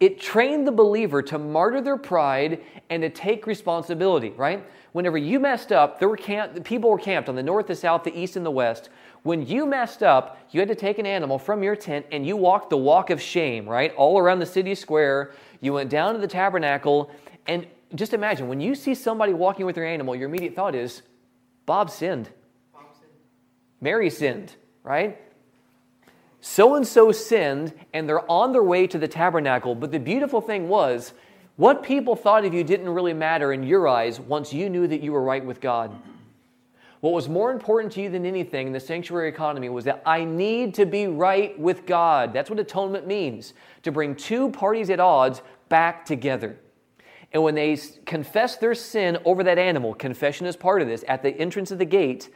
It 0.00 0.20
trained 0.20 0.66
the 0.66 0.72
believer 0.72 1.22
to 1.22 1.38
martyr 1.38 1.80
their 1.80 1.96
pride 1.96 2.62
and 2.88 3.02
to 3.02 3.10
take 3.10 3.46
responsibility, 3.46 4.30
right? 4.30 4.64
Whenever 4.92 5.18
you 5.18 5.40
messed 5.40 5.72
up, 5.72 5.98
there 5.98 6.08
were 6.08 6.16
camp, 6.16 6.64
people 6.64 6.90
were 6.90 6.98
camped 6.98 7.28
on 7.28 7.34
the 7.34 7.42
north, 7.42 7.66
the 7.66 7.74
south, 7.74 8.04
the 8.04 8.16
east, 8.16 8.36
and 8.36 8.46
the 8.46 8.50
west. 8.50 8.90
When 9.22 9.46
you 9.46 9.66
messed 9.66 10.02
up, 10.02 10.38
you 10.50 10.60
had 10.60 10.68
to 10.68 10.74
take 10.74 10.98
an 10.98 11.06
animal 11.06 11.38
from 11.38 11.62
your 11.62 11.76
tent 11.76 12.06
and 12.10 12.26
you 12.26 12.36
walked 12.36 12.70
the 12.70 12.76
walk 12.76 13.10
of 13.10 13.22
shame, 13.22 13.68
right? 13.68 13.94
All 13.94 14.18
around 14.18 14.40
the 14.40 14.46
city 14.46 14.74
square. 14.74 15.32
You 15.60 15.72
went 15.72 15.90
down 15.90 16.14
to 16.14 16.20
the 16.20 16.26
tabernacle. 16.26 17.10
And 17.46 17.66
just 17.94 18.14
imagine 18.14 18.48
when 18.48 18.60
you 18.60 18.74
see 18.74 18.94
somebody 18.94 19.32
walking 19.32 19.64
with 19.64 19.76
their 19.76 19.86
animal, 19.86 20.16
your 20.16 20.28
immediate 20.28 20.56
thought 20.56 20.74
is, 20.74 21.02
Bob 21.66 21.90
sinned. 21.90 22.30
Bob 22.72 22.82
sinned. 22.98 23.10
Mary 23.80 24.10
sinned, 24.10 24.56
right? 24.82 25.20
So 26.40 26.74
and 26.74 26.84
so 26.84 27.12
sinned, 27.12 27.72
and 27.92 28.08
they're 28.08 28.28
on 28.28 28.50
their 28.50 28.64
way 28.64 28.88
to 28.88 28.98
the 28.98 29.06
tabernacle. 29.06 29.76
But 29.76 29.92
the 29.92 30.00
beautiful 30.00 30.40
thing 30.40 30.68
was, 30.68 31.12
what 31.56 31.84
people 31.84 32.16
thought 32.16 32.44
of 32.44 32.52
you 32.52 32.64
didn't 32.64 32.88
really 32.88 33.12
matter 33.12 33.52
in 33.52 33.62
your 33.62 33.86
eyes 33.86 34.18
once 34.18 34.52
you 34.52 34.68
knew 34.68 34.88
that 34.88 35.02
you 35.02 35.12
were 35.12 35.22
right 35.22 35.44
with 35.44 35.60
God. 35.60 35.96
What 37.02 37.14
was 37.14 37.28
more 37.28 37.50
important 37.50 37.92
to 37.94 38.00
you 38.00 38.08
than 38.08 38.24
anything 38.24 38.68
in 38.68 38.72
the 38.72 38.78
sanctuary 38.78 39.28
economy 39.28 39.68
was 39.68 39.84
that 39.86 40.04
I 40.06 40.24
need 40.24 40.74
to 40.74 40.86
be 40.86 41.08
right 41.08 41.58
with 41.58 41.84
God. 41.84 42.32
That's 42.32 42.48
what 42.48 42.60
atonement 42.60 43.08
means 43.08 43.54
to 43.82 43.90
bring 43.90 44.14
two 44.14 44.52
parties 44.52 44.88
at 44.88 45.00
odds 45.00 45.42
back 45.68 46.06
together. 46.06 46.60
And 47.32 47.42
when 47.42 47.56
they 47.56 47.76
confessed 48.06 48.60
their 48.60 48.76
sin 48.76 49.18
over 49.24 49.42
that 49.42 49.58
animal, 49.58 49.94
confession 49.94 50.46
is 50.46 50.54
part 50.54 50.80
of 50.80 50.86
this, 50.86 51.04
at 51.08 51.24
the 51.24 51.30
entrance 51.30 51.72
of 51.72 51.80
the 51.80 51.84
gate, 51.84 52.32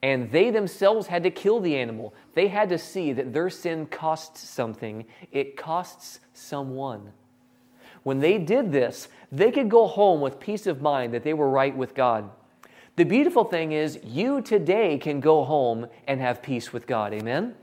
and 0.00 0.30
they 0.30 0.52
themselves 0.52 1.08
had 1.08 1.24
to 1.24 1.30
kill 1.32 1.58
the 1.58 1.74
animal, 1.74 2.14
they 2.34 2.46
had 2.46 2.68
to 2.68 2.78
see 2.78 3.12
that 3.14 3.32
their 3.32 3.50
sin 3.50 3.84
costs 3.84 4.48
something. 4.48 5.06
It 5.32 5.56
costs 5.56 6.20
someone. 6.32 7.10
When 8.04 8.20
they 8.20 8.38
did 8.38 8.70
this, 8.70 9.08
they 9.32 9.50
could 9.50 9.68
go 9.68 9.88
home 9.88 10.20
with 10.20 10.38
peace 10.38 10.68
of 10.68 10.80
mind 10.80 11.14
that 11.14 11.24
they 11.24 11.34
were 11.34 11.50
right 11.50 11.76
with 11.76 11.96
God. 11.96 12.30
The 12.96 13.04
beautiful 13.04 13.44
thing 13.44 13.72
is, 13.72 13.98
you 14.04 14.40
today 14.40 14.98
can 14.98 15.20
go 15.20 15.44
home 15.44 15.88
and 16.06 16.20
have 16.20 16.42
peace 16.42 16.72
with 16.72 16.86
God. 16.86 17.12
Amen? 17.12 17.54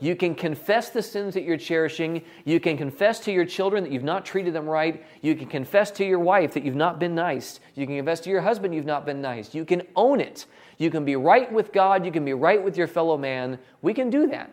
You 0.00 0.14
can 0.14 0.34
confess 0.34 0.90
the 0.90 1.00
sins 1.00 1.32
that 1.32 1.44
you're 1.44 1.56
cherishing. 1.56 2.22
You 2.44 2.60
can 2.60 2.76
confess 2.76 3.20
to 3.20 3.32
your 3.32 3.46
children 3.46 3.84
that 3.84 3.92
you've 3.92 4.02
not 4.02 4.26
treated 4.26 4.52
them 4.52 4.66
right. 4.66 5.02
You 5.22 5.34
can 5.34 5.46
confess 5.46 5.90
to 5.92 6.04
your 6.04 6.18
wife 6.18 6.52
that 6.52 6.64
you've 6.64 6.74
not 6.74 6.98
been 6.98 7.14
nice. 7.14 7.60
You 7.74 7.86
can 7.86 7.96
confess 7.96 8.20
to 8.20 8.30
your 8.30 8.42
husband 8.42 8.74
you've 8.74 8.84
not 8.84 9.06
been 9.06 9.22
nice. 9.22 9.54
You 9.54 9.64
can 9.64 9.82
own 9.96 10.20
it. 10.20 10.44
You 10.76 10.90
can 10.90 11.06
be 11.06 11.16
right 11.16 11.50
with 11.50 11.72
God. 11.72 12.04
You 12.04 12.12
can 12.12 12.24
be 12.24 12.34
right 12.34 12.62
with 12.62 12.76
your 12.76 12.88
fellow 12.88 13.16
man. 13.16 13.58
We 13.80 13.94
can 13.94 14.10
do 14.10 14.26
that. 14.26 14.52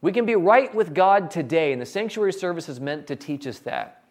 We 0.00 0.12
can 0.12 0.26
be 0.26 0.36
right 0.36 0.72
with 0.72 0.94
God 0.94 1.28
today, 1.28 1.72
and 1.72 1.82
the 1.82 1.86
sanctuary 1.86 2.32
service 2.32 2.68
is 2.68 2.78
meant 2.78 3.08
to 3.08 3.16
teach 3.16 3.48
us 3.48 3.58
that. 3.60 4.04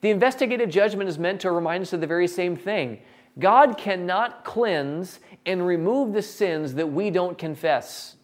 The 0.00 0.10
investigative 0.10 0.70
judgment 0.70 1.08
is 1.08 1.18
meant 1.18 1.40
to 1.40 1.50
remind 1.50 1.82
us 1.82 1.92
of 1.92 2.00
the 2.00 2.06
very 2.06 2.28
same 2.28 2.54
thing. 2.54 3.00
God 3.38 3.78
cannot 3.78 4.44
cleanse 4.44 5.20
and 5.46 5.66
remove 5.66 6.12
the 6.12 6.22
sins 6.22 6.74
that 6.74 6.92
we 6.92 7.10
don't 7.10 7.38
confess. 7.38 8.16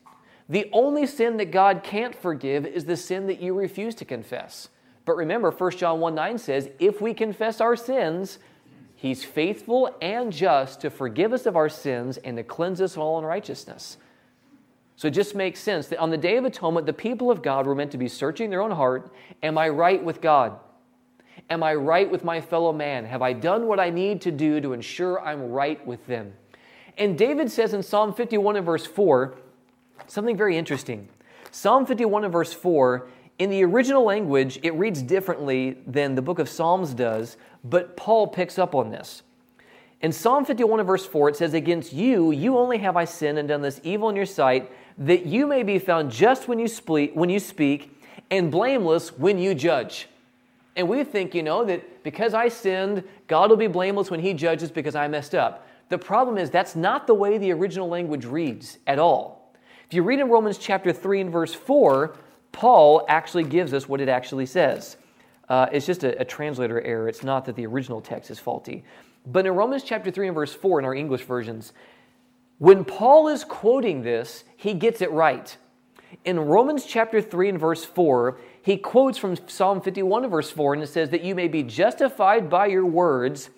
The 0.48 0.68
only 0.72 1.06
sin 1.06 1.36
that 1.38 1.50
God 1.50 1.82
can't 1.82 2.14
forgive 2.14 2.66
is 2.66 2.84
the 2.84 2.96
sin 2.96 3.26
that 3.26 3.40
you 3.40 3.54
refuse 3.54 3.94
to 3.96 4.04
confess. 4.04 4.68
But 5.04 5.16
remember, 5.16 5.50
1 5.50 5.70
John 5.72 6.00
1 6.00 6.14
9 6.14 6.38
says, 6.38 6.70
if 6.78 7.00
we 7.00 7.14
confess 7.14 7.60
our 7.60 7.76
sins, 7.76 8.38
He's 8.94 9.24
faithful 9.24 9.94
and 10.02 10.32
just 10.32 10.80
to 10.80 10.90
forgive 10.90 11.32
us 11.32 11.46
of 11.46 11.56
our 11.56 11.68
sins 11.68 12.16
and 12.16 12.36
to 12.36 12.42
cleanse 12.42 12.80
us 12.80 12.96
of 12.96 12.98
all 12.98 13.18
unrighteousness. 13.18 13.96
So 14.96 15.06
it 15.06 15.12
just 15.12 15.36
makes 15.36 15.60
sense 15.60 15.86
that 15.88 16.00
on 16.00 16.10
the 16.10 16.16
Day 16.16 16.36
of 16.36 16.44
Atonement, 16.44 16.84
the 16.84 16.92
people 16.92 17.30
of 17.30 17.40
God 17.40 17.64
were 17.64 17.76
meant 17.76 17.92
to 17.92 17.98
be 17.98 18.08
searching 18.08 18.50
their 18.50 18.60
own 18.60 18.72
heart 18.72 19.12
Am 19.42 19.56
I 19.56 19.68
right 19.68 20.02
with 20.02 20.20
God? 20.20 20.58
Am 21.50 21.62
I 21.62 21.74
right 21.74 22.10
with 22.10 22.24
my 22.24 22.40
fellow 22.40 22.72
man? 22.72 23.04
Have 23.06 23.22
I 23.22 23.32
done 23.32 23.66
what 23.66 23.80
I 23.80 23.90
need 23.90 24.20
to 24.22 24.30
do 24.30 24.60
to 24.60 24.72
ensure 24.72 25.20
I'm 25.20 25.50
right 25.50 25.84
with 25.86 26.06
them? 26.06 26.34
And 26.98 27.16
David 27.16 27.50
says 27.50 27.74
in 27.74 27.82
Psalm 27.82 28.12
51 28.12 28.56
and 28.56 28.66
verse 28.66 28.84
4 28.84 29.36
something 30.06 30.36
very 30.36 30.56
interesting. 30.56 31.08
Psalm 31.50 31.86
51 31.86 32.24
and 32.24 32.32
verse 32.32 32.52
4, 32.52 33.08
in 33.38 33.50
the 33.50 33.64
original 33.64 34.04
language, 34.04 34.58
it 34.62 34.74
reads 34.74 35.00
differently 35.00 35.78
than 35.86 36.14
the 36.14 36.22
book 36.22 36.38
of 36.38 36.48
Psalms 36.48 36.92
does, 36.92 37.36
but 37.64 37.96
Paul 37.96 38.26
picks 38.26 38.58
up 38.58 38.74
on 38.74 38.90
this. 38.90 39.22
In 40.00 40.12
Psalm 40.12 40.44
51 40.44 40.80
and 40.80 40.86
verse 40.86 41.06
4, 41.06 41.30
it 41.30 41.36
says, 41.36 41.54
Against 41.54 41.92
you, 41.92 42.30
you 42.30 42.56
only 42.56 42.78
have 42.78 42.96
I 42.96 43.04
sinned 43.04 43.38
and 43.38 43.48
done 43.48 43.62
this 43.62 43.80
evil 43.82 44.08
in 44.08 44.16
your 44.16 44.26
sight, 44.26 44.70
that 44.98 45.26
you 45.26 45.46
may 45.46 45.62
be 45.62 45.78
found 45.78 46.10
just 46.10 46.48
when 46.48 46.58
you 46.58 46.68
when 47.14 47.30
you 47.30 47.38
speak 47.38 48.00
and 48.30 48.50
blameless 48.50 49.16
when 49.18 49.38
you 49.38 49.54
judge. 49.54 50.08
And 50.78 50.88
we 50.88 51.02
think, 51.02 51.34
you 51.34 51.42
know, 51.42 51.64
that 51.64 52.04
because 52.04 52.34
I 52.34 52.48
sinned, 52.48 53.02
God 53.26 53.50
will 53.50 53.56
be 53.56 53.66
blameless 53.66 54.12
when 54.12 54.20
He 54.20 54.32
judges 54.32 54.70
because 54.70 54.94
I 54.94 55.08
messed 55.08 55.34
up. 55.34 55.66
The 55.88 55.98
problem 55.98 56.38
is 56.38 56.50
that's 56.50 56.76
not 56.76 57.08
the 57.08 57.14
way 57.14 57.36
the 57.36 57.52
original 57.52 57.88
language 57.88 58.24
reads 58.24 58.78
at 58.86 59.00
all. 59.00 59.52
If 59.86 59.94
you 59.94 60.04
read 60.04 60.20
in 60.20 60.28
Romans 60.28 60.56
chapter 60.56 60.92
3 60.92 61.22
and 61.22 61.32
verse 61.32 61.52
4, 61.52 62.16
Paul 62.52 63.04
actually 63.08 63.42
gives 63.42 63.74
us 63.74 63.88
what 63.88 64.00
it 64.00 64.08
actually 64.08 64.46
says. 64.46 64.96
Uh, 65.48 65.66
it's 65.72 65.84
just 65.84 66.04
a, 66.04 66.20
a 66.20 66.24
translator 66.24 66.80
error. 66.82 67.08
It's 67.08 67.24
not 67.24 67.44
that 67.46 67.56
the 67.56 67.66
original 67.66 68.00
text 68.00 68.30
is 68.30 68.38
faulty. 68.38 68.84
But 69.26 69.46
in 69.46 69.54
Romans 69.54 69.82
chapter 69.82 70.12
3 70.12 70.28
and 70.28 70.34
verse 70.34 70.54
4 70.54 70.78
in 70.78 70.84
our 70.84 70.94
English 70.94 71.22
versions, 71.22 71.72
when 72.58 72.84
Paul 72.84 73.26
is 73.26 73.42
quoting 73.42 74.02
this, 74.02 74.44
he 74.56 74.74
gets 74.74 75.00
it 75.00 75.10
right. 75.10 75.56
In 76.24 76.38
Romans 76.38 76.84
chapter 76.86 77.20
3 77.20 77.48
and 77.48 77.58
verse 77.58 77.84
4, 77.84 78.38
he 78.68 78.76
quotes 78.76 79.16
from 79.16 79.34
Psalm 79.46 79.80
51 79.80 80.28
verse 80.28 80.50
4, 80.50 80.74
and 80.74 80.82
it 80.82 80.88
says 80.88 81.08
that 81.08 81.24
you 81.24 81.34
may 81.34 81.48
be 81.48 81.62
justified 81.62 82.50
by 82.50 82.66
your 82.66 82.84
words 82.84 83.48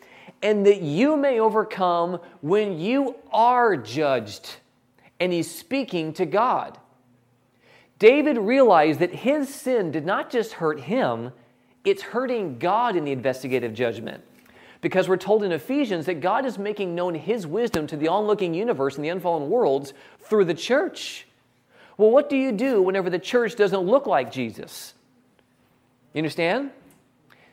and 0.40 0.64
that 0.66 0.82
you 0.82 1.16
may 1.16 1.40
overcome 1.40 2.20
when 2.42 2.78
you 2.78 3.16
are 3.32 3.76
judged. 3.76 4.58
And 5.18 5.32
he's 5.32 5.50
speaking 5.52 6.12
to 6.12 6.24
God. 6.26 6.78
David 7.98 8.38
realized 8.38 9.00
that 9.00 9.12
his 9.12 9.52
sin 9.52 9.90
did 9.90 10.06
not 10.06 10.30
just 10.30 10.52
hurt 10.52 10.78
him, 10.78 11.32
it's 11.84 12.02
hurting 12.02 12.61
God 12.61 12.94
in 12.94 13.04
the 13.04 13.11
investigative 13.11 13.74
judgment. 13.74 14.22
Because 14.80 15.08
we're 15.08 15.16
told 15.16 15.42
in 15.42 15.50
Ephesians 15.50 16.06
that 16.06 16.20
God 16.20 16.46
is 16.46 16.56
making 16.56 16.94
known 16.94 17.16
his 17.16 17.48
wisdom 17.48 17.88
to 17.88 17.96
the 17.96 18.06
onlooking 18.06 18.54
universe 18.54 18.94
and 18.94 19.04
the 19.04 19.08
unfallen 19.08 19.50
worlds 19.50 19.92
through 20.20 20.44
the 20.44 20.54
church. 20.54 21.26
Well, 21.96 22.12
what 22.12 22.30
do 22.30 22.36
you 22.36 22.52
do 22.52 22.80
whenever 22.80 23.11
the 23.11 23.18
church 23.18 23.56
doesn't 23.56 23.80
look 23.80 24.06
like 24.06 24.30
Jesus? 24.30 24.94
You 26.12 26.18
understand? 26.18 26.70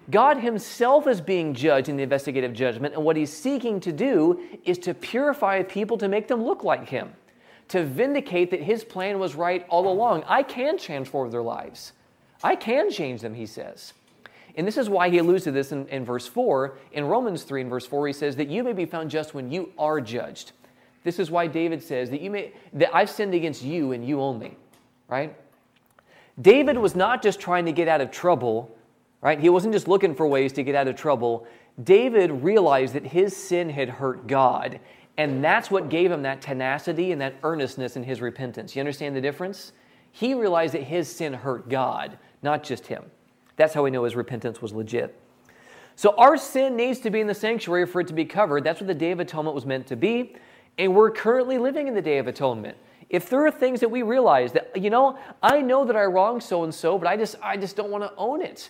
God 0.09 0.37
Himself 0.37 1.05
is 1.07 1.19
being 1.19 1.53
judged 1.53 1.89
in 1.89 1.97
the 1.97 2.03
investigative 2.03 2.53
judgment, 2.53 2.93
and 2.93 3.03
what 3.03 3.17
He's 3.17 3.31
seeking 3.31 3.79
to 3.81 3.91
do 3.91 4.39
is 4.63 4.77
to 4.79 4.93
purify 4.93 5.63
people 5.63 5.97
to 5.97 6.07
make 6.07 6.27
them 6.27 6.43
look 6.43 6.63
like 6.63 6.87
Him, 6.87 7.13
to 7.69 7.83
vindicate 7.83 8.51
that 8.51 8.61
His 8.61 8.83
plan 8.83 9.19
was 9.19 9.35
right 9.35 9.65
all 9.69 9.91
along. 9.91 10.23
I 10.27 10.43
can 10.43 10.77
transform 10.77 11.29
their 11.31 11.41
lives, 11.41 11.93
I 12.43 12.55
can 12.55 12.89
change 12.89 13.21
them, 13.21 13.33
He 13.33 13.45
says. 13.45 13.93
And 14.57 14.67
this 14.67 14.77
is 14.77 14.89
why 14.89 15.09
he 15.09 15.19
alludes 15.19 15.43
to 15.43 15.51
this 15.51 15.71
in, 15.71 15.87
in 15.87 16.03
verse 16.03 16.25
4. 16.25 16.77
In 16.91 17.05
Romans 17.05 17.43
3 17.43 17.61
and 17.61 17.69
verse 17.69 17.85
4, 17.85 18.07
he 18.07 18.13
says 18.13 18.35
that 18.37 18.47
you 18.47 18.63
may 18.63 18.73
be 18.73 18.85
found 18.85 19.11
just 19.11 19.35
when 19.35 19.51
you 19.51 19.71
are 19.77 20.01
judged. 20.01 20.51
This 21.03 21.19
is 21.19 21.29
why 21.29 21.45
David 21.45 21.81
says 21.83 22.09
that 22.09 22.21
you 22.21 22.31
may 22.31 22.51
that 22.73 22.93
I've 22.93 23.09
sinned 23.09 23.35
against 23.35 23.61
you 23.61 23.91
and 23.91 24.05
you 24.05 24.19
only, 24.19 24.57
right? 25.07 25.37
David 26.39 26.77
was 26.77 26.95
not 26.95 27.21
just 27.23 27.39
trying 27.39 27.65
to 27.65 27.71
get 27.71 27.87
out 27.87 28.01
of 28.01 28.11
trouble, 28.11 28.75
right? 29.21 29.39
He 29.39 29.49
wasn't 29.49 29.73
just 29.73 29.87
looking 29.87 30.13
for 30.13 30.27
ways 30.27 30.53
to 30.53 30.63
get 30.63 30.75
out 30.75 30.87
of 30.87 30.95
trouble. 30.95 31.47
David 31.83 32.31
realized 32.31 32.93
that 32.93 33.05
his 33.05 33.35
sin 33.35 33.69
had 33.69 33.89
hurt 33.89 34.27
God, 34.27 34.79
and 35.17 35.43
that's 35.43 35.71
what 35.71 35.89
gave 35.89 36.11
him 36.11 36.21
that 36.23 36.41
tenacity 36.41 37.11
and 37.11 37.21
that 37.21 37.35
earnestness 37.43 37.95
in 37.95 38.03
his 38.03 38.21
repentance. 38.21 38.75
You 38.75 38.81
understand 38.81 39.15
the 39.15 39.21
difference? 39.21 39.73
He 40.11 40.33
realized 40.33 40.73
that 40.73 40.83
his 40.83 41.13
sin 41.13 41.33
hurt 41.33 41.69
God, 41.69 42.17
not 42.41 42.63
just 42.63 42.87
him. 42.87 43.03
That's 43.55 43.73
how 43.73 43.83
we 43.83 43.91
know 43.91 44.03
his 44.03 44.15
repentance 44.15 44.61
was 44.61 44.73
legit. 44.73 45.19
So 45.95 46.13
our 46.17 46.37
sin 46.37 46.75
needs 46.75 46.99
to 46.99 47.09
be 47.09 47.19
in 47.19 47.27
the 47.27 47.33
sanctuary 47.33 47.87
for 47.87 48.01
it 48.01 48.07
to 48.07 48.13
be 48.13 48.25
covered. 48.25 48.63
That's 48.63 48.79
what 48.79 48.87
the 48.87 48.93
Day 48.93 49.11
of 49.11 49.19
Atonement 49.19 49.55
was 49.55 49.65
meant 49.65 49.87
to 49.87 49.95
be. 49.95 50.35
And 50.77 50.93
we're 50.93 51.09
currently 51.09 51.57
living 51.57 51.87
in 51.87 51.95
the 51.95 52.01
Day 52.01 52.19
of 52.19 52.27
Atonement. 52.27 52.77
If 53.09 53.29
there 53.29 53.45
are 53.45 53.51
things 53.51 53.79
that 53.79 53.89
we 53.89 54.01
realize 54.01 54.51
that, 54.53 54.75
you 54.75 54.89
know, 54.89 55.17
I 55.41 55.61
know 55.61 55.85
that 55.85 55.95
I 55.95 56.03
wronged 56.03 56.43
so 56.43 56.63
and 56.63 56.73
so, 56.73 56.97
but 56.97 57.07
I 57.07 57.15
just 57.15 57.35
I 57.41 57.55
just 57.55 57.75
don't 57.75 57.89
want 57.89 58.03
to 58.03 58.13
own 58.17 58.41
it. 58.41 58.69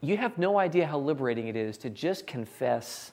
You 0.00 0.16
have 0.16 0.38
no 0.38 0.58
idea 0.58 0.86
how 0.86 0.98
liberating 0.98 1.48
it 1.48 1.56
is 1.56 1.76
to 1.78 1.90
just 1.90 2.26
confess, 2.26 3.12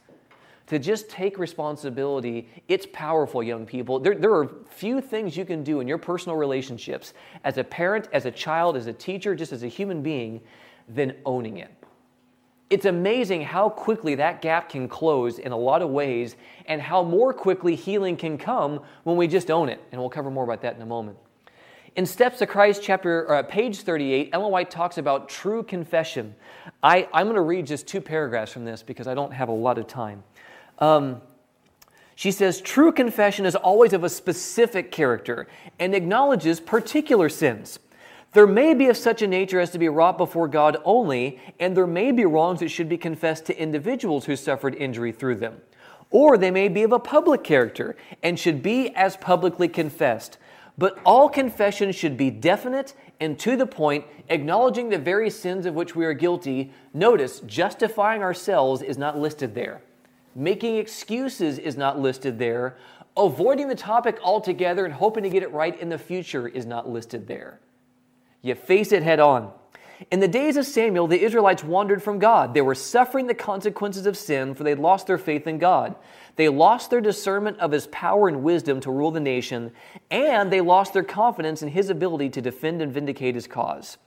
to 0.67 0.79
just 0.79 1.09
take 1.09 1.37
responsibility. 1.37 2.49
It's 2.67 2.85
powerful, 2.93 3.41
young 3.43 3.65
people. 3.65 3.99
There, 3.99 4.15
there 4.15 4.33
are 4.33 4.49
few 4.69 5.01
things 5.01 5.35
you 5.35 5.45
can 5.45 5.63
do 5.63 5.79
in 5.79 5.87
your 5.87 5.97
personal 5.97 6.37
relationships 6.37 7.13
as 7.43 7.57
a 7.57 7.63
parent, 7.63 8.07
as 8.13 8.25
a 8.25 8.31
child, 8.31 8.77
as 8.77 8.87
a 8.87 8.93
teacher, 8.93 9.35
just 9.35 9.51
as 9.51 9.63
a 9.63 9.67
human 9.67 10.01
being 10.01 10.41
than 10.87 11.15
owning 11.25 11.57
it. 11.57 11.71
It's 12.73 12.85
amazing 12.85 13.43
how 13.43 13.69
quickly 13.69 14.15
that 14.15 14.41
gap 14.41 14.67
can 14.67 14.87
close 14.87 15.37
in 15.37 15.51
a 15.51 15.55
lot 15.55 15.83
of 15.83 15.91
ways 15.91 16.35
and 16.65 16.81
how 16.81 17.03
more 17.03 17.31
quickly 17.31 17.75
healing 17.75 18.17
can 18.17 18.35
come 18.35 18.79
when 19.03 19.15
we 19.15 19.27
just 19.27 19.51
own 19.51 19.69
it. 19.69 19.79
And 19.91 20.01
we'll 20.01 20.09
cover 20.09 20.31
more 20.31 20.43
about 20.43 20.63
that 20.63 20.75
in 20.75 20.81
a 20.81 20.85
moment. 20.87 21.19
In 21.95 22.07
Steps 22.07 22.39
to 22.39 22.47
Christ, 22.47 22.81
chapter 22.81 23.31
uh, 23.31 23.43
page 23.43 23.81
38, 23.81 24.31
Ellen 24.33 24.51
White 24.51 24.71
talks 24.71 24.97
about 24.97 25.29
true 25.29 25.61
confession. 25.61 26.33
I, 26.81 27.07
I'm 27.13 27.27
going 27.27 27.35
to 27.35 27.41
read 27.41 27.67
just 27.67 27.85
two 27.85 28.01
paragraphs 28.01 28.51
from 28.51 28.65
this 28.65 28.81
because 28.81 29.05
I 29.05 29.13
don't 29.13 29.33
have 29.33 29.49
a 29.49 29.53
lot 29.53 29.77
of 29.77 29.85
time. 29.85 30.23
Um, 30.79 31.21
she 32.15 32.31
says, 32.31 32.59
True 32.59 32.91
confession 32.91 33.45
is 33.45 33.55
always 33.55 33.93
of 33.93 34.03
a 34.03 34.09
specific 34.09 34.91
character 34.91 35.45
and 35.77 35.93
acknowledges 35.93 36.59
particular 36.59 37.29
sins. 37.29 37.77
There 38.33 38.47
may 38.47 38.73
be 38.73 38.87
of 38.87 38.97
such 38.97 39.21
a 39.21 39.27
nature 39.27 39.59
as 39.59 39.69
to 39.71 39.79
be 39.79 39.89
wrought 39.89 40.17
before 40.17 40.47
God 40.47 40.77
only, 40.83 41.39
and 41.59 41.77
there 41.77 41.85
may 41.85 42.11
be 42.11 42.25
wrongs 42.25 42.61
that 42.61 42.69
should 42.69 42.89
be 42.89 42.97
confessed 42.97 43.45
to 43.45 43.57
individuals 43.57 44.25
who 44.25 44.35
suffered 44.35 44.73
injury 44.73 45.11
through 45.11 45.35
them. 45.35 45.61
Or 46.09 46.37
they 46.37 46.49
may 46.49 46.67
be 46.67 46.81
of 46.81 46.91
a 46.91 46.99
public 46.99 47.43
character 47.43 47.95
and 48.23 48.39
should 48.39 48.63
be 48.63 48.89
as 48.95 49.17
publicly 49.17 49.67
confessed. 49.67 50.39
But 50.79 50.97
all 51.05 51.29
confession 51.29 51.91
should 51.91 52.17
be 52.17 52.31
definite 52.31 52.95
and 53.19 53.37
to 53.39 53.55
the 53.55 53.67
point, 53.67 54.05
acknowledging 54.29 54.89
the 54.89 54.97
very 54.97 55.29
sins 55.29 55.67
of 55.67 55.75
which 55.75 55.95
we 55.95 56.03
are 56.03 56.13
guilty. 56.13 56.71
Notice, 56.93 57.39
justifying 57.41 58.23
ourselves 58.23 58.81
is 58.81 58.97
not 58.97 59.17
listed 59.17 59.53
there. 59.53 59.81
Making 60.35 60.77
excuses 60.77 61.59
is 61.59 61.77
not 61.77 61.99
listed 61.99 62.39
there. 62.39 62.77
Avoiding 63.15 63.67
the 63.67 63.75
topic 63.75 64.17
altogether 64.23 64.85
and 64.85 64.93
hoping 64.93 65.23
to 65.23 65.29
get 65.29 65.43
it 65.43 65.51
right 65.51 65.79
in 65.79 65.89
the 65.89 65.97
future 65.99 66.47
is 66.47 66.65
not 66.65 66.89
listed 66.89 67.27
there. 67.27 67.59
You 68.43 68.55
face 68.55 68.91
it 68.91 69.03
head 69.03 69.21
on. 69.21 69.53
In 70.11 70.19
the 70.19 70.27
days 70.27 70.57
of 70.57 70.65
Samuel, 70.65 71.07
the 71.07 71.23
Israelites 71.23 71.63
wandered 71.63 72.03
from 72.03 72.19
God. 72.19 72.53
They 72.53 72.61
were 72.61 72.75
suffering 72.75 73.27
the 73.27 73.33
consequences 73.33 74.05
of 74.05 74.17
sin, 74.17 74.53
for 74.53 74.65
they'd 74.65 74.79
lost 74.79 75.07
their 75.07 75.17
faith 75.17 75.47
in 75.47 75.59
God. 75.59 75.95
They 76.35 76.49
lost 76.49 76.89
their 76.89 76.99
discernment 76.99 77.57
of 77.59 77.71
his 77.71 77.87
power 77.87 78.27
and 78.27 78.43
wisdom 78.43 78.81
to 78.81 78.91
rule 78.91 79.11
the 79.11 79.21
nation, 79.21 79.71
and 80.11 80.51
they 80.51 80.59
lost 80.59 80.91
their 80.91 81.03
confidence 81.03 81.61
in 81.61 81.69
his 81.69 81.89
ability 81.89 82.29
to 82.31 82.41
defend 82.41 82.81
and 82.81 82.91
vindicate 82.91 83.35
his 83.35 83.47
cause. 83.47 83.97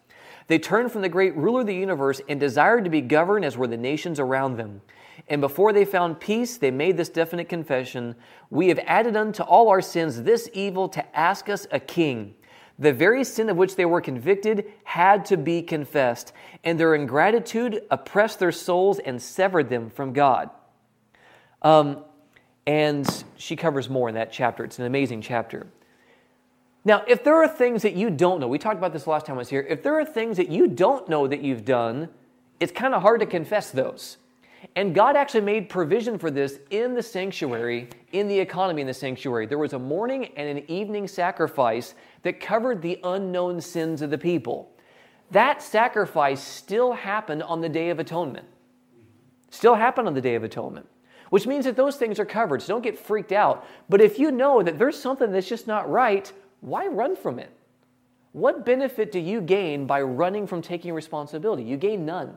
They 0.49 0.59
turned 0.59 0.93
from 0.93 1.01
the 1.01 1.09
great 1.09 1.35
ruler 1.35 1.61
of 1.61 1.67
the 1.67 1.75
universe 1.75 2.21
and 2.29 2.39
desired 2.39 2.85
to 2.85 2.91
be 2.91 3.01
governed 3.01 3.47
as 3.47 3.57
were 3.57 3.67
the 3.67 3.79
nations 3.79 4.21
around 4.21 4.59
them. 4.59 4.83
And 5.29 5.41
before 5.41 5.73
they 5.73 5.87
found 5.87 6.21
peace, 6.21 6.59
they 6.59 6.71
made 6.71 6.99
this 6.99 7.09
definite 7.09 7.49
confession 7.49 8.15
We 8.51 8.69
have 8.69 8.79
added 8.87 9.17
unto 9.17 9.43
all 9.43 9.71
our 9.71 9.81
sins 9.81 10.23
this 10.23 10.51
evil 10.53 10.89
to 10.91 11.17
ask 11.19 11.49
us 11.49 11.67
a 11.73 11.81
king 11.81 12.35
the 12.79 12.93
very 12.93 13.25
sin 13.25 13.49
of 13.49 13.57
which 13.57 13.77
they 13.77 13.85
were 13.85 14.01
convicted 14.01 14.67
had 14.85 15.25
to 15.27 15.37
be 15.37 15.63
confessed, 15.63 16.33
and 16.63 16.79
their 16.79 16.95
ingratitude 16.95 17.83
oppressed 17.91 18.39
their 18.39 18.53
souls 18.53 18.99
and 18.99 19.21
severed 19.21 19.71
them 19.71 19.89
from 19.91 20.13
God. 20.13 20.51
Um, 21.63 22.05
and 22.67 23.25
she 23.37 23.57
covers 23.57 23.89
more 23.89 24.09
in 24.09 24.15
that 24.17 24.33
chapter. 24.33 24.65
It's 24.65 24.79
an 24.79 24.85
amazing 24.85 25.23
chapter. 25.23 25.67
Now, 26.85 27.03
if 27.09 27.25
there 27.25 27.43
are 27.43 27.49
things 27.49 27.83
that 27.83 27.95
you 27.95 28.11
don't 28.11 28.41
know, 28.41 28.49
we 28.49 28.59
talked 28.59 28.77
about 28.77 28.93
this 28.93 29.07
last 29.07 29.27
time 29.27 29.37
I 29.37 29.39
was 29.39 29.49
here. 29.49 29.67
If 29.69 29.83
there 29.83 29.99
are 29.99 30.05
things 30.05 30.37
that 30.37 30.51
you 30.51 30.69
don't 30.69 31.09
know 31.09 31.27
that 31.27 31.43
you've 31.43 31.65
done, 31.65 32.09
it's 32.61 32.73
kind 32.73 32.95
of 32.95 33.03
hard 33.03 33.21
to 33.21 33.27
confess 33.27 33.71
those. 33.71 34.19
And 34.75 34.95
God 34.95 35.17
actually 35.17 35.43
made 35.43 35.69
provision 35.69 36.19
for 36.19 36.31
this 36.31 36.59
in 36.71 36.95
the 36.95 37.03
sanctuary, 37.03 37.89
in 38.13 38.29
the 38.29 38.39
economy 38.39 38.81
in 38.81 38.87
the 38.87 38.95
sanctuary. 38.95 39.47
There 39.47 39.59
was 39.59 39.73
a 39.73 39.79
morning 39.79 40.33
and 40.37 40.59
an 40.59 40.71
evening 40.71 41.09
sacrifice 41.09 41.95
that 42.23 42.41
covered 42.41 42.83
the 42.83 42.99
unknown 43.05 43.61
sins 43.61 44.03
of 44.03 44.11
the 44.11 44.19
people. 44.19 44.73
That 45.31 45.63
sacrifice 45.63 46.43
still 46.43 46.93
happened 46.93 47.43
on 47.43 47.61
the 47.61 47.69
Day 47.69 47.91
of 47.91 47.99
Atonement. 47.99 48.47
Still 49.51 49.75
happened 49.75 50.09
on 50.09 50.15
the 50.15 50.21
Day 50.21 50.35
of 50.35 50.45
Atonement, 50.45 50.87
which 51.31 51.47
means 51.47 51.65
that 51.65 51.77
those 51.77 51.97
things 51.97 52.19
are 52.19 52.27
covered. 52.27 52.63
So 52.63 52.75
don't 52.75 52.83
get 52.83 52.99
freaked 52.99 53.33
out. 53.33 53.67
But 53.89 54.01
if 54.01 54.19
you 54.19 54.31
know 54.31 54.63
that 54.63 54.79
there's 54.79 54.99
something 54.99 55.33
that's 55.33 55.49
just 55.49 55.67
not 55.67 55.91
right, 55.91 56.31
why 56.61 56.87
run 56.87 57.17
from 57.17 57.39
it? 57.39 57.51
What 58.33 58.67
benefit 58.67 59.13
do 59.13 59.19
you 59.19 59.41
gain 59.41 59.87
by 59.87 60.03
running 60.03 60.47
from 60.47 60.61
taking 60.61 60.93
responsibility? 60.93 61.63
You 61.63 61.79
gain 61.79 62.05
none. 62.05 62.37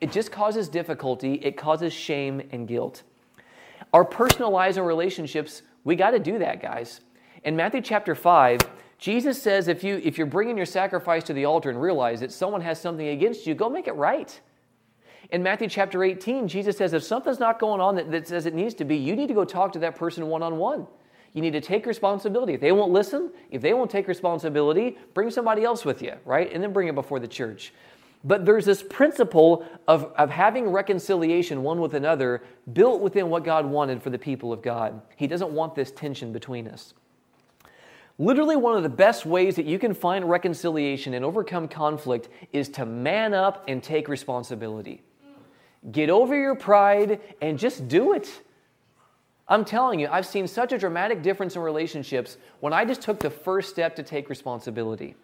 It 0.00 0.12
just 0.12 0.30
causes 0.30 0.68
difficulty, 0.68 1.34
it 1.34 1.56
causes 1.56 1.92
shame 1.92 2.42
and 2.50 2.68
guilt. 2.68 3.02
Our 3.92 4.04
personal 4.04 4.50
lives 4.50 4.76
and 4.76 4.86
relationships, 4.86 5.62
we 5.84 5.96
got 5.96 6.10
to 6.10 6.18
do 6.18 6.38
that, 6.38 6.60
guys. 6.60 7.00
In 7.44 7.56
Matthew 7.56 7.80
chapter 7.80 8.14
5, 8.14 8.60
Jesus 8.98 9.40
says 9.40 9.68
if, 9.68 9.84
you, 9.84 10.00
if 10.02 10.18
you're 10.18 10.26
bringing 10.26 10.56
your 10.56 10.66
sacrifice 10.66 11.22
to 11.24 11.32
the 11.32 11.44
altar 11.44 11.70
and 11.70 11.80
realize 11.80 12.20
that 12.20 12.32
someone 12.32 12.60
has 12.60 12.80
something 12.80 13.08
against 13.08 13.46
you, 13.46 13.54
go 13.54 13.68
make 13.68 13.86
it 13.86 13.94
right. 13.94 14.38
In 15.30 15.42
Matthew 15.42 15.68
chapter 15.68 16.04
18, 16.04 16.48
Jesus 16.48 16.76
says 16.76 16.92
if 16.92 17.02
something's 17.02 17.40
not 17.40 17.58
going 17.58 17.80
on 17.80 17.96
that, 17.96 18.10
that 18.10 18.28
says 18.28 18.46
it 18.46 18.54
needs 18.54 18.74
to 18.74 18.84
be, 18.84 18.96
you 18.96 19.16
need 19.16 19.28
to 19.28 19.34
go 19.34 19.44
talk 19.44 19.72
to 19.72 19.78
that 19.80 19.96
person 19.96 20.26
one 20.28 20.42
on 20.42 20.56
one. 20.56 20.86
You 21.32 21.42
need 21.42 21.52
to 21.52 21.60
take 21.60 21.84
responsibility. 21.84 22.54
If 22.54 22.60
they 22.60 22.72
won't 22.72 22.92
listen, 22.92 23.30
if 23.50 23.60
they 23.60 23.74
won't 23.74 23.90
take 23.90 24.08
responsibility, 24.08 24.96
bring 25.12 25.30
somebody 25.30 25.64
else 25.64 25.84
with 25.84 26.00
you, 26.00 26.14
right? 26.24 26.50
And 26.50 26.62
then 26.62 26.72
bring 26.72 26.88
it 26.88 26.94
before 26.94 27.20
the 27.20 27.28
church. 27.28 27.74
But 28.26 28.44
there's 28.44 28.64
this 28.64 28.82
principle 28.82 29.64
of, 29.86 30.12
of 30.16 30.30
having 30.30 30.68
reconciliation 30.68 31.62
one 31.62 31.80
with 31.80 31.94
another 31.94 32.42
built 32.72 33.00
within 33.00 33.30
what 33.30 33.44
God 33.44 33.64
wanted 33.64 34.02
for 34.02 34.10
the 34.10 34.18
people 34.18 34.52
of 34.52 34.62
God. 34.62 35.00
He 35.14 35.28
doesn't 35.28 35.52
want 35.52 35.76
this 35.76 35.92
tension 35.92 36.32
between 36.32 36.66
us. 36.66 36.92
Literally, 38.18 38.56
one 38.56 38.76
of 38.76 38.82
the 38.82 38.88
best 38.88 39.26
ways 39.26 39.54
that 39.56 39.64
you 39.64 39.78
can 39.78 39.94
find 39.94 40.28
reconciliation 40.28 41.14
and 41.14 41.24
overcome 41.24 41.68
conflict 41.68 42.28
is 42.52 42.68
to 42.70 42.84
man 42.84 43.32
up 43.32 43.64
and 43.68 43.80
take 43.80 44.08
responsibility. 44.08 45.02
Get 45.92 46.10
over 46.10 46.36
your 46.36 46.56
pride 46.56 47.20
and 47.40 47.56
just 47.56 47.86
do 47.86 48.12
it. 48.12 48.42
I'm 49.46 49.64
telling 49.64 50.00
you, 50.00 50.08
I've 50.10 50.26
seen 50.26 50.48
such 50.48 50.72
a 50.72 50.78
dramatic 50.78 51.22
difference 51.22 51.54
in 51.54 51.62
relationships 51.62 52.38
when 52.58 52.72
I 52.72 52.84
just 52.84 53.02
took 53.02 53.20
the 53.20 53.30
first 53.30 53.70
step 53.70 53.94
to 53.96 54.02
take 54.02 54.28
responsibility. 54.28 55.14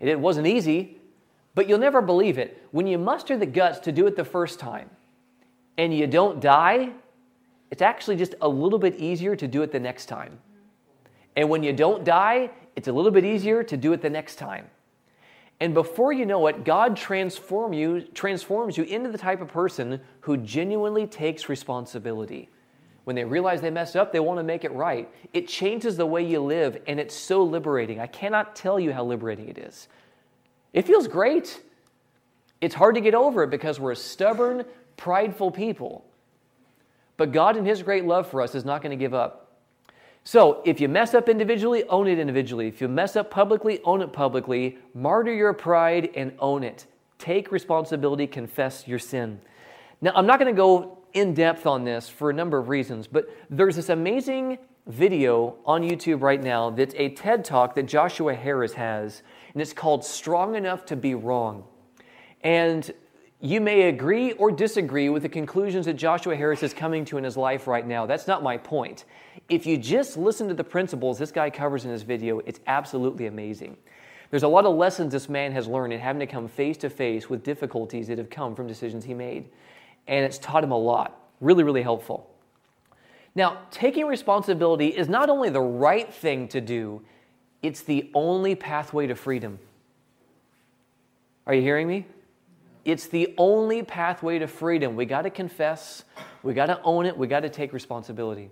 It 0.00 0.18
wasn't 0.18 0.48
easy, 0.48 0.99
but 1.54 1.68
you'll 1.68 1.78
never 1.78 2.00
believe 2.00 2.38
it. 2.38 2.66
When 2.70 2.86
you 2.86 2.98
muster 2.98 3.36
the 3.36 3.46
guts 3.46 3.78
to 3.80 3.92
do 3.92 4.06
it 4.06 4.16
the 4.16 4.24
first 4.24 4.58
time 4.58 4.90
and 5.78 5.94
you 5.94 6.06
don't 6.06 6.40
die, 6.40 6.92
it's 7.70 7.82
actually 7.82 8.16
just 8.16 8.34
a 8.40 8.48
little 8.48 8.78
bit 8.78 8.96
easier 8.96 9.36
to 9.36 9.46
do 9.46 9.62
it 9.62 9.72
the 9.72 9.80
next 9.80 10.06
time. 10.06 10.38
And 11.36 11.48
when 11.48 11.62
you 11.62 11.72
don't 11.72 12.04
die, 12.04 12.50
it's 12.76 12.88
a 12.88 12.92
little 12.92 13.10
bit 13.10 13.24
easier 13.24 13.62
to 13.62 13.76
do 13.76 13.92
it 13.92 14.02
the 14.02 14.10
next 14.10 14.36
time. 14.36 14.66
And 15.60 15.74
before 15.74 16.12
you 16.12 16.24
know 16.24 16.46
it, 16.46 16.64
God 16.64 16.96
transform 16.96 17.72
you, 17.72 18.00
transforms 18.00 18.78
you 18.78 18.84
into 18.84 19.10
the 19.10 19.18
type 19.18 19.42
of 19.42 19.48
person 19.48 20.00
who 20.20 20.38
genuinely 20.38 21.06
takes 21.06 21.48
responsibility. 21.48 22.48
When 23.04 23.14
they 23.14 23.24
realize 23.24 23.60
they 23.60 23.70
messed 23.70 23.96
up, 23.96 24.12
they 24.12 24.20
want 24.20 24.38
to 24.38 24.42
make 24.42 24.64
it 24.64 24.72
right. 24.72 25.08
It 25.32 25.48
changes 25.48 25.96
the 25.96 26.06
way 26.06 26.24
you 26.24 26.40
live, 26.40 26.80
and 26.86 26.98
it's 26.98 27.14
so 27.14 27.42
liberating. 27.42 28.00
I 28.00 28.06
cannot 28.06 28.56
tell 28.56 28.80
you 28.80 28.92
how 28.92 29.04
liberating 29.04 29.48
it 29.48 29.58
is. 29.58 29.88
It 30.72 30.86
feels 30.86 31.08
great. 31.08 31.62
It's 32.60 32.74
hard 32.74 32.94
to 32.94 33.00
get 33.00 33.14
over 33.14 33.42
it 33.42 33.50
because 33.50 33.80
we're 33.80 33.92
a 33.92 33.96
stubborn, 33.96 34.64
prideful 34.96 35.50
people. 35.50 36.04
But 37.16 37.32
God, 37.32 37.56
in 37.56 37.64
His 37.64 37.82
great 37.82 38.04
love 38.04 38.28
for 38.28 38.40
us, 38.42 38.54
is 38.54 38.64
not 38.64 38.82
going 38.82 38.96
to 38.96 39.02
give 39.02 39.14
up. 39.14 39.58
So, 40.22 40.62
if 40.64 40.80
you 40.80 40.88
mess 40.88 41.14
up 41.14 41.28
individually, 41.28 41.84
own 41.84 42.06
it 42.06 42.18
individually. 42.18 42.68
If 42.68 42.80
you 42.80 42.88
mess 42.88 43.16
up 43.16 43.30
publicly, 43.30 43.80
own 43.84 44.02
it 44.02 44.12
publicly. 44.12 44.78
Martyr 44.94 45.32
your 45.32 45.54
pride 45.54 46.10
and 46.14 46.32
own 46.38 46.62
it. 46.62 46.86
Take 47.18 47.50
responsibility, 47.50 48.26
confess 48.26 48.86
your 48.86 48.98
sin. 48.98 49.40
Now, 50.00 50.12
I'm 50.14 50.26
not 50.26 50.38
going 50.38 50.54
to 50.54 50.56
go 50.56 50.98
in 51.12 51.34
depth 51.34 51.66
on 51.66 51.84
this 51.84 52.08
for 52.08 52.30
a 52.30 52.34
number 52.34 52.58
of 52.58 52.68
reasons, 52.68 53.06
but 53.06 53.28
there's 53.48 53.76
this 53.76 53.88
amazing 53.88 54.58
video 54.86 55.56
on 55.64 55.82
YouTube 55.82 56.22
right 56.22 56.42
now 56.42 56.70
that's 56.70 56.94
a 56.96 57.10
TED 57.10 57.44
talk 57.44 57.74
that 57.74 57.84
Joshua 57.84 58.34
Harris 58.34 58.74
has, 58.74 59.22
and 59.52 59.62
it's 59.62 59.72
called 59.72 60.04
Strong 60.04 60.54
Enough 60.54 60.84
to 60.86 60.96
Be 60.96 61.14
Wrong. 61.14 61.64
And 62.42 62.90
you 63.40 63.60
may 63.60 63.88
agree 63.88 64.32
or 64.32 64.50
disagree 64.50 65.08
with 65.08 65.22
the 65.22 65.28
conclusions 65.28 65.86
that 65.86 65.94
Joshua 65.94 66.36
Harris 66.36 66.62
is 66.62 66.74
coming 66.74 67.04
to 67.06 67.16
in 67.16 67.24
his 67.24 67.36
life 67.36 67.66
right 67.66 67.86
now. 67.86 68.06
That's 68.06 68.26
not 68.26 68.42
my 68.42 68.56
point. 68.58 69.04
If 69.48 69.66
you 69.66 69.78
just 69.78 70.16
listen 70.16 70.48
to 70.48 70.54
the 70.54 70.64
principles 70.64 71.18
this 71.18 71.32
guy 71.32 71.48
covers 71.50 71.84
in 71.84 71.90
his 71.90 72.02
video, 72.02 72.40
it's 72.40 72.60
absolutely 72.66 73.26
amazing. 73.26 73.76
There's 74.30 74.42
a 74.42 74.48
lot 74.48 74.66
of 74.66 74.76
lessons 74.76 75.12
this 75.12 75.28
man 75.28 75.52
has 75.52 75.66
learned 75.66 75.92
in 75.92 76.00
having 76.00 76.20
to 76.20 76.26
come 76.26 76.48
face 76.48 76.76
to 76.78 76.90
face 76.90 77.28
with 77.28 77.42
difficulties 77.42 78.08
that 78.08 78.18
have 78.18 78.30
come 78.30 78.54
from 78.54 78.66
decisions 78.66 79.04
he 79.04 79.14
made 79.14 79.48
and 80.06 80.24
it's 80.24 80.38
taught 80.38 80.64
him 80.64 80.72
a 80.72 80.78
lot. 80.78 81.18
Really, 81.40 81.64
really 81.64 81.82
helpful. 81.82 82.28
Now, 83.34 83.62
taking 83.70 84.06
responsibility 84.06 84.88
is 84.88 85.08
not 85.08 85.30
only 85.30 85.50
the 85.50 85.60
right 85.60 86.12
thing 86.12 86.48
to 86.48 86.60
do, 86.60 87.02
it's 87.62 87.82
the 87.82 88.10
only 88.14 88.54
pathway 88.54 89.06
to 89.06 89.14
freedom. 89.14 89.58
Are 91.46 91.54
you 91.54 91.62
hearing 91.62 91.88
me? 91.88 92.06
It's 92.84 93.06
the 93.06 93.34
only 93.36 93.82
pathway 93.82 94.38
to 94.38 94.46
freedom. 94.46 94.96
We 94.96 95.04
got 95.04 95.22
to 95.22 95.30
confess, 95.30 96.04
we 96.42 96.54
got 96.54 96.66
to 96.66 96.80
own 96.82 97.06
it, 97.06 97.16
we 97.16 97.26
got 97.26 97.40
to 97.40 97.50
take 97.50 97.72
responsibility. 97.72 98.50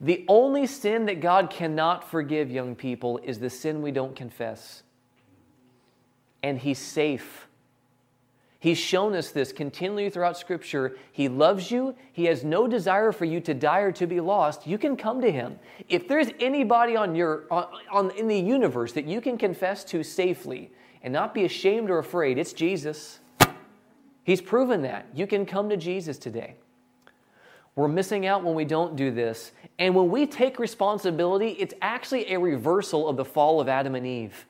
The 0.00 0.24
only 0.28 0.66
sin 0.66 1.06
that 1.06 1.20
God 1.20 1.50
cannot 1.50 2.10
forgive 2.10 2.50
young 2.50 2.74
people 2.74 3.18
is 3.22 3.38
the 3.38 3.48
sin 3.48 3.82
we 3.82 3.92
don't 3.92 4.14
confess. 4.14 4.82
And 6.42 6.58
He's 6.58 6.78
safe 6.78 7.45
He's 8.66 8.78
shown 8.78 9.14
us 9.14 9.30
this 9.30 9.52
continually 9.52 10.10
throughout 10.10 10.36
Scripture. 10.36 10.96
He 11.12 11.28
loves 11.28 11.70
you. 11.70 11.94
He 12.12 12.24
has 12.24 12.42
no 12.42 12.66
desire 12.66 13.12
for 13.12 13.24
you 13.24 13.38
to 13.42 13.54
die 13.54 13.78
or 13.78 13.92
to 13.92 14.08
be 14.08 14.18
lost. 14.18 14.66
You 14.66 14.76
can 14.76 14.96
come 14.96 15.20
to 15.20 15.30
Him. 15.30 15.60
If 15.88 16.08
there's 16.08 16.30
anybody 16.40 16.96
on 16.96 17.14
your, 17.14 17.44
on, 17.48 17.68
on, 17.92 18.10
in 18.18 18.26
the 18.26 18.36
universe 18.36 18.92
that 18.94 19.04
you 19.04 19.20
can 19.20 19.38
confess 19.38 19.84
to 19.84 20.02
safely 20.02 20.72
and 21.04 21.12
not 21.12 21.32
be 21.32 21.44
ashamed 21.44 21.90
or 21.90 22.00
afraid, 22.00 22.38
it's 22.38 22.52
Jesus. 22.52 23.20
He's 24.24 24.40
proven 24.40 24.82
that. 24.82 25.06
You 25.14 25.28
can 25.28 25.46
come 25.46 25.68
to 25.68 25.76
Jesus 25.76 26.18
today. 26.18 26.56
We're 27.76 27.86
missing 27.86 28.26
out 28.26 28.42
when 28.42 28.56
we 28.56 28.64
don't 28.64 28.96
do 28.96 29.12
this. 29.12 29.52
And 29.78 29.94
when 29.94 30.10
we 30.10 30.26
take 30.26 30.58
responsibility, 30.58 31.50
it's 31.50 31.74
actually 31.82 32.32
a 32.32 32.40
reversal 32.40 33.08
of 33.08 33.16
the 33.16 33.24
fall 33.24 33.60
of 33.60 33.68
Adam 33.68 33.94
and 33.94 34.04
Eve. 34.04 34.44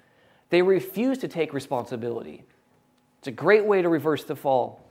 They 0.48 0.62
refuse 0.62 1.18
to 1.18 1.28
take 1.28 1.52
responsibility. 1.52 2.46
It's 3.18 3.28
a 3.28 3.32
great 3.32 3.64
way 3.64 3.82
to 3.82 3.88
reverse 3.88 4.24
the 4.24 4.36
fall. 4.36 4.82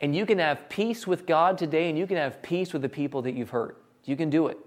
And 0.00 0.14
you 0.14 0.24
can 0.24 0.38
have 0.38 0.68
peace 0.68 1.06
with 1.06 1.26
God 1.26 1.58
today, 1.58 1.88
and 1.88 1.98
you 1.98 2.06
can 2.06 2.16
have 2.16 2.40
peace 2.42 2.72
with 2.72 2.82
the 2.82 2.88
people 2.88 3.22
that 3.22 3.34
you've 3.34 3.50
hurt. 3.50 3.82
You 4.04 4.16
can 4.16 4.30
do 4.30 4.46
it. 4.46 4.58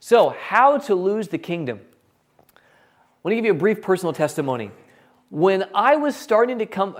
So, 0.00 0.30
how 0.30 0.78
to 0.78 0.94
lose 0.94 1.28
the 1.28 1.38
kingdom? 1.38 1.80
I 2.48 2.58
want 3.22 3.32
to 3.32 3.36
give 3.36 3.44
you 3.44 3.52
a 3.52 3.54
brief 3.54 3.82
personal 3.82 4.12
testimony. 4.12 4.70
When 5.30 5.64
I 5.74 5.96
was 5.96 6.14
starting 6.14 6.58
to 6.60 6.66
come, 6.66 6.96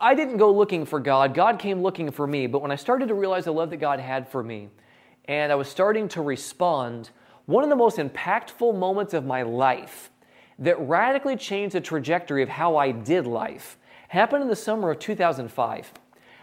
I 0.00 0.14
didn't 0.14 0.36
go 0.36 0.52
looking 0.52 0.86
for 0.86 1.00
God. 1.00 1.34
God 1.34 1.58
came 1.58 1.82
looking 1.82 2.10
for 2.10 2.26
me. 2.26 2.46
But 2.46 2.62
when 2.62 2.70
I 2.70 2.76
started 2.76 3.08
to 3.08 3.14
realize 3.14 3.44
the 3.44 3.52
love 3.52 3.70
that 3.70 3.78
God 3.78 4.00
had 4.00 4.28
for 4.28 4.42
me, 4.42 4.68
and 5.26 5.50
I 5.50 5.54
was 5.54 5.68
starting 5.68 6.08
to 6.08 6.22
respond, 6.22 7.10
one 7.46 7.64
of 7.64 7.70
the 7.70 7.76
most 7.76 7.96
impactful 7.98 8.78
moments 8.78 9.14
of 9.14 9.24
my 9.24 9.42
life 9.42 10.10
that 10.58 10.78
radically 10.80 11.36
changed 11.36 11.74
the 11.74 11.80
trajectory 11.80 12.42
of 12.42 12.48
how 12.48 12.76
I 12.76 12.92
did 12.92 13.26
life 13.26 13.76
happened 14.14 14.42
in 14.42 14.48
the 14.48 14.56
summer 14.56 14.92
of 14.92 14.98
2005. 15.00 15.92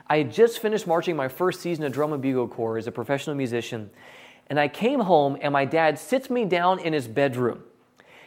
I 0.07 0.17
had 0.17 0.31
just 0.31 0.59
finished 0.59 0.85
marching 0.85 1.15
my 1.15 1.29
first 1.29 1.61
season 1.61 1.85
of 1.85 1.93
drum 1.93 2.11
and 2.11 2.21
bugle 2.21 2.47
corps 2.47 2.77
as 2.77 2.85
a 2.85 2.91
professional 2.91 3.35
musician, 3.35 3.89
and 4.47 4.59
I 4.59 4.67
came 4.67 4.99
home 4.99 5.37
and 5.41 5.53
my 5.53 5.63
dad 5.63 5.97
sits 5.97 6.29
me 6.29 6.43
down 6.43 6.79
in 6.79 6.91
his 6.91 7.07
bedroom. 7.07 7.63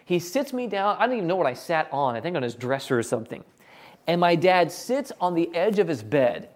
He 0.07 0.18
sits 0.18 0.55
me 0.55 0.66
down, 0.66 0.97
I 0.99 1.07
don't 1.07 1.16
even 1.16 1.28
know 1.28 1.36
what 1.36 1.47
I 1.47 1.53
sat 1.53 1.88
on, 1.92 2.16
I 2.16 2.22
think 2.22 2.36
on 2.36 2.42
his 2.42 2.55
dresser 2.55 2.99
or 2.99 3.03
something. 3.03 3.45
And 4.07 4.18
my 4.18 4.34
dad 4.34 4.72
sits 4.72 5.12
on 5.20 5.34
the 5.34 5.55
edge 5.55 5.78
of 5.78 5.88
his 5.88 6.03
bed, 6.03 6.49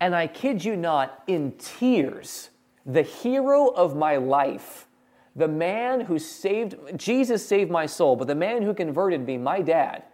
and 0.00 0.14
I 0.14 0.26
kid 0.26 0.64
you 0.64 0.74
not, 0.74 1.22
in 1.26 1.52
tears, 1.58 2.48
the 2.86 3.02
hero 3.02 3.68
of 3.68 3.94
my 3.94 4.16
life, 4.16 4.88
the 5.36 5.48
man 5.48 6.00
who 6.00 6.18
saved, 6.18 6.76
Jesus 6.96 7.46
saved 7.46 7.70
my 7.70 7.84
soul, 7.84 8.16
but 8.16 8.26
the 8.26 8.34
man 8.34 8.62
who 8.62 8.72
converted 8.72 9.26
me, 9.26 9.36
my 9.36 9.60
dad, 9.60 10.04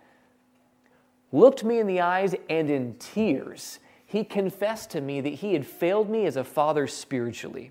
looked 1.32 1.64
me 1.64 1.78
in 1.78 1.86
the 1.86 2.00
eyes 2.00 2.34
and 2.48 2.70
in 2.70 2.94
tears, 2.98 3.78
he 4.06 4.24
confessed 4.24 4.90
to 4.90 5.00
me 5.00 5.20
that 5.20 5.34
he 5.34 5.52
had 5.52 5.66
failed 5.66 6.08
me 6.08 6.24
as 6.26 6.36
a 6.36 6.44
father 6.44 6.86
spiritually. 6.86 7.70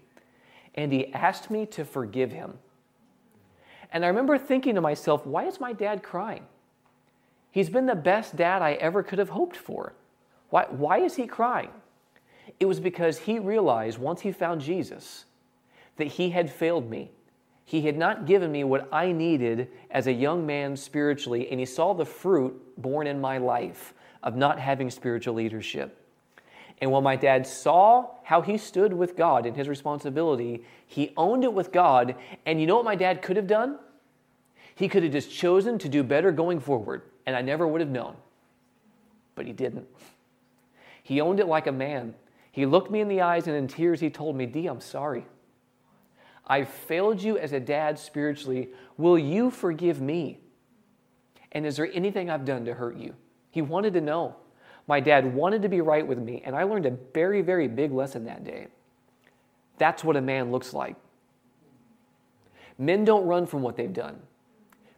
And 0.76 0.94
he 0.94 1.12
asked 1.14 1.50
me 1.50 1.66
to 1.68 1.84
forgive 1.84 2.32
him. 2.32 2.60
And 3.92 4.06
I 4.06 4.10
remember 4.10 4.38
thinking 4.38 4.76
to 4.76 4.82
myself, 4.82 5.26
why 5.26 5.46
is 5.46 5.60
my 5.60 5.74
dad 5.74 6.04
crying? 6.04 6.44
He's 7.52 7.70
been 7.70 7.88
the 7.88 7.96
best 7.96 8.36
dad 8.36 8.62
I 8.62 8.74
ever 8.74 9.02
could 9.02 9.18
have 9.18 9.30
hoped 9.30 9.56
for. 9.56 9.94
Why, 10.50 10.66
why 10.70 11.00
is 11.00 11.16
he 11.16 11.26
crying? 11.26 11.72
It 12.60 12.66
was 12.66 12.80
because 12.80 13.18
he 13.18 13.40
realized 13.40 13.98
once 13.98 14.22
he 14.22 14.32
found 14.32 14.62
Jesus 14.62 15.26
that 15.96 16.08
he 16.08 16.30
had 16.30 16.52
failed 16.52 16.90
me 16.90 17.12
he 17.68 17.82
had 17.82 17.98
not 17.98 18.26
given 18.26 18.50
me 18.50 18.64
what 18.64 18.88
I 18.94 19.12
needed 19.12 19.68
as 19.92 20.08
a 20.08 20.14
young 20.14 20.46
man 20.46 20.78
spiritually, 20.78 21.50
and 21.52 21.60
He 21.60 21.66
saw 21.66 21.94
the 21.94 22.06
fruit 22.06 22.56
born 22.82 23.08
in 23.08 23.20
my 23.20 23.40
life 23.40 23.94
of 24.24 24.38
not 24.38 24.58
having 24.58 24.90
spiritual 24.90 25.34
leadership. 25.34 26.02
And 26.80 26.94
when 26.94 27.04
my 27.04 27.18
dad 27.18 27.46
saw 27.46 28.12
how 28.24 28.42
he 28.42 28.58
stood 28.58 28.94
with 28.94 29.18
God 29.18 29.46
in 29.46 29.54
his 29.54 29.68
responsibility, 29.68 30.64
he 30.86 31.12
owned 31.18 31.44
it 31.44 31.52
with 31.52 31.74
God. 31.74 32.16
And 32.46 32.62
you 32.62 32.68
know 32.68 32.78
what 32.78 32.86
my 32.86 32.96
dad 32.96 33.22
could 33.22 33.36
have 33.36 33.48
done? 33.48 33.80
He 34.74 34.88
could 34.88 35.04
have 35.04 35.12
just 35.12 35.30
chosen 35.30 35.78
to 35.80 35.90
do 35.90 36.04
better 36.04 36.32
going 36.32 36.62
forward, 36.62 37.02
and 37.26 37.36
I 37.36 37.42
never 37.42 37.68
would 37.68 37.82
have 37.82 37.90
known. 37.90 38.16
But 39.36 39.46
he 39.46 39.52
didn't. 39.52 39.88
He 41.04 41.20
owned 41.20 41.42
it 41.42 41.48
like 41.48 41.68
a 41.68 41.74
man. 41.74 42.14
He 42.50 42.66
looked 42.66 42.90
me 42.90 43.02
in 43.02 43.10
the 43.10 43.20
eyes, 43.20 43.46
and 43.48 43.58
in 43.58 43.68
tears, 43.68 44.00
he 44.00 44.10
told 44.10 44.38
me, 44.38 44.46
Dee, 44.46 44.68
I'm 44.68 44.80
sorry. 44.80 45.26
I 46.48 46.64
failed 46.64 47.22
you 47.22 47.38
as 47.38 47.52
a 47.52 47.60
dad 47.60 48.00
spiritually. 48.00 48.70
Will 48.98 49.20
you 49.20 49.52
forgive 49.52 50.02
me? 50.02 50.40
And 51.52 51.66
is 51.66 51.76
there 51.76 51.90
anything 51.94 52.30
I've 52.30 52.46
done 52.46 52.66
to 52.66 52.74
hurt 52.74 52.98
you? 52.98 53.14
He 53.52 53.62
wanted 53.62 53.94
to 53.94 54.02
know. 54.02 54.36
My 54.88 55.02
dad 55.02 55.34
wanted 55.34 55.62
to 55.64 55.70
be 55.70 55.82
right 55.82 56.06
with 56.06 56.18
me, 56.18 56.42
and 56.46 56.56
I 56.56 56.64
learned 56.64 56.86
a 56.86 56.92
very, 57.14 57.42
very 57.42 57.68
big 57.68 57.92
lesson 57.92 58.26
that 58.26 58.46
day. 58.46 58.68
That's 59.78 60.04
what 60.04 60.16
a 60.16 60.22
man 60.22 60.52
looks 60.52 60.74
like. 60.74 60.96
Men 62.78 63.04
don't 63.04 63.26
run 63.26 63.46
from 63.46 63.62
what 63.62 63.76
they've 63.76 63.92
done, 63.92 64.20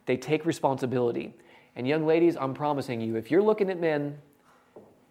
they 0.06 0.18
take 0.18 0.46
responsibility. 0.46 1.34
And, 1.76 1.88
young 1.88 2.06
ladies, 2.06 2.36
I'm 2.36 2.54
promising 2.54 3.00
you, 3.00 3.16
if 3.16 3.32
you're 3.32 3.42
looking 3.42 3.70
at 3.70 3.80
men, 3.80 4.18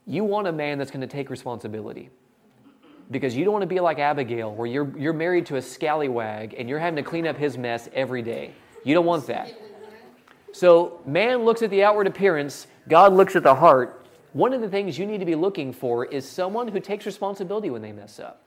you 0.07 0.23
want 0.23 0.49
a 0.49 0.53
man 0.53 0.77
that's 0.77 0.91
going 0.91 1.01
to 1.01 1.07
take 1.07 1.31
responsibility. 1.31 2.11
Because 3.11 3.35
you 3.35 3.45
don't 3.45 3.53
want 3.53 3.63
to 3.63 3.67
be 3.67 3.81
like 3.81 3.99
Abigail, 3.99 4.55
where 4.55 4.67
you're, 4.67 4.97
you're 4.99 5.13
married 5.13 5.47
to 5.47 5.57
a 5.57 5.63
scallywag 5.63 6.55
and 6.59 6.69
you're 6.69 6.79
having 6.79 6.97
to 6.97 7.03
clean 7.03 7.27
up 7.27 7.37
his 7.37 7.57
mess 7.57 7.89
every 7.95 8.23
day. 8.23 8.53
You 8.85 8.95
don't 8.95 9.07
want 9.07 9.27
that. 9.29 9.53
So, 10.53 11.01
man 11.07 11.45
looks 11.45 11.63
at 11.63 11.71
the 11.71 11.85
outward 11.85 12.07
appearance, 12.07 12.67
God 12.89 13.13
looks 13.13 13.37
at 13.37 13.43
the 13.43 13.55
heart. 13.55 14.07
One 14.33 14.53
of 14.53 14.61
the 14.61 14.69
things 14.69 14.99
you 14.99 15.07
need 15.07 15.19
to 15.19 15.27
be 15.27 15.35
looking 15.35 15.73
for 15.73 16.05
is 16.05 16.29
someone 16.29 16.69
who 16.69 16.81
takes 16.81 17.07
responsibility 17.07 17.71
when 17.71 17.83
they 17.83 17.93
mess 17.93 18.19
up, 18.19 18.43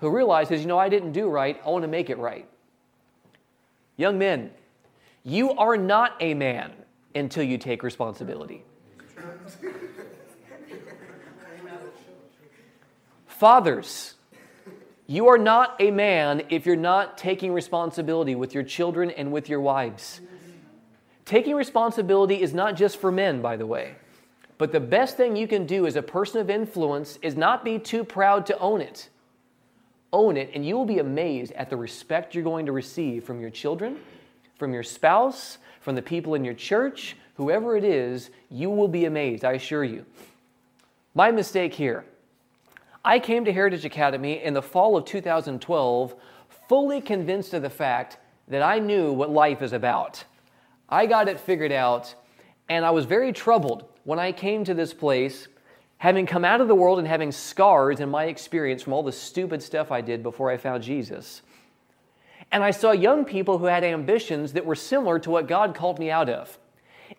who 0.00 0.10
realizes, 0.10 0.60
you 0.60 0.66
know, 0.66 0.78
I 0.78 0.88
didn't 0.88 1.12
do 1.12 1.28
right, 1.28 1.60
I 1.64 1.68
want 1.70 1.82
to 1.82 1.88
make 1.88 2.10
it 2.10 2.18
right. 2.18 2.48
Young 3.96 4.18
men, 4.18 4.50
you 5.24 5.50
are 5.52 5.76
not 5.76 6.16
a 6.20 6.34
man 6.34 6.72
until 7.14 7.42
you 7.42 7.58
take 7.58 7.82
responsibility. 7.82 8.64
Fathers, 13.38 14.14
you 15.06 15.28
are 15.28 15.36
not 15.36 15.76
a 15.78 15.90
man 15.90 16.42
if 16.48 16.64
you're 16.64 16.74
not 16.74 17.18
taking 17.18 17.52
responsibility 17.52 18.34
with 18.34 18.54
your 18.54 18.62
children 18.62 19.10
and 19.10 19.30
with 19.30 19.48
your 19.48 19.60
wives. 19.60 20.20
Taking 21.26 21.54
responsibility 21.54 22.40
is 22.40 22.54
not 22.54 22.76
just 22.76 22.96
for 22.98 23.12
men, 23.12 23.42
by 23.42 23.56
the 23.56 23.66
way. 23.66 23.96
But 24.58 24.72
the 24.72 24.80
best 24.80 25.18
thing 25.18 25.36
you 25.36 25.46
can 25.46 25.66
do 25.66 25.86
as 25.86 25.96
a 25.96 26.02
person 26.02 26.40
of 26.40 26.48
influence 26.48 27.18
is 27.20 27.36
not 27.36 27.62
be 27.62 27.78
too 27.78 28.04
proud 28.04 28.46
to 28.46 28.58
own 28.58 28.80
it. 28.80 29.10
Own 30.12 30.38
it, 30.38 30.50
and 30.54 30.64
you 30.64 30.76
will 30.76 30.86
be 30.86 30.98
amazed 30.98 31.52
at 31.52 31.68
the 31.68 31.76
respect 31.76 32.34
you're 32.34 32.42
going 32.42 32.66
to 32.66 32.72
receive 32.72 33.24
from 33.24 33.40
your 33.40 33.50
children, 33.50 33.98
from 34.58 34.72
your 34.72 34.82
spouse, 34.82 35.58
from 35.80 35.94
the 35.94 36.00
people 36.00 36.34
in 36.34 36.44
your 36.44 36.54
church, 36.54 37.16
whoever 37.34 37.76
it 37.76 37.84
is, 37.84 38.30
you 38.50 38.70
will 38.70 38.88
be 38.88 39.04
amazed, 39.04 39.44
I 39.44 39.52
assure 39.52 39.84
you. 39.84 40.06
My 41.14 41.30
mistake 41.30 41.74
here. 41.74 42.06
I 43.06 43.20
came 43.20 43.44
to 43.44 43.52
Heritage 43.52 43.84
Academy 43.84 44.42
in 44.42 44.52
the 44.52 44.60
fall 44.60 44.96
of 44.96 45.04
2012 45.04 46.16
fully 46.68 47.00
convinced 47.00 47.54
of 47.54 47.62
the 47.62 47.70
fact 47.70 48.18
that 48.48 48.62
I 48.62 48.80
knew 48.80 49.12
what 49.12 49.30
life 49.30 49.62
is 49.62 49.72
about. 49.72 50.24
I 50.88 51.06
got 51.06 51.28
it 51.28 51.38
figured 51.38 51.70
out, 51.70 52.12
and 52.68 52.84
I 52.84 52.90
was 52.90 53.04
very 53.04 53.32
troubled 53.32 53.84
when 54.02 54.18
I 54.18 54.32
came 54.32 54.64
to 54.64 54.74
this 54.74 54.92
place, 54.92 55.46
having 55.98 56.26
come 56.26 56.44
out 56.44 56.60
of 56.60 56.66
the 56.66 56.74
world 56.74 56.98
and 56.98 57.06
having 57.06 57.30
scars 57.30 58.00
in 58.00 58.08
my 58.08 58.24
experience 58.24 58.82
from 58.82 58.92
all 58.92 59.04
the 59.04 59.12
stupid 59.12 59.62
stuff 59.62 59.92
I 59.92 60.00
did 60.00 60.24
before 60.24 60.50
I 60.50 60.56
found 60.56 60.82
Jesus. 60.82 61.42
And 62.50 62.64
I 62.64 62.72
saw 62.72 62.90
young 62.90 63.24
people 63.24 63.58
who 63.58 63.66
had 63.66 63.84
ambitions 63.84 64.52
that 64.54 64.66
were 64.66 64.74
similar 64.74 65.20
to 65.20 65.30
what 65.30 65.46
God 65.46 65.76
called 65.76 66.00
me 66.00 66.10
out 66.10 66.28
of. 66.28 66.58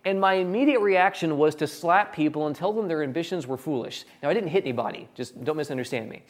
And 0.08 0.22
my 0.22 0.36
immediate 0.36 0.80
reaction 0.80 1.38
was 1.38 1.54
to 1.56 1.68
slap 1.68 2.16
people 2.16 2.48
and 2.48 2.56
tell 2.56 2.72
them 2.72 2.88
their 2.88 3.04
ambitions 3.04 3.46
were 3.46 3.58
foolish. 3.58 4.06
Now, 4.24 4.30
I 4.30 4.34
didn't 4.34 4.52
hit 4.52 4.64
anybody, 4.64 5.10
just 5.16 5.44
don't 5.44 5.58
misunderstand 5.58 6.08
me. 6.08 6.24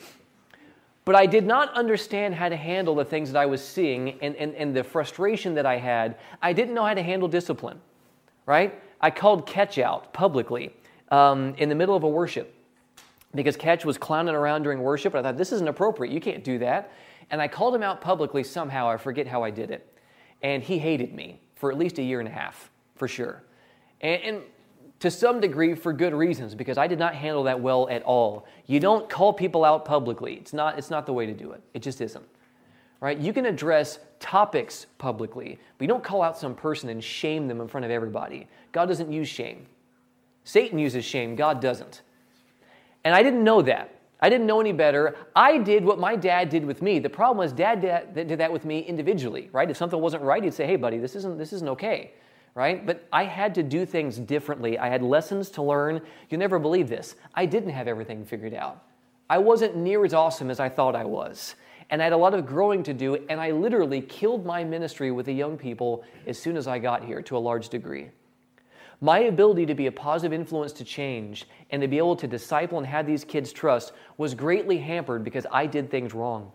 But 1.06 1.14
I 1.14 1.28
did 1.28 1.46
not 1.46 1.72
understand 1.76 2.34
how 2.34 2.50
to 2.50 2.56
handle 2.56 2.96
the 2.96 3.06
things 3.06 3.32
that 3.32 3.40
I 3.40 3.46
was 3.46 3.64
seeing 3.64 4.20
and, 4.20 4.36
and, 4.38 4.56
and 4.56 4.76
the 4.76 4.84
frustration 4.84 5.54
that 5.54 5.68
I 5.68 5.78
had. 5.78 6.18
I 6.42 6.54
didn't 6.54 6.74
know 6.74 6.86
how 6.86 6.96
to 6.96 7.04
handle 7.04 7.28
discipline, 7.28 7.80
right? 8.48 8.82
I 9.00 9.12
called 9.12 9.46
Catch 9.46 9.78
out 9.78 10.12
publicly 10.12 10.76
um, 11.12 11.54
in 11.60 11.70
the 11.70 11.76
middle 11.76 11.96
of 11.96 12.02
a 12.02 12.10
worship 12.10 12.56
because 13.36 13.56
Catch 13.56 13.86
was 13.86 13.96
clowning 13.96 14.34
around 14.34 14.64
during 14.64 14.82
worship. 14.82 15.14
And 15.14 15.20
I 15.20 15.30
thought, 15.30 15.38
this 15.38 15.52
isn't 15.52 15.68
appropriate. 15.68 16.12
You 16.12 16.20
can't 16.20 16.44
do 16.44 16.58
that. 16.58 16.92
And 17.30 17.40
I 17.40 17.48
called 17.48 17.76
him 17.76 17.84
out 17.84 18.02
publicly 18.02 18.44
somehow. 18.44 18.90
I 18.90 18.98
forget 18.98 19.28
how 19.28 19.44
I 19.44 19.52
did 19.52 19.70
it. 19.70 19.88
And 20.42 20.64
he 20.64 20.80
hated 20.80 21.14
me 21.14 21.42
for 21.54 21.72
at 21.72 21.78
least 21.78 22.00
a 22.00 22.04
year 22.04 22.20
and 22.20 22.28
a 22.28 22.32
half, 22.32 22.72
for 22.96 23.08
sure. 23.08 23.44
And, 24.02 24.22
and 24.24 24.42
to 25.00 25.12
some 25.12 25.40
degree 25.40 25.76
for 25.76 25.94
good 25.94 26.14
reasons 26.14 26.56
because 26.56 26.78
I 26.78 26.88
did 26.88 27.00
not 27.00 27.14
handle 27.14 27.44
that 27.44 27.60
well 27.60 27.88
at 27.90 28.04
all. 28.04 28.48
You 28.66 28.80
don't 28.80 29.10
call 29.10 29.34
people 29.34 29.64
out 29.64 29.86
publicly. 29.86 30.36
It's 30.36 30.54
not, 30.54 30.78
it's 30.78 30.90
not 30.90 31.06
the 31.06 31.14
way 31.14 31.26
to 31.26 31.34
do 31.34 31.52
it. 31.52 31.62
It 31.74 31.82
just 31.82 32.02
isn't. 32.02 32.26
Right? 33.00 33.18
You 33.18 33.32
can 33.32 33.46
address 33.46 34.00
topics 34.20 34.88
publicly, 34.98 35.60
but 35.78 35.84
you 35.84 35.88
don't 35.88 36.04
call 36.04 36.24
out 36.24 36.36
some 36.36 36.56
person 36.56 36.90
and 36.90 37.04
shame 37.04 37.48
them 37.48 37.62
in 37.62 37.68
front 37.68 37.86
of 37.86 37.92
everybody. 37.92 38.48
God 38.72 38.88
doesn't 38.88 39.12
use 39.12 39.28
shame. 39.28 39.68
Satan 40.44 40.80
uses 40.80 41.06
shame, 41.06 41.36
God 41.36 41.62
doesn't. 41.62 42.02
And 43.04 43.14
I 43.14 43.22
didn't 43.22 43.44
know 43.44 43.62
that. 43.62 43.94
I 44.20 44.30
didn't 44.30 44.48
know 44.48 44.60
any 44.60 44.72
better. 44.72 45.16
I 45.36 45.60
did 45.60 45.86
what 45.86 46.00
my 46.00 46.16
dad 46.16 46.50
did 46.50 46.66
with 46.66 46.82
me. 46.82 46.98
The 46.98 47.10
problem 47.10 47.38
was 47.38 47.54
dad 47.54 47.82
did 48.16 48.40
that 48.40 48.52
with 48.52 48.66
me 48.66 48.80
individually, 48.80 49.50
right? 49.52 49.70
If 49.70 49.78
something 49.78 50.00
wasn't 50.02 50.24
right, 50.24 50.44
he'd 50.44 50.56
say, 50.56 50.66
"Hey 50.66 50.76
buddy, 50.76 50.98
this 50.98 51.16
isn't 51.16 51.38
this 51.38 51.54
isn't 51.54 51.70
okay." 51.70 52.14
Right? 52.58 52.88
But 52.88 53.08
I 53.14 53.26
had 53.26 53.54
to 53.56 53.64
do 53.64 53.86
things 53.86 54.18
differently. 54.18 54.80
I 54.80 54.90
had 54.90 55.04
lessons 55.04 55.52
to 55.52 55.62
learn. 55.62 56.02
You'll 56.28 56.40
never 56.40 56.58
believe 56.58 56.90
this. 56.90 57.16
I 57.36 57.46
didn't 57.46 57.70
have 57.70 57.88
everything 57.88 58.26
figured 58.26 58.56
out. 58.56 58.84
I 59.30 59.38
wasn't 59.38 59.76
near 59.76 60.04
as 60.04 60.16
awesome 60.16 60.50
as 60.50 60.60
I 60.60 60.68
thought 60.68 60.96
I 60.96 61.06
was. 61.06 61.54
And 61.92 62.02
I 62.02 62.06
had 62.06 62.14
a 62.14 62.18
lot 62.18 62.34
of 62.34 62.48
growing 62.48 62.82
to 62.82 62.96
do, 62.96 63.14
and 63.30 63.40
I 63.40 63.52
literally 63.52 64.02
killed 64.02 64.44
my 64.44 64.64
ministry 64.64 65.12
with 65.12 65.28
the 65.28 65.34
young 65.34 65.56
people 65.56 66.04
as 66.26 66.40
soon 66.40 66.58
as 66.58 66.68
I 66.68 66.80
got 66.80 67.06
here 67.06 67.22
to 67.22 67.38
a 67.38 67.40
large 67.40 67.70
degree. 67.70 68.10
My 69.02 69.20
ability 69.20 69.68
to 69.68 69.76
be 69.76 69.86
a 69.86 69.92
positive 69.92 70.34
influence 70.34 70.74
to 70.74 70.84
change 70.84 71.46
and 71.70 71.80
to 71.84 71.88
be 71.88 72.00
able 72.00 72.16
to 72.16 72.26
disciple 72.26 72.80
and 72.80 72.88
have 72.88 73.06
these 73.06 73.24
kids 73.24 73.54
trust 73.54 73.94
was 74.18 74.34
greatly 74.34 74.80
hampered 74.80 75.24
because 75.24 75.46
I 75.52 75.68
did 75.68 75.92
things 75.92 76.16
wrong. 76.16 76.52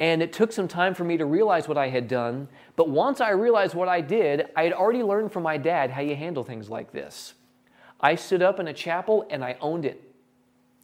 And 0.00 0.22
it 0.22 0.32
took 0.32 0.50
some 0.50 0.66
time 0.66 0.94
for 0.94 1.04
me 1.04 1.18
to 1.18 1.26
realize 1.26 1.68
what 1.68 1.76
I 1.76 1.90
had 1.90 2.08
done. 2.08 2.48
But 2.74 2.88
once 2.88 3.20
I 3.20 3.30
realized 3.30 3.74
what 3.74 3.88
I 3.88 4.00
did, 4.00 4.46
I 4.56 4.64
had 4.64 4.72
already 4.72 5.02
learned 5.02 5.30
from 5.30 5.42
my 5.42 5.58
dad 5.58 5.90
how 5.90 6.00
you 6.00 6.16
handle 6.16 6.42
things 6.42 6.70
like 6.70 6.90
this. 6.90 7.34
I 8.00 8.14
stood 8.14 8.40
up 8.40 8.58
in 8.58 8.66
a 8.66 8.72
chapel 8.72 9.26
and 9.30 9.44
I 9.44 9.58
owned 9.60 9.84
it 9.84 10.02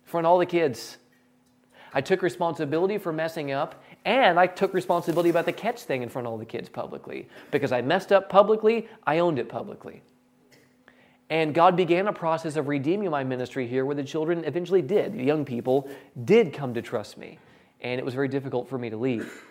in 0.05 0.11
front 0.11 0.27
of 0.27 0.31
all 0.31 0.39
the 0.39 0.45
kids. 0.45 0.99
I 1.95 2.03
took 2.03 2.21
responsibility 2.21 2.99
for 2.99 3.11
messing 3.11 3.53
up, 3.53 3.83
and 4.05 4.39
I 4.39 4.47
took 4.47 4.75
responsibility 4.75 5.31
about 5.31 5.47
the 5.47 5.53
catch 5.53 5.81
thing 5.81 6.03
in 6.03 6.11
front 6.11 6.27
of 6.27 6.33
all 6.33 6.39
the 6.39 6.45
kids 6.45 6.69
publicly. 6.69 7.27
Because 7.51 7.73
I 7.73 7.81
messed 7.81 8.12
up 8.12 8.29
publicly, 8.29 8.87
I 9.07 9.21
owned 9.21 9.39
it 9.39 9.49
publicly. 9.49 10.03
And 11.31 11.55
God 11.55 11.75
began 11.75 12.07
a 12.07 12.12
process 12.12 12.57
of 12.57 12.69
redeeming 12.69 13.11
my 13.11 13.25
ministry 13.25 13.67
here 13.67 13.87
where 13.87 13.95
the 13.95 14.05
children 14.05 14.45
eventually 14.45 14.83
did. 14.83 15.14
The 15.14 15.25
young 15.25 15.47
people 15.47 15.89
did 16.23 16.53
come 16.53 16.75
to 16.75 16.83
trust 16.83 17.17
me 17.17 17.39
and 17.81 17.99
it 17.99 18.05
was 18.05 18.14
very 18.14 18.29
difficult 18.29 18.68
for 18.68 18.79
me 18.79 18.91
to 18.91 18.97
leave. 18.97 19.43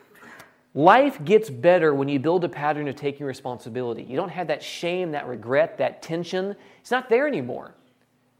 Life 0.73 1.23
gets 1.23 1.49
better 1.49 1.95
when 1.95 2.09
you 2.09 2.19
build 2.19 2.43
a 2.43 2.49
pattern 2.49 2.87
of 2.89 2.97
taking 2.97 3.25
responsibility. 3.25 4.03
You 4.03 4.17
don't 4.17 4.29
have 4.29 4.47
that 4.47 4.61
shame, 4.61 5.11
that 5.11 5.25
regret, 5.27 5.77
that 5.77 6.01
tension. 6.01 6.55
It's 6.81 6.91
not 6.91 7.09
there 7.09 7.27
anymore. 7.27 7.75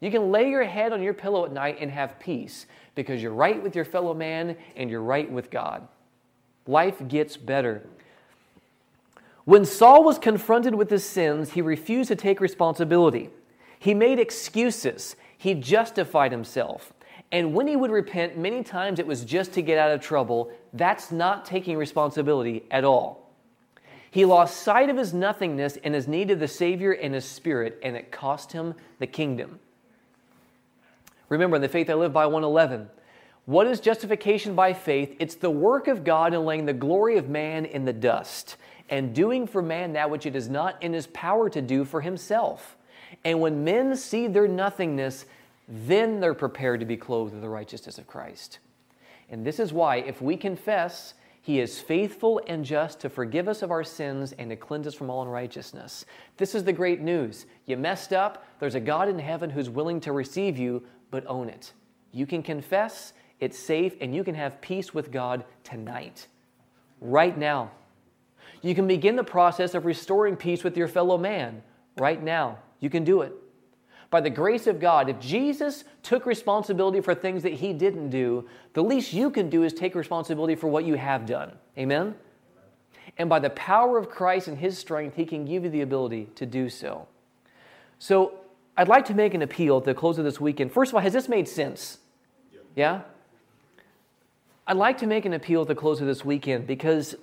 You 0.02 0.12
can 0.12 0.32
lay 0.32 0.50
your 0.50 0.66
head 0.66 0.92
on 0.92 1.02
your 1.02 1.14
pillow 1.14 1.46
at 1.46 1.54
night 1.54 1.78
and 1.80 1.90
have 1.90 2.20
peace 2.20 2.66
because 2.94 3.22
you're 3.22 3.34
right 3.34 3.62
with 3.64 3.76
your 3.76 3.86
fellow 3.86 4.14
man 4.14 4.58
and 4.76 4.90
you're 4.90 5.02
right 5.02 5.32
with 5.32 5.50
God. 5.50 5.88
Life 6.68 7.08
gets 7.08 7.38
better. 7.38 7.88
When 9.46 9.64
Saul 9.64 10.04
was 10.04 10.18
confronted 10.18 10.76
with 10.76 10.90
his 10.90 11.06
sins, 11.06 11.52
he 11.52 11.62
refused 11.62 12.10
to 12.10 12.16
take 12.16 12.42
responsibility. 12.42 13.30
He 13.80 13.94
made 13.94 14.20
excuses. 14.20 15.16
He 15.38 15.54
justified 15.54 16.32
himself. 16.32 16.92
And 17.32 17.54
when 17.54 17.68
he 17.68 17.76
would 17.76 17.92
repent, 17.92 18.38
many 18.38 18.64
times 18.64 19.00
it 19.00 19.08
was 19.08 19.26
just 19.26 19.54
to 19.54 19.62
get 19.62 19.78
out 19.78 19.92
of 19.92 20.02
trouble. 20.02 20.52
That's 20.74 21.12
not 21.12 21.46
taking 21.46 21.78
responsibility 21.78 22.64
at 22.72 22.84
all. 22.84 23.30
He 24.12 24.24
lost 24.24 24.62
sight 24.62 24.90
of 24.90 24.96
his 24.96 25.14
nothingness 25.14 25.78
and 25.84 25.94
his 25.94 26.08
need 26.08 26.32
of 26.32 26.40
the 26.40 26.48
Savior 26.48 26.94
and 26.94 27.14
his 27.14 27.26
Spirit, 27.26 27.80
and 27.84 27.98
it 27.98 28.12
cost 28.12 28.54
him 28.54 28.76
the 29.00 29.08
kingdom. 29.08 29.60
Remember, 31.28 31.58
in 31.58 31.62
the 31.62 31.68
faith 31.68 31.90
I 31.90 31.96
live 31.96 32.14
by 32.14 32.26
111, 32.26 32.90
what 33.46 33.68
is 33.68 33.80
justification 33.80 34.56
by 34.56 34.74
faith? 34.74 35.16
It's 35.20 35.36
the 35.36 35.52
work 35.52 35.88
of 35.88 36.04
God 36.04 36.34
in 36.34 36.46
laying 36.46 36.66
the 36.66 36.74
glory 36.74 37.18
of 37.18 37.30
man 37.30 37.66
in 37.66 37.86
the 37.86 37.94
dust 37.94 38.56
and 38.90 39.14
doing 39.14 39.48
for 39.48 39.62
man 39.62 39.94
that 39.94 40.10
which 40.10 40.26
it 40.26 40.36
is 40.36 40.48
not 40.48 40.82
in 40.82 40.94
his 40.94 41.08
power 41.08 41.50
to 41.50 41.62
do 41.62 41.84
for 41.84 42.02
himself. 42.02 42.78
And 43.24 43.42
when 43.42 43.64
men 43.64 43.96
see 43.96 44.28
their 44.28 44.48
nothingness, 44.48 45.26
then 45.68 46.20
they're 46.20 46.34
prepared 46.34 46.80
to 46.80 46.86
be 46.86 46.98
clothed 46.98 47.34
with 47.34 47.42
the 47.42 47.50
righteousness 47.50 47.98
of 47.98 48.08
Christ. 48.08 48.60
And 49.30 49.46
this 49.46 49.60
is 49.60 49.74
why, 49.74 49.98
if 49.98 50.22
we 50.22 50.38
confess, 50.38 51.16
He 51.42 51.60
is 51.60 51.80
faithful 51.80 52.40
and 52.48 52.64
just 52.64 53.00
to 53.00 53.10
forgive 53.10 53.48
us 53.48 53.64
of 53.64 53.72
our 53.72 53.84
sins 53.84 54.34
and 54.34 54.50
to 54.52 54.56
cleanse 54.56 54.86
us 54.86 54.94
from 54.94 55.10
all 55.10 55.24
unrighteousness. 55.24 56.06
This 56.38 56.54
is 56.54 56.64
the 56.64 56.74
great 56.74 57.02
news. 57.02 57.46
You 57.66 57.78
messed 57.78 58.14
up, 58.14 58.46
there's 58.60 58.76
a 58.76 58.80
God 58.80 59.10
in 59.10 59.18
heaven 59.18 59.50
who's 59.50 59.70
willing 59.70 60.00
to 60.02 60.12
receive 60.12 60.58
you, 60.58 60.84
but 61.10 61.26
own 61.28 61.50
it. 61.50 61.74
You 62.12 62.28
can 62.28 62.44
confess, 62.44 63.14
it's 63.40 63.58
safe, 63.58 63.96
and 64.00 64.16
you 64.16 64.24
can 64.24 64.36
have 64.36 64.62
peace 64.62 64.94
with 64.94 65.12
God 65.12 65.44
tonight, 65.64 66.28
right 67.02 67.38
now. 67.38 67.72
You 68.62 68.76
can 68.76 68.88
begin 68.88 69.16
the 69.16 69.24
process 69.24 69.74
of 69.74 69.86
restoring 69.86 70.36
peace 70.36 70.64
with 70.64 70.78
your 70.78 70.88
fellow 70.88 71.18
man 71.18 71.62
right 71.98 72.22
now. 72.22 72.60
You 72.80 72.90
can 72.90 73.04
do 73.04 73.22
it 73.22 73.34
by 74.16 74.22
the 74.22 74.30
grace 74.30 74.66
of 74.66 74.80
God, 74.80 75.10
if 75.10 75.20
Jesus 75.20 75.84
took 76.02 76.26
responsibility 76.26 77.02
for 77.02 77.14
things 77.14 77.44
that 77.44 77.52
he 77.52 77.74
didn't 77.74 78.12
do, 78.12 78.48
the 78.72 78.82
least 78.82 79.12
you 79.12 79.30
can 79.30 79.50
do 79.50 79.64
is 79.64 79.74
take 79.74 79.94
responsibility 79.94 80.56
for 80.56 80.70
what 80.70 80.86
you 80.86 80.94
have 80.94 81.26
done. 81.26 81.52
Amen? 81.78 82.16
And 83.18 83.28
by 83.28 83.40
the 83.40 83.50
power 83.50 83.98
of 83.98 84.10
Christ 84.10 84.48
and 84.48 84.58
his 84.58 84.78
strength, 84.78 85.18
he 85.18 85.26
can 85.26 85.44
give 85.44 85.66
you 85.66 85.70
the 85.70 85.82
ability 85.82 86.30
to 86.36 86.46
do 86.46 86.70
so. 86.70 87.10
So 88.00 88.40
I'd 88.78 88.88
like 88.88 89.04
to 89.08 89.14
make 89.14 89.34
an 89.34 89.42
appeal 89.42 89.80
at 89.80 89.84
the 89.84 89.94
close 89.94 90.18
of 90.18 90.24
this 90.24 90.40
weekend. 90.40 90.72
First 90.72 90.92
of 90.92 90.96
all, 90.96 91.02
has 91.02 91.12
this 91.12 91.28
made 91.28 91.50
sense? 91.50 91.98
Yeah? 92.74 93.02
I'd 94.66 94.78
like 94.78 95.00
to 95.00 95.08
make 95.08 95.26
an 95.26 95.34
appeal 95.34 95.64
at 95.64 95.68
the 95.68 95.76
close 95.76 96.00
of 96.00 96.08
this 96.08 96.24
weekend 96.24 96.68
because 96.68 97.16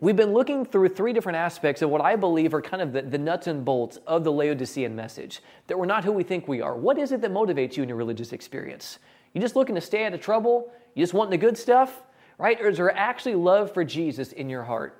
we've 0.00 0.16
been 0.16 0.32
looking 0.32 0.64
through 0.64 0.88
three 0.88 1.12
different 1.12 1.36
aspects 1.36 1.82
of 1.82 1.90
what 1.90 2.00
I 2.00 2.16
believe 2.16 2.54
are 2.54 2.62
kind 2.62 2.82
of 2.82 2.92
the, 2.92 3.02
the, 3.02 3.18
nuts 3.18 3.46
and 3.46 3.64
bolts 3.64 3.98
of 4.06 4.24
the 4.24 4.32
Laodicean 4.32 4.96
message 4.96 5.40
that 5.66 5.78
we're 5.78 5.86
not 5.86 6.04
who 6.04 6.12
we 6.12 6.22
think 6.22 6.48
we 6.48 6.60
are. 6.60 6.76
What 6.76 6.98
is 6.98 7.12
it 7.12 7.20
that 7.20 7.30
motivates 7.30 7.76
you 7.76 7.82
in 7.82 7.88
your 7.88 7.98
religious 7.98 8.32
experience? 8.32 8.98
You 9.34 9.40
just 9.40 9.56
looking 9.56 9.74
to 9.74 9.80
stay 9.80 10.06
out 10.06 10.14
of 10.14 10.20
trouble? 10.20 10.72
You 10.94 11.02
just 11.02 11.14
wanting 11.14 11.30
the 11.30 11.38
good 11.38 11.56
stuff? 11.56 12.02
Right? 12.38 12.60
Or 12.60 12.68
is 12.68 12.78
there 12.78 12.96
actually 12.96 13.34
love 13.34 13.72
for 13.72 13.84
Jesus 13.84 14.32
in 14.32 14.48
your 14.48 14.64
heart? 14.64 14.98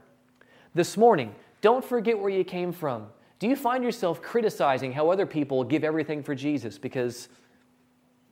This 0.74 0.96
morning, 0.96 1.34
don't 1.62 1.84
forget 1.84 2.18
where 2.18 2.30
you 2.30 2.44
came 2.44 2.72
from. 2.72 3.06
Do 3.38 3.48
you 3.48 3.56
find 3.56 3.82
yourself 3.82 4.20
criticizing 4.20 4.92
how 4.92 5.10
other 5.10 5.24
people 5.24 5.64
give 5.64 5.82
everything 5.82 6.22
for 6.22 6.34
Jesus 6.34 6.76
because 6.76 7.28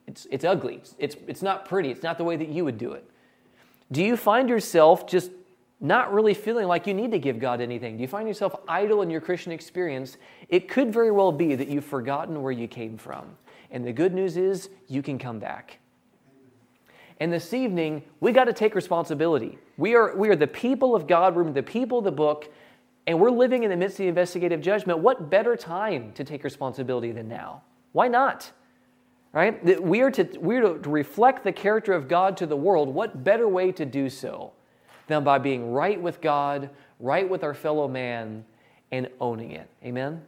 it's, 0.05 0.27
it's 0.31 0.45
ugly, 0.45 0.75
it's, 0.75 0.95
it's, 0.99 1.15
it's 1.27 1.41
not 1.41 1.65
pretty, 1.65 1.89
it's 1.89 2.03
not 2.03 2.17
the 2.17 2.23
way 2.23 2.35
that 2.37 2.49
you 2.49 2.63
would 2.63 2.77
do 2.77 2.93
it? 2.93 3.09
Do 3.91 4.03
you 4.03 4.15
find 4.15 4.47
yourself 4.47 5.07
just 5.07 5.31
not 5.81 6.13
really 6.13 6.33
feeling 6.33 6.67
like 6.67 6.87
you 6.87 6.93
need 6.93 7.11
to 7.11 7.19
give 7.19 7.39
God 7.39 7.61
anything? 7.61 7.95
Do 7.95 8.01
you 8.01 8.07
find 8.07 8.27
yourself 8.27 8.55
idle 8.67 9.01
in 9.01 9.09
your 9.09 9.21
Christian 9.21 9.51
experience? 9.51 10.17
It 10.49 10.67
could 10.67 10.91
very 10.91 11.11
well 11.11 11.31
be 11.31 11.55
that 11.55 11.69
you've 11.69 11.85
forgotten 11.85 12.41
where 12.41 12.51
you 12.51 12.67
came 12.67 12.97
from. 12.97 13.37
And 13.71 13.85
the 13.85 13.93
good 13.93 14.13
news 14.13 14.35
is 14.35 14.69
you 14.87 15.01
can 15.01 15.17
come 15.17 15.39
back. 15.39 15.79
And 17.21 17.31
this 17.31 17.53
evening, 17.53 18.03
we 18.19 18.31
got 18.31 18.45
to 18.45 18.53
take 18.53 18.75
responsibility. 18.75 19.57
We 19.77 19.95
are, 19.95 20.15
we 20.15 20.29
are 20.29 20.35
the 20.35 20.47
people 20.47 20.95
of 20.95 21.07
God, 21.07 21.35
we're 21.35 21.49
the 21.51 21.63
people 21.63 21.99
of 21.99 22.03
the 22.03 22.11
book, 22.11 22.51
and 23.07 23.19
we're 23.19 23.31
living 23.31 23.63
in 23.63 23.69
the 23.69 23.77
midst 23.77 23.95
of 23.95 24.03
the 24.03 24.07
investigative 24.07 24.61
judgment. 24.61 24.99
What 24.99 25.29
better 25.29 25.55
time 25.55 26.11
to 26.13 26.23
take 26.23 26.43
responsibility 26.43 27.11
than 27.11 27.27
now? 27.27 27.63
Why 27.91 28.07
not? 28.07 28.51
Right? 29.31 29.81
We 29.81 30.01
are, 30.01 30.11
to, 30.11 30.23
we 30.39 30.57
are 30.57 30.77
to 30.77 30.89
reflect 30.89 31.43
the 31.43 31.51
character 31.51 31.93
of 31.93 32.07
God 32.07 32.37
to 32.37 32.45
the 32.45 32.55
world. 32.55 32.89
What 32.89 33.23
better 33.23 33.47
way 33.47 33.71
to 33.73 33.85
do 33.85 34.09
so 34.09 34.53
than 35.09 35.25
by 35.25 35.37
being 35.37 35.73
right 35.73 36.01
with 36.01 36.21
God, 36.21 36.69
right 36.99 37.29
with 37.29 37.43
our 37.43 37.53
fellow 37.53 37.89
man, 37.89 38.45
and 38.91 39.09
owning 39.19 39.51
it? 39.51 39.69
Amen? 39.83 40.21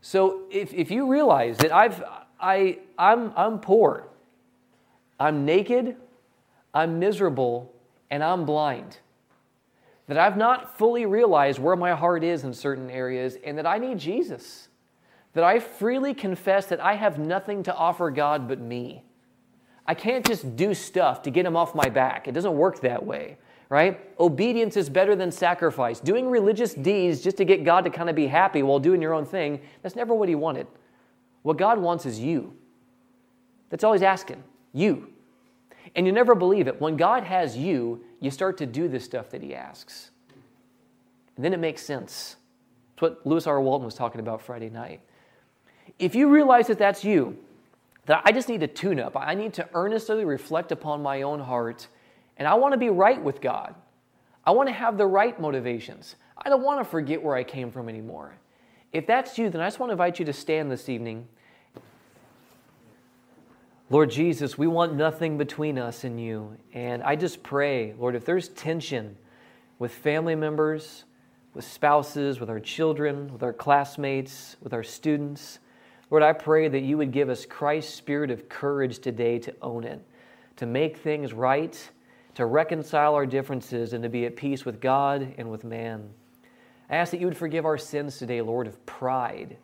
So 0.00 0.42
if, 0.50 0.72
if 0.72 0.92
you 0.92 1.10
realize 1.10 1.58
that 1.58 1.72
I've, 1.72 2.04
I, 2.38 2.78
I'm, 2.96 3.32
I'm 3.34 3.58
poor, 3.58 4.06
I'm 5.18 5.44
naked, 5.44 5.96
I'm 6.72 7.00
miserable, 7.00 7.74
and 8.08 8.22
I'm 8.22 8.44
blind 8.44 8.98
that 10.06 10.18
I've 10.18 10.36
not 10.36 10.78
fully 10.78 11.04
realized 11.04 11.58
where 11.58 11.76
my 11.76 11.92
heart 11.92 12.22
is 12.22 12.44
in 12.44 12.54
certain 12.54 12.90
areas 12.90 13.36
and 13.44 13.58
that 13.58 13.66
I 13.66 13.78
need 13.78 13.98
Jesus. 13.98 14.68
That 15.32 15.44
I 15.44 15.58
freely 15.58 16.14
confess 16.14 16.66
that 16.66 16.80
I 16.80 16.94
have 16.94 17.18
nothing 17.18 17.62
to 17.64 17.74
offer 17.74 18.10
God 18.10 18.48
but 18.48 18.60
me. 18.60 19.02
I 19.86 19.94
can't 19.94 20.26
just 20.26 20.56
do 20.56 20.74
stuff 20.74 21.22
to 21.22 21.30
get 21.30 21.44
him 21.44 21.56
off 21.56 21.74
my 21.74 21.88
back. 21.88 22.26
It 22.26 22.32
doesn't 22.32 22.56
work 22.56 22.80
that 22.80 23.04
way, 23.04 23.36
right? 23.68 24.00
Obedience 24.20 24.76
is 24.76 24.88
better 24.88 25.16
than 25.16 25.30
sacrifice. 25.30 26.00
Doing 26.00 26.28
religious 26.28 26.74
deeds 26.74 27.20
just 27.20 27.36
to 27.38 27.44
get 27.44 27.64
God 27.64 27.84
to 27.84 27.90
kind 27.90 28.08
of 28.08 28.16
be 28.16 28.26
happy 28.26 28.62
while 28.62 28.78
doing 28.78 29.02
your 29.02 29.12
own 29.14 29.24
thing, 29.24 29.60
that's 29.82 29.96
never 29.96 30.14
what 30.14 30.28
he 30.28 30.34
wanted. 30.34 30.66
What 31.42 31.56
God 31.58 31.78
wants 31.78 32.06
is 32.06 32.18
you. 32.20 32.56
That's 33.70 33.84
all 33.84 33.92
he's 33.92 34.02
asking. 34.02 34.42
You. 34.72 35.08
And 35.94 36.06
you 36.06 36.12
never 36.12 36.34
believe 36.34 36.66
it. 36.66 36.80
When 36.80 36.96
God 36.96 37.22
has 37.22 37.56
you, 37.56 38.04
you 38.20 38.30
start 38.30 38.58
to 38.58 38.66
do 38.66 38.88
the 38.88 38.98
stuff 38.98 39.30
that 39.30 39.42
He 39.42 39.54
asks. 39.54 40.10
And 41.36 41.44
then 41.44 41.52
it 41.52 41.58
makes 41.58 41.82
sense. 41.82 42.36
It's 42.94 43.02
what 43.02 43.26
Lewis 43.26 43.46
R. 43.46 43.60
Walton 43.60 43.84
was 43.84 43.94
talking 43.94 44.20
about 44.20 44.40
Friday 44.40 44.70
night. 44.70 45.00
If 45.98 46.14
you 46.14 46.28
realize 46.28 46.66
that 46.66 46.78
that's 46.78 47.04
you, 47.04 47.38
that 48.06 48.22
I 48.24 48.32
just 48.32 48.48
need 48.48 48.60
to 48.60 48.66
tune 48.66 48.98
up, 48.98 49.16
I 49.16 49.34
need 49.34 49.52
to 49.54 49.68
earnestly 49.74 50.24
reflect 50.24 50.72
upon 50.72 51.02
my 51.02 51.22
own 51.22 51.40
heart, 51.40 51.88
and 52.36 52.46
I 52.46 52.54
want 52.54 52.72
to 52.72 52.78
be 52.78 52.90
right 52.90 53.22
with 53.22 53.40
God. 53.40 53.74
I 54.44 54.50
want 54.52 54.68
to 54.68 54.72
have 54.72 54.96
the 54.96 55.06
right 55.06 55.38
motivations. 55.40 56.16
I 56.38 56.48
don't 56.48 56.62
want 56.62 56.80
to 56.80 56.84
forget 56.84 57.22
where 57.22 57.34
I 57.34 57.44
came 57.44 57.70
from 57.70 57.88
anymore. 57.88 58.36
If 58.92 59.06
that's 59.06 59.38
you, 59.38 59.50
then 59.50 59.60
I 59.60 59.66
just 59.66 59.80
want 59.80 59.90
to 59.90 59.94
invite 59.94 60.18
you 60.18 60.24
to 60.26 60.32
stand 60.32 60.70
this 60.70 60.88
evening 60.88 61.28
Lord 63.88 64.10
Jesus, 64.10 64.58
we 64.58 64.66
want 64.66 64.94
nothing 64.94 65.38
between 65.38 65.78
us 65.78 66.02
and 66.02 66.20
you. 66.20 66.56
And 66.72 67.04
I 67.04 67.14
just 67.14 67.44
pray, 67.44 67.94
Lord, 67.96 68.16
if 68.16 68.24
there's 68.24 68.48
tension 68.48 69.16
with 69.78 69.92
family 69.92 70.34
members, 70.34 71.04
with 71.54 71.64
spouses, 71.64 72.40
with 72.40 72.50
our 72.50 72.58
children, 72.58 73.32
with 73.32 73.44
our 73.44 73.52
classmates, 73.52 74.56
with 74.60 74.72
our 74.72 74.82
students, 74.82 75.60
Lord, 76.10 76.24
I 76.24 76.32
pray 76.32 76.66
that 76.66 76.80
you 76.80 76.98
would 76.98 77.12
give 77.12 77.28
us 77.28 77.46
Christ's 77.46 77.94
spirit 77.94 78.32
of 78.32 78.48
courage 78.48 78.98
today 78.98 79.38
to 79.38 79.54
own 79.62 79.84
it, 79.84 80.04
to 80.56 80.66
make 80.66 80.96
things 80.96 81.32
right, 81.32 81.90
to 82.36 82.46
reconcile 82.46 83.14
our 83.14 83.26
differences, 83.26 83.92
and 83.92 84.02
to 84.02 84.08
be 84.08 84.26
at 84.26 84.36
peace 84.36 84.64
with 84.64 84.80
God 84.80 85.34
and 85.38 85.50
with 85.50 85.64
man. 85.64 86.08
I 86.88 86.96
ask 86.96 87.10
that 87.10 87.20
you 87.20 87.26
would 87.26 87.36
forgive 87.36 87.64
our 87.64 87.78
sins 87.78 88.18
today, 88.18 88.40
Lord, 88.42 88.66
of 88.66 88.86
pride, 88.86 89.56